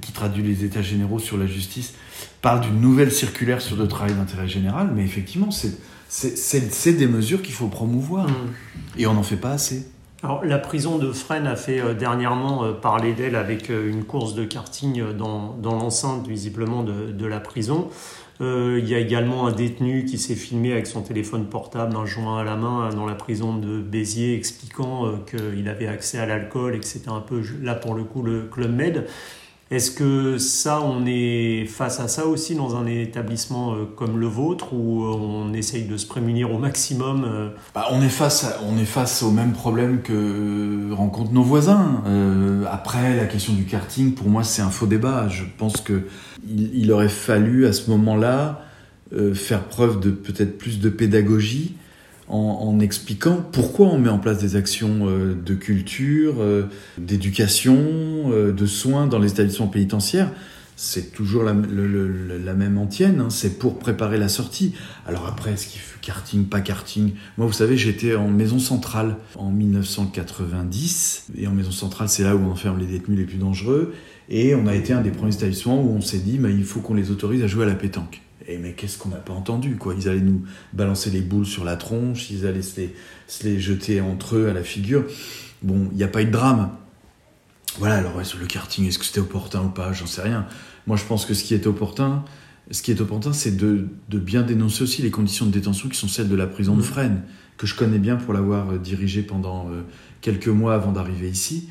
qui 0.00 0.12
traduit 0.12 0.42
les 0.42 0.64
états 0.64 0.82
généraux 0.82 1.18
sur 1.18 1.36
la 1.38 1.46
justice, 1.46 1.94
parle 2.42 2.60
d'une 2.60 2.80
nouvelle 2.80 3.12
circulaire 3.12 3.60
sur 3.60 3.76
le 3.76 3.88
travail 3.88 4.14
d'intérêt 4.14 4.48
général, 4.48 4.90
mais 4.94 5.04
effectivement, 5.04 5.50
c'est 5.50 6.96
des 6.96 7.06
mesures 7.06 7.42
qu'il 7.42 7.54
faut 7.54 7.68
promouvoir. 7.68 8.28
Mm. 8.28 8.32
Et 8.98 9.06
on 9.06 9.14
n'en 9.14 9.22
fait 9.22 9.36
pas 9.36 9.52
assez. 9.52 9.86
Alors, 10.22 10.44
la 10.44 10.58
prison 10.58 10.98
de 10.98 11.12
Fresnes 11.12 11.46
a 11.46 11.56
fait 11.56 11.80
euh, 11.80 11.94
dernièrement 11.94 12.64
euh, 12.64 12.72
parler 12.72 13.14
d'elle 13.14 13.36
avec 13.36 13.70
euh, 13.70 13.90
une 13.90 14.04
course 14.04 14.34
de 14.34 14.44
karting 14.44 15.16
dans, 15.16 15.54
dans 15.54 15.72
l'enceinte 15.72 16.28
visiblement 16.28 16.82
de, 16.82 17.10
de, 17.10 17.26
la 17.26 17.40
prison. 17.40 17.88
Euh, 18.40 18.78
il 18.82 18.88
y 18.88 18.94
a 18.94 18.98
également 18.98 19.46
un 19.46 19.52
détenu 19.52 20.04
qui 20.06 20.16
s'est 20.16 20.34
filmé 20.34 20.72
avec 20.72 20.86
son 20.86 21.02
téléphone 21.02 21.46
portable, 21.46 21.94
un 21.94 22.06
joint 22.06 22.38
à 22.38 22.44
la 22.44 22.56
main, 22.56 22.88
dans 22.94 23.04
la 23.04 23.14
prison 23.14 23.54
de 23.56 23.80
Béziers, 23.80 24.34
expliquant 24.34 25.06
euh, 25.06 25.16
qu'il 25.26 25.68
avait 25.68 25.86
accès 25.86 26.18
à 26.18 26.24
l'alcool 26.24 26.74
et 26.74 26.78
que 26.78 26.86
c'était 26.86 27.10
un 27.10 27.20
peu, 27.20 27.42
là 27.60 27.74
pour 27.74 27.94
le 27.94 28.04
coup, 28.04 28.22
le 28.22 28.44
Club 28.44 28.74
Med. 28.74 29.06
Est-ce 29.70 29.92
que 29.92 30.38
ça, 30.38 30.82
on 30.82 31.06
est 31.06 31.64
face 31.66 32.00
à 32.00 32.08
ça 32.08 32.26
aussi 32.26 32.56
dans 32.56 32.74
un 32.74 32.86
établissement 32.86 33.74
euh, 33.74 33.84
comme 33.84 34.18
le 34.18 34.26
vôtre 34.26 34.72
où 34.72 35.04
on 35.04 35.52
essaye 35.52 35.84
de 35.84 35.96
se 35.96 36.06
prémunir 36.06 36.52
au 36.52 36.58
maximum 36.58 37.52
bah, 37.74 37.86
on, 37.92 38.02
est 38.02 38.08
face 38.08 38.52
on 38.68 38.76
est 38.76 39.22
au 39.22 39.30
même 39.30 39.52
problème 39.52 40.02
que 40.02 40.92
rencontrent 40.92 41.32
nos 41.32 41.44
voisins. 41.44 42.02
après, 42.70 43.16
la 43.16 43.26
question 43.26 43.52
du 43.52 43.64
karting, 43.64 44.14
pour 44.14 44.28
moi, 44.28 44.42
c'est 44.42 44.62
un 44.62 44.70
faux 44.70 44.86
débat. 44.86 45.28
Je 45.28 45.44
pense 45.56 45.80
que 45.80 46.02
il, 46.48 46.90
aurait 46.92 47.08
fallu 47.08 47.66
à 47.66 47.72
ce 47.72 47.90
moment-là 47.90 48.62
euh, 49.12 49.34
faire 49.34 49.64
preuve 49.64 49.98
de 49.98 50.10
peut-être 50.10 50.56
plus 50.56 50.78
de 50.78 50.88
pédagogie 50.88 51.74
en, 52.30 52.80
expliquant 52.80 53.44
pourquoi 53.52 53.88
on 53.88 53.98
met 53.98 54.08
en 54.08 54.18
place 54.18 54.38
des 54.38 54.56
actions 54.56 55.08
euh, 55.08 55.34
de 55.34 55.54
culture, 55.54 56.36
euh, 56.40 56.64
d'éducation, 56.98 58.30
de 58.30 58.66
soins 58.66 59.06
dans 59.06 59.18
les 59.18 59.32
établissements 59.32 59.66
pénitentiaires. 59.66 60.30
C'est 60.76 61.12
toujours 61.12 61.42
la, 61.42 61.52
même 61.52 62.78
antienne, 62.78 63.20
hein. 63.20 63.28
c'est 63.28 63.58
pour 63.58 63.78
préparer 63.78 64.16
la 64.16 64.28
sortie. 64.28 64.72
Alors 65.06 65.26
après, 65.26 65.52
est-ce 65.52 65.66
qu'il 65.66 65.80
fait 65.80 66.00
karting, 66.00 66.46
pas 66.46 66.62
karting 66.62 67.12
Moi, 67.36 67.46
vous 67.46 67.52
savez, 67.52 67.76
j'étais 67.76 68.14
en 68.14 68.28
maison 68.28 68.58
centrale 68.58 69.16
en 69.36 69.50
1990, 69.50 71.26
et 71.36 71.46
en 71.46 71.52
maison 71.52 71.70
centrale, 71.70 72.08
c'est 72.08 72.22
là 72.22 72.34
où 72.34 72.40
on 72.40 72.52
enferme 72.52 72.78
les 72.78 72.86
détenus 72.86 73.18
les 73.18 73.26
plus 73.26 73.36
dangereux. 73.36 73.92
Et 74.30 74.54
on 74.54 74.66
a 74.66 74.74
été 74.74 74.94
un 74.94 75.02
des 75.02 75.10
premiers 75.10 75.34
établissements 75.34 75.82
où 75.82 75.90
on 75.90 76.00
s'est 76.00 76.20
dit, 76.20 76.38
mais 76.38 76.54
il 76.54 76.64
faut 76.64 76.80
qu'on 76.80 76.94
les 76.94 77.10
autorise 77.10 77.42
à 77.42 77.46
jouer 77.46 77.64
à 77.64 77.68
la 77.68 77.74
pétanque. 77.74 78.22
Et 78.50 78.58
mais 78.58 78.72
qu'est-ce 78.72 78.98
qu'on 78.98 79.10
n'a 79.10 79.16
pas 79.16 79.32
entendu 79.32 79.76
quoi? 79.76 79.94
Ils 79.96 80.08
allaient 80.08 80.20
nous 80.20 80.42
balancer 80.72 81.10
les 81.10 81.20
boules 81.20 81.46
sur 81.46 81.64
la 81.64 81.76
tronche, 81.76 82.30
ils 82.30 82.46
allaient 82.46 82.62
se 82.62 82.80
les, 83.44 83.60
jeter 83.60 84.00
entre 84.00 84.36
eux 84.36 84.48
à 84.48 84.52
la 84.52 84.64
figure. 84.64 85.04
Bon, 85.62 85.88
il 85.92 85.96
n'y 85.96 86.02
a 86.02 86.08
pas 86.08 86.22
eu 86.22 86.26
de 86.26 86.32
drame. 86.32 86.70
Voilà, 87.78 87.96
alors 87.96 88.26
sur 88.26 88.40
le 88.40 88.46
karting, 88.46 88.88
est-ce 88.88 88.98
que 88.98 89.04
c'était 89.04 89.20
opportun 89.20 89.62
ou 89.62 89.68
pas? 89.68 89.92
J'en 89.92 90.06
sais 90.06 90.22
rien. 90.22 90.46
Moi, 90.88 90.96
je 90.96 91.04
pense 91.04 91.26
que 91.26 91.34
ce 91.34 91.44
qui 91.44 91.54
est 91.54 91.68
opportun, 91.68 92.24
ce 92.72 92.82
qui 92.82 92.90
est 92.90 93.00
opportun, 93.00 93.32
c'est 93.32 93.56
de, 93.56 93.86
bien 94.10 94.42
dénoncer 94.42 94.82
aussi 94.82 95.00
les 95.02 95.12
conditions 95.12 95.46
de 95.46 95.52
détention 95.52 95.88
qui 95.88 95.96
sont 95.96 96.08
celles 96.08 96.28
de 96.28 96.34
la 96.34 96.48
prison 96.48 96.74
de 96.74 96.80
mmh. 96.80 96.84
Fresnes, 96.84 97.22
que 97.56 97.68
je 97.68 97.76
connais 97.76 97.98
bien 97.98 98.16
pour 98.16 98.34
l'avoir 98.34 98.72
euh, 98.72 98.78
dirigée 98.78 99.22
pendant 99.22 99.68
euh, 99.70 99.82
quelques 100.22 100.48
mois 100.48 100.74
avant 100.74 100.90
d'arriver 100.90 101.28
ici. 101.28 101.68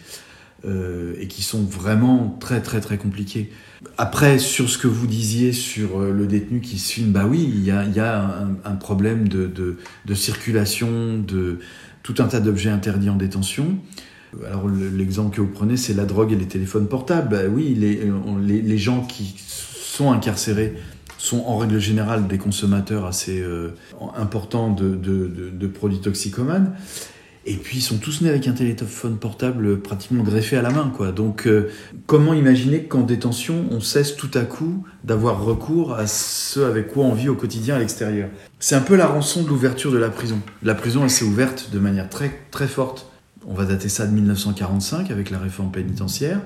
Euh, 0.65 1.13
et 1.21 1.27
qui 1.27 1.41
sont 1.41 1.63
vraiment 1.63 2.35
très 2.41 2.61
très 2.61 2.81
très 2.81 2.97
compliqués. 2.97 3.49
Après, 3.97 4.39
sur 4.39 4.69
ce 4.69 4.77
que 4.77 4.87
vous 4.87 5.07
disiez 5.07 5.53
sur 5.53 6.01
euh, 6.01 6.11
le 6.11 6.27
détenu 6.27 6.59
qui 6.59 6.79
se 6.79 6.91
filme, 6.91 7.13
bah 7.13 7.25
oui, 7.25 7.49
il 7.49 7.63
y 7.63 7.71
a, 7.71 8.47
un, 8.65 8.75
problème 8.75 9.29
de, 9.29 9.77
circulation, 10.15 11.17
de 11.17 11.59
tout 12.03 12.15
un 12.19 12.25
tas 12.25 12.41
d'objets 12.41 12.71
interdits 12.71 13.09
en 13.09 13.15
détention. 13.15 13.77
Alors 14.45 14.67
l'exemple 14.67 15.33
que 15.33 15.39
vous 15.39 15.47
prenez, 15.47 15.77
c'est 15.77 15.93
la 15.93 16.03
drogue 16.03 16.33
et 16.33 16.35
les 16.35 16.47
téléphones 16.47 16.89
portables. 16.89 17.29
Bah 17.29 17.43
oui, 17.49 17.73
les, 17.73 18.77
gens 18.77 19.05
qui 19.05 19.35
sont 19.37 20.11
incarcérés 20.11 20.75
sont 21.17 21.45
en 21.47 21.57
règle 21.57 21.79
générale 21.79 22.27
des 22.27 22.37
consommateurs 22.37 23.05
assez 23.05 23.39
euh, 23.39 23.69
importants 24.17 24.71
de, 24.71 24.93
de, 24.93 25.67
produits 25.67 26.01
toxicomanes. 26.01 26.73
Et 27.49 27.55
puis 27.55 27.79
ils 27.79 27.81
sont 27.81 27.97
tous 27.97 28.21
nés 28.21 28.29
avec 28.29 28.47
un 28.47 28.51
téléphone 28.51 29.17
portable 29.17 29.81
pratiquement 29.81 30.21
greffé 30.21 30.55
à 30.55 30.61
la 30.61 30.69
main, 30.69 30.93
quoi. 30.95 31.11
Donc 31.11 31.47
euh, 31.47 31.71
comment 32.05 32.35
imaginer 32.35 32.83
qu'en 32.83 33.01
détention 33.01 33.65
on 33.71 33.79
cesse 33.79 34.15
tout 34.15 34.29
à 34.35 34.41
coup 34.41 34.85
d'avoir 35.03 35.43
recours 35.43 35.95
à 35.95 36.05
ce 36.05 36.59
avec 36.59 36.89
quoi 36.89 37.05
on 37.05 37.13
vit 37.15 37.27
au 37.27 37.33
quotidien 37.33 37.75
à 37.75 37.79
l'extérieur? 37.79 38.29
C'est 38.59 38.75
un 38.75 38.81
peu 38.81 38.95
la 38.95 39.07
rançon 39.07 39.41
de 39.41 39.47
l'ouverture 39.47 39.91
de 39.91 39.97
la 39.97 40.09
prison. 40.09 40.39
La 40.61 40.75
prison 40.75 41.01
elle 41.03 41.09
s'est 41.09 41.25
ouverte 41.25 41.71
de 41.73 41.79
manière 41.79 42.07
très 42.07 42.31
très 42.51 42.67
forte. 42.67 43.11
On 43.47 43.55
va 43.55 43.65
dater 43.65 43.89
ça 43.89 44.05
de 44.05 44.13
1945 44.13 45.09
avec 45.09 45.31
la 45.31 45.39
réforme 45.39 45.71
pénitentiaire. 45.71 46.39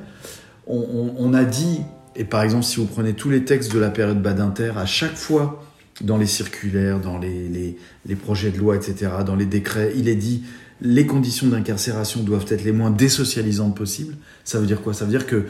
On, 0.68 1.34
a 1.34 1.44
dit, 1.44 1.82
et 2.16 2.24
par 2.24 2.44
exemple 2.44 2.64
si 2.64 2.78
vous 2.78 2.86
prenez 2.86 3.12
tous 3.12 3.30
les 3.30 3.44
textes 3.44 3.74
de 3.74 3.80
la 3.80 3.90
période 3.90 4.22
Badinter, 4.22 4.72
à 4.78 4.86
chaque 4.86 5.18
fois 5.18 5.62
dans 6.00 6.16
les 6.16 6.28
circulaires, 6.28 7.02
dans 7.02 7.20
les 7.20 8.16
projets 8.16 8.52
de 8.52 8.58
loi, 8.58 8.78
etc., 8.78 9.12
dans 9.26 9.36
les 9.36 9.46
décrets, 9.46 9.92
il 9.98 10.08
est 10.08 10.16
dit 10.16 10.44
les 10.82 11.06
conditions 11.06 11.48
d'incarcération 11.48 12.24
doivent 12.24 12.46
être 12.50 12.64
les 12.64 12.72
moins 12.72 12.92
désocialisantes 12.92 13.76
possibles. 13.76 14.16
Ça 14.44 14.60
veut 14.60 14.66
dire 14.66 14.82
quoi? 14.82 14.94
Ça 14.94 15.06
veut 15.06 15.12
dire 15.12 15.26
que 15.26 15.46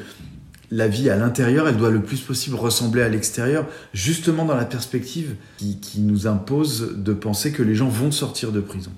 la 0.73 0.87
vie 0.87 1.09
à 1.09 1.15
l'intérieur, 1.15 1.67
elle 1.67 1.77
doit 1.77 1.91
le 1.91 2.01
plus 2.01 2.21
possible 2.21 2.55
ressembler 2.55 3.03
à 3.03 3.09
l'extérieur, 3.09 3.67
justement 3.93 4.43
dans 4.43 4.55
la 4.55 4.65
perspective 4.65 5.35
qui, 5.57 6.01
nous 6.01 6.25
impose 6.25 6.95
de 6.97 7.13
penser 7.13 7.51
que 7.51 7.61
les 7.61 7.75
gens 7.75 7.89
vont 7.89 8.11
sortir 8.11 8.51
de 8.51 8.59
prison. 8.59 8.91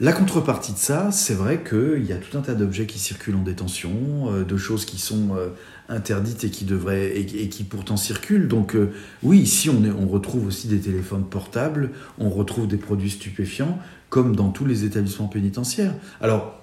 La 0.00 0.12
contrepartie 0.12 0.72
de 0.72 0.78
ça, 0.78 1.10
c'est 1.12 1.34
vrai 1.34 1.62
qu'il 1.62 2.04
y 2.06 2.12
a 2.12 2.16
tout 2.16 2.36
un 2.36 2.40
tas 2.40 2.54
d'objets 2.54 2.86
qui 2.86 2.98
circulent 2.98 3.36
en 3.36 3.42
détention, 3.42 3.92
euh, 4.28 4.42
de 4.42 4.56
choses 4.56 4.86
qui 4.86 4.98
sont 4.98 5.36
euh, 5.36 5.48
interdites 5.90 6.42
et 6.44 6.50
qui 6.50 6.64
devraient 6.64 7.14
et, 7.14 7.48
qui 7.48 7.62
pourtant 7.62 7.98
circulent. 7.98 8.48
Donc 8.48 8.74
euh, 8.74 8.90
oui, 9.22 9.38
ici 9.38 9.68
on 9.70 10.08
retrouve 10.08 10.46
aussi 10.46 10.66
des 10.66 10.80
téléphones 10.80 11.24
portables, 11.24 11.90
on 12.18 12.30
retrouve 12.30 12.66
des 12.66 12.78
produits 12.78 13.10
stupéfiants, 13.10 13.78
comme 14.12 14.36
dans 14.36 14.50
tous 14.50 14.66
les 14.66 14.84
établissements 14.84 15.26
pénitentiaires. 15.26 15.94
Alors, 16.20 16.60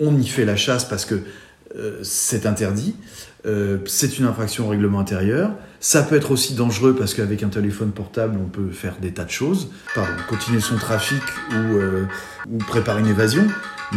on 0.00 0.18
y 0.18 0.26
fait 0.26 0.44
la 0.44 0.54
chasse 0.54 0.84
parce 0.84 1.06
que 1.06 1.22
euh, 1.74 2.00
c'est 2.02 2.44
interdit, 2.44 2.94
euh, 3.46 3.78
c'est 3.86 4.18
une 4.18 4.26
infraction 4.26 4.66
au 4.66 4.68
règlement 4.68 5.00
intérieur. 5.00 5.50
Ça 5.80 6.02
peut 6.02 6.14
être 6.14 6.30
aussi 6.30 6.52
dangereux 6.52 6.94
parce 6.94 7.14
qu'avec 7.14 7.42
un 7.42 7.48
téléphone 7.48 7.92
portable, 7.92 8.36
on 8.38 8.50
peut 8.50 8.70
faire 8.70 8.96
des 9.00 9.12
tas 9.14 9.24
de 9.24 9.30
choses, 9.30 9.70
pardon, 9.94 10.12
continuer 10.28 10.60
son 10.60 10.76
trafic 10.76 11.22
ou, 11.52 11.54
euh, 11.54 12.04
ou 12.50 12.58
préparer 12.58 13.00
une 13.00 13.06
évasion, 13.06 13.46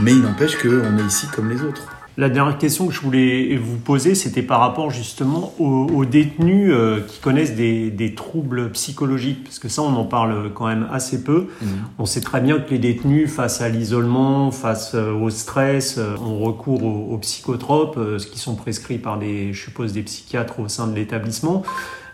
mais 0.01 0.13
il 0.13 0.21
n'empêche 0.21 0.55
qu'on 0.55 0.97
est 0.97 1.05
ici 1.05 1.27
comme 1.35 1.49
les 1.49 1.61
autres. 1.61 1.85
La 2.15 2.29
dernière 2.29 2.59
question 2.59 2.87
que 2.87 2.93
je 2.93 3.01
voulais 3.01 3.55
vous 3.57 3.77
poser, 3.77 4.13
c'était 4.13 4.43
par 4.43 4.59
rapport 4.59 4.91
justement 4.91 5.51
aux, 5.57 6.05
détenus 6.05 6.69
euh, 6.71 7.01
qui 7.01 7.19
connaissent 7.19 7.55
des, 7.55 8.13
troubles 8.15 8.69
psychologiques, 8.71 9.43
parce 9.43 9.57
que 9.57 9.67
ça, 9.67 9.81
on 9.81 9.95
en 9.95 10.05
parle 10.05 10.53
quand 10.53 10.67
même 10.67 10.87
assez 10.91 11.23
peu. 11.23 11.47
Mmh. 11.61 11.65
On 11.97 12.05
sait 12.05 12.21
très 12.21 12.39
bien 12.39 12.59
que 12.59 12.69
les 12.69 12.77
détenus, 12.77 13.31
face 13.31 13.61
à 13.61 13.69
l'isolement, 13.69 14.51
face 14.51 14.93
euh, 14.93 15.11
au 15.11 15.31
stress, 15.31 15.97
euh, 15.97 16.15
ont 16.17 16.37
recours 16.37 16.83
aux, 16.83 17.13
aux 17.13 17.17
psychotropes, 17.17 17.99
ce 18.19 18.27
qui 18.27 18.37
sont 18.37 18.55
prescrits 18.55 18.99
par 18.99 19.17
des, 19.17 19.51
je 19.51 19.63
suppose, 19.63 19.91
des 19.93 20.03
psychiatres 20.03 20.59
au 20.59 20.67
sein 20.67 20.85
de 20.85 20.95
l'établissement 20.95 21.63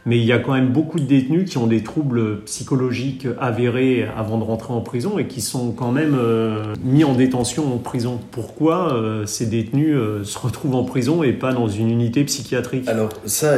mais 0.10 0.18
il 0.18 0.26
y 0.26 0.34
a 0.34 0.40
quand 0.40 0.54
même 0.54 0.72
beaucoup 0.72 1.00
de 1.00 1.06
détenus 1.06 1.48
qui 1.48 1.60
ont 1.60 1.68
des 1.68 1.84
troubles 1.84 2.42
psychologiques 2.46 3.28
avérés 3.40 4.08
avant 4.18 4.40
de 4.40 4.44
rentrer 4.44 4.74
en 4.74 4.82
prison 4.82 5.20
et 5.20 5.28
qui 5.28 5.40
sont 5.40 5.72
quand 5.72 5.92
même 5.92 6.16
euh, 6.18 6.74
mis 6.84 7.04
en 7.04 7.14
détention 7.14 7.72
en 7.72 7.78
prison. 7.78 8.20
Pourquoi 8.32 8.96
euh, 8.96 9.28
ces 9.28 9.46
détenus 9.46 9.96
euh, 9.96 10.24
se 10.24 10.40
retrouvent 10.40 10.74
en 10.74 10.84
prison 10.84 11.22
et 11.22 11.32
pas 11.32 11.54
dans 11.54 11.68
une 11.68 11.92
unité 11.92 12.24
psychiatrique? 12.24 12.88
Alors 12.88 13.10
ça, 13.26 13.58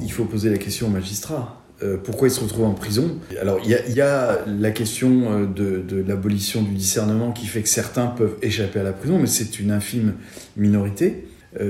il, 0.00 0.12
faut 0.12 0.24
poser 0.24 0.48
la 0.48 0.58
question 0.58 0.86
au 0.86 0.90
magistrat. 0.90 1.60
pourquoi 2.04 2.28
ils 2.28 2.32
se 2.32 2.40
retrouvent 2.40 2.66
en 2.66 2.74
prison? 2.74 3.16
Alors 3.40 3.58
il 3.64 3.70
y, 3.70 4.00
a 4.00 4.38
la 4.46 4.70
question 4.70 5.42
de, 5.42 5.82
de 5.86 6.04
l'abolition 6.06 6.62
du 6.62 6.74
discernement 6.74 7.32
qui 7.32 7.46
fait 7.46 7.62
que 7.62 7.68
certains 7.68 8.06
peuvent 8.06 8.36
échapper 8.42 8.78
à 8.78 8.84
la 8.84 8.92
prison, 8.92 9.18
mais 9.18 9.26
c'est 9.26 9.58
une 9.58 9.72
infime 9.72 10.14
minorité, 10.56 11.26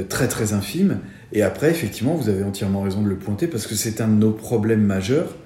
très 0.09 0.29
très 0.29 0.53
infime. 0.53 0.99
Et 1.33 1.43
après, 1.43 1.71
effectivement, 1.71 2.15
vous 2.15 2.29
avez 2.29 2.43
entièrement 2.43 2.83
raison 2.83 3.03
de 3.03 3.09
le 3.09 3.17
pointer 3.17 3.47
parce 3.47 3.67
que 3.67 3.75
c'est 3.75 4.01
un 4.01 4.09
de 4.09 4.15
nos 4.15 4.33
problèmes 4.33 4.85
majeurs. 4.85 5.37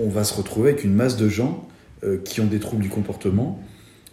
On 0.00 0.08
va 0.08 0.24
se 0.24 0.34
retrouver 0.34 0.70
avec 0.70 0.84
une 0.84 0.94
masse 0.94 1.16
de 1.16 1.28
gens 1.28 1.68
euh, 2.04 2.18
qui 2.24 2.40
ont 2.40 2.46
des 2.46 2.60
troubles 2.60 2.82
du 2.82 2.88
comportement, 2.88 3.60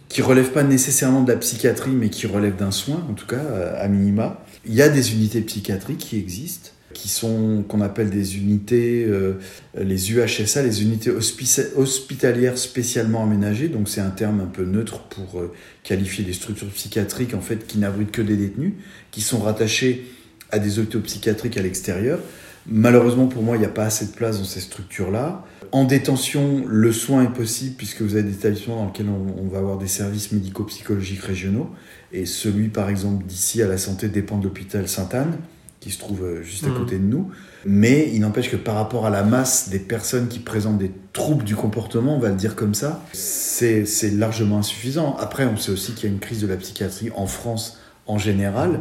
qui 0.08 0.22
relèvent 0.22 0.52
pas 0.52 0.64
nécessairement 0.64 1.22
de 1.22 1.30
la 1.30 1.38
psychiatrie, 1.38 1.92
mais 1.92 2.10
qui 2.10 2.26
relèvent 2.26 2.56
d'un 2.56 2.72
soin, 2.72 3.06
en 3.08 3.14
tout 3.14 3.26
cas, 3.26 3.42
à 3.78 3.86
minima. 3.88 4.44
Il 4.66 4.74
y 4.74 4.82
a 4.82 4.88
des 4.88 5.12
unités 5.14 5.40
psychiatriques 5.40 5.98
qui 5.98 6.18
existent, 6.18 6.70
qui 6.92 7.08
sont 7.08 7.64
qu'on 7.68 7.80
appelle 7.80 8.10
des 8.10 8.36
unités, 8.36 9.04
euh, 9.04 9.34
les 9.78 10.12
UHSA, 10.12 10.62
les 10.62 10.82
unités 10.82 11.10
hospitalières 11.10 12.58
spécialement 12.58 13.22
aménagées. 13.22 13.68
Donc 13.68 13.88
c'est 13.88 14.00
un 14.00 14.10
terme 14.10 14.40
un 14.40 14.46
peu 14.46 14.64
neutre 14.64 15.00
pour 15.04 15.40
euh, 15.40 15.52
qualifier 15.82 16.24
des 16.24 16.32
structures 16.32 16.68
psychiatriques 16.68 17.34
en 17.34 17.40
fait 17.40 17.66
qui 17.66 17.78
n'abritent 17.78 18.10
que 18.10 18.22
des 18.22 18.36
détenus, 18.36 18.72
qui 19.10 19.20
sont 19.20 19.38
rattachés 19.38 20.04
à 20.52 20.58
des 20.58 20.78
hôpitaux 20.78 21.00
psychiatriques 21.00 21.56
à 21.56 21.62
l'extérieur. 21.62 22.18
Malheureusement 22.66 23.26
pour 23.26 23.42
moi, 23.42 23.56
il 23.56 23.60
n'y 23.60 23.66
a 23.66 23.70
pas 23.70 23.84
assez 23.84 24.06
de 24.06 24.12
place 24.12 24.38
dans 24.38 24.44
ces 24.44 24.60
structures-là. 24.60 25.44
En 25.72 25.84
détention, 25.84 26.64
le 26.66 26.92
soin 26.92 27.24
est 27.24 27.32
possible 27.32 27.74
puisque 27.76 28.02
vous 28.02 28.14
avez 28.14 28.24
des 28.24 28.34
établissements 28.34 28.76
dans 28.76 28.86
lesquels 28.86 29.08
on, 29.08 29.48
va 29.48 29.58
avoir 29.58 29.78
des 29.78 29.86
services 29.86 30.32
médico-psychologiques 30.32 31.22
régionaux. 31.22 31.70
Et 32.12 32.26
celui, 32.26 32.68
par 32.68 32.88
exemple, 32.88 33.24
d'ici 33.24 33.62
à 33.62 33.66
la 33.66 33.78
santé 33.78 34.08
dépend 34.08 34.38
de 34.38 34.44
l'hôpital 34.44 34.88
Sainte-Anne, 34.88 35.38
qui 35.78 35.90
se 35.90 35.98
trouve 35.98 36.22
euh, 36.24 36.42
juste 36.42 36.64
à 36.64 36.68
mmh. 36.68 36.74
côté 36.74 36.98
de 36.98 37.04
nous. 37.04 37.30
Mais 37.64 38.10
il 38.12 38.20
n'empêche 38.20 38.50
que 38.50 38.56
par 38.56 38.74
rapport 38.74 39.06
à 39.06 39.10
la 39.10 39.22
masse 39.22 39.68
des 39.68 39.78
personnes 39.78 40.28
qui 40.28 40.40
présentent 40.40 40.78
des 40.78 40.90
troubles 41.12 41.44
du 41.44 41.54
comportement, 41.54 42.16
on 42.16 42.20
va 42.20 42.30
le 42.30 42.36
dire 42.36 42.56
comme 42.56 42.74
ça, 42.74 43.02
c'est 43.12 43.86
largement 44.12 44.58
insuffisant. 44.58 45.16
Après, 45.18 45.46
on 45.46 45.56
sait 45.56 45.70
aussi 45.70 45.92
qu'il 45.92 46.08
y 46.08 46.12
a 46.12 46.14
une 46.14 46.20
crise 46.20 46.40
de 46.40 46.46
la 46.46 46.56
psychiatrie 46.56 47.10
en 47.14 47.26
France 47.26 47.78
en 48.06 48.18
général. 48.18 48.80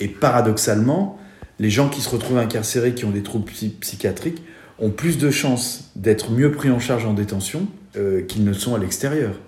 Et 0.00 0.08
paradoxalement, 0.08 1.18
les 1.58 1.70
gens 1.70 1.88
qui 1.88 2.00
se 2.00 2.08
retrouvent 2.08 2.38
incarcérés, 2.38 2.94
qui 2.94 3.04
ont 3.04 3.10
des 3.10 3.22
troubles 3.22 3.50
psychiatriques, 3.80 4.42
ont 4.78 4.90
plus 4.90 5.18
de 5.18 5.30
chances 5.30 5.90
d'être 5.96 6.30
mieux 6.30 6.52
pris 6.52 6.70
en 6.70 6.78
charge 6.78 7.06
en 7.06 7.14
détention 7.14 7.66
qu'ils 8.28 8.44
ne 8.44 8.52
sont 8.52 8.74
à 8.74 8.78
l'extérieur. 8.78 9.40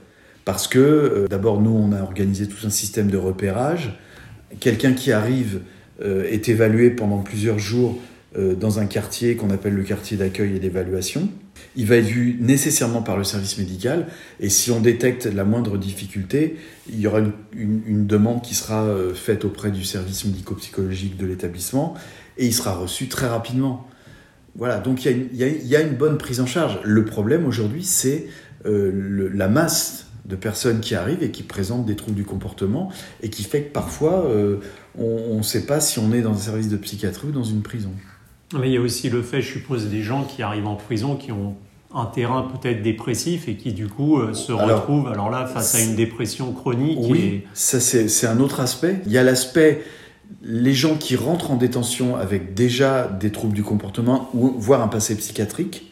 Parce 0.47 0.67
que, 0.67 1.27
d'abord, 1.29 1.61
nous, 1.61 1.71
on 1.71 1.93
a 1.93 2.01
organisé 2.01 2.49
tout 2.49 2.67
un 2.67 2.71
système 2.71 3.11
de 3.11 3.19
repérage. 3.19 3.99
Quelqu'un 4.61 4.95
qui 4.95 5.13
arrive 5.13 5.61
est 6.03 6.49
évalué 6.49 6.89
pendant 6.89 7.19
plusieurs 7.19 7.59
jours 7.59 7.99
dans 8.35 8.79
un 8.79 8.87
quartier 8.87 9.37
qu'on 9.37 9.51
appelle 9.51 9.75
le 9.75 9.83
quartier 9.83 10.17
d'accueil 10.17 10.57
et 10.57 10.59
d'évaluation 10.59 11.29
il 11.77 11.87
va 11.87 11.97
être 11.97 12.07
vu 12.07 12.37
nécessairement 12.41 13.03
par 13.03 13.17
le 13.17 13.25
service 13.25 13.59
médical. 13.59 14.07
Et 14.41 14.49
si 14.49 14.71
on 14.71 14.81
détecte 14.81 15.27
la 15.27 15.45
moindre 15.45 15.79
difficulté, 15.79 16.57
il 16.89 17.01
y 17.01 17.07
aura 17.07 17.21
une, 17.53 18.07
demande 18.07 18.43
qui 18.43 18.55
sera 18.55 18.85
euh, 18.85 19.15
faite 19.15 19.45
auprès 19.45 19.71
du 19.71 19.85
service 19.85 20.25
médico-psychologique 20.25 21.17
de 21.17 21.27
l'établissement 21.27 21.95
et 22.37 22.47
il 22.47 22.55
sera 22.55 22.75
reçu 22.75 23.09
très 23.09 23.29
rapidement. 23.29 23.87
Voilà, 24.57 24.79
donc 24.79 25.05
il 25.05 25.29
y, 25.35 25.77
a 25.77 25.81
une, 25.81 25.95
bonne 25.95 26.19
prise 26.19 26.41
en 26.41 26.47
charge. 26.47 26.81
Le 26.83 27.05
problème 27.05 27.47
aujourd'hui, 27.47 27.85
c'est 27.85 28.27
euh, 28.67 29.31
la 29.33 29.49
masse 29.49 30.07
de 30.25 30.37
personnes 30.37 30.81
qui 30.81 30.95
arrivent 30.95 31.23
et 31.23 31.31
qui 31.31 31.43
présentent 31.43 31.87
des 31.87 31.97
troubles 31.97 32.17
du 32.17 32.25
comportement 32.25 32.91
et 33.23 33.31
qui 33.31 33.45
fait 33.45 33.63
que 33.63 33.73
parfois 33.73 34.27
euh, 34.27 34.59
on 34.97 35.39
ne 35.39 35.43
sait 35.43 35.65
pas 35.65 35.81
si 35.81 35.99
on 35.99 36.13
est 36.13 36.23
dans 36.23 36.33
un 36.33 36.39
service 36.39 36.69
de 36.69 36.77
psychiatrie 36.77 37.29
ou 37.29 37.33
dans 37.33 37.45
une 37.45 37.63
prison. 37.63 37.93
Mais 38.55 38.69
il 38.69 38.75
y 38.75 38.77
a 38.77 38.81
aussi 38.81 39.11
le 39.11 39.23
fait, 39.23 39.43
je 39.43 39.53
suppose, 39.53 39.89
des 39.89 40.03
gens 40.03 40.25
qui 40.25 40.43
arrivent 40.43 40.67
en 40.67 40.77
prison 40.77 41.17
qui 41.17 41.33
ont 41.33 41.57
un 41.95 42.07
terrain 42.07 42.43
peut-être 42.43 42.83
dépressif 42.83 43.49
et 43.49 43.57
qui 43.57 43.73
du 43.73 43.89
coup 43.89 44.19
euh, 44.19 44.35
se 44.35 44.53
retrouvent 44.53 45.09
alors 45.09 45.31
là 45.31 45.47
face 45.47 45.75
à 45.75 45.81
une 45.81 45.97
dépression 45.97 46.53
chronique. 46.53 46.99
Oui, 47.01 47.45
ça 47.55 47.81
c'est 47.81 48.27
un 48.27 48.41
autre 48.41 48.61
aspect. 48.61 49.01
Il 49.07 49.13
y 49.13 49.19
a 49.19 49.23
l'aspect 49.23 49.83
les 50.43 50.75
gens 50.75 50.97
qui 50.97 51.17
rentrent 51.17 51.51
en 51.51 51.57
détention 51.57 52.17
avec 52.17 52.53
déjà 52.53 53.09
des 53.09 53.33
troubles 53.33 53.55
du 53.55 53.63
comportement 53.63 54.29
ou 54.35 54.53
voire 54.59 54.83
un 54.83 54.89
passé 54.89 55.17
psychiatrique, 55.17 55.91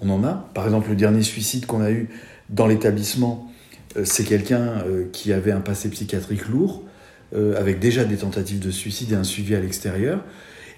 on 0.00 0.10
en 0.10 0.22
a. 0.24 0.48
Par 0.52 0.66
exemple, 0.66 0.90
le 0.90 0.96
dernier 0.96 1.22
suicide 1.22 1.64
qu'on 1.64 1.80
a 1.80 1.90
eu 1.90 2.10
dans 2.50 2.66
l'établissement, 2.66 3.50
euh, 3.96 4.02
c'est 4.04 4.24
quelqu'un 4.24 4.82
euh, 4.86 5.08
qui 5.12 5.32
avait 5.32 5.52
un 5.52 5.60
passé 5.60 5.88
psychiatrique 5.88 6.46
lourd, 6.48 6.82
avec 7.58 7.78
déjà 7.78 8.04
des 8.04 8.16
tentatives 8.16 8.58
de 8.58 8.70
suicide 8.70 9.12
et 9.12 9.14
un 9.14 9.22
suivi 9.22 9.54
à 9.54 9.60
l'extérieur. 9.60 10.24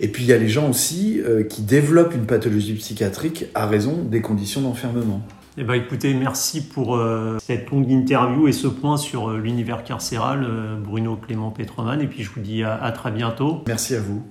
Et 0.00 0.08
puis 0.08 0.24
il 0.24 0.28
y 0.28 0.32
a 0.32 0.38
les 0.38 0.48
gens 0.48 0.68
aussi 0.68 1.20
euh, 1.20 1.44
qui 1.44 1.60
développent 1.60 2.14
une 2.14 2.24
pathologie 2.24 2.72
psychiatrique 2.72 3.44
à 3.54 3.66
raison 3.66 4.02
des 4.02 4.22
conditions 4.22 4.62
d'enfermement. 4.62 5.20
Eh 5.58 5.64
ben, 5.64 5.74
écoutez, 5.74 6.14
merci 6.14 6.66
pour 6.66 6.96
euh, 6.96 7.36
cette 7.38 7.68
longue 7.70 7.90
interview 7.90 8.48
et 8.48 8.52
ce 8.52 8.66
point 8.66 8.96
sur 8.96 9.28
euh, 9.28 9.38
l'univers 9.38 9.84
carcéral, 9.84 10.48
Bruno 10.82 11.16
Clément 11.16 11.50
Petroman. 11.50 12.00
Et 12.00 12.06
puis 12.06 12.22
je 12.22 12.30
vous 12.30 12.40
dis 12.40 12.64
à 12.64 12.90
très 12.92 13.10
bientôt. 13.10 13.62
Merci 13.66 13.94
à 13.94 14.00
vous. 14.00 14.22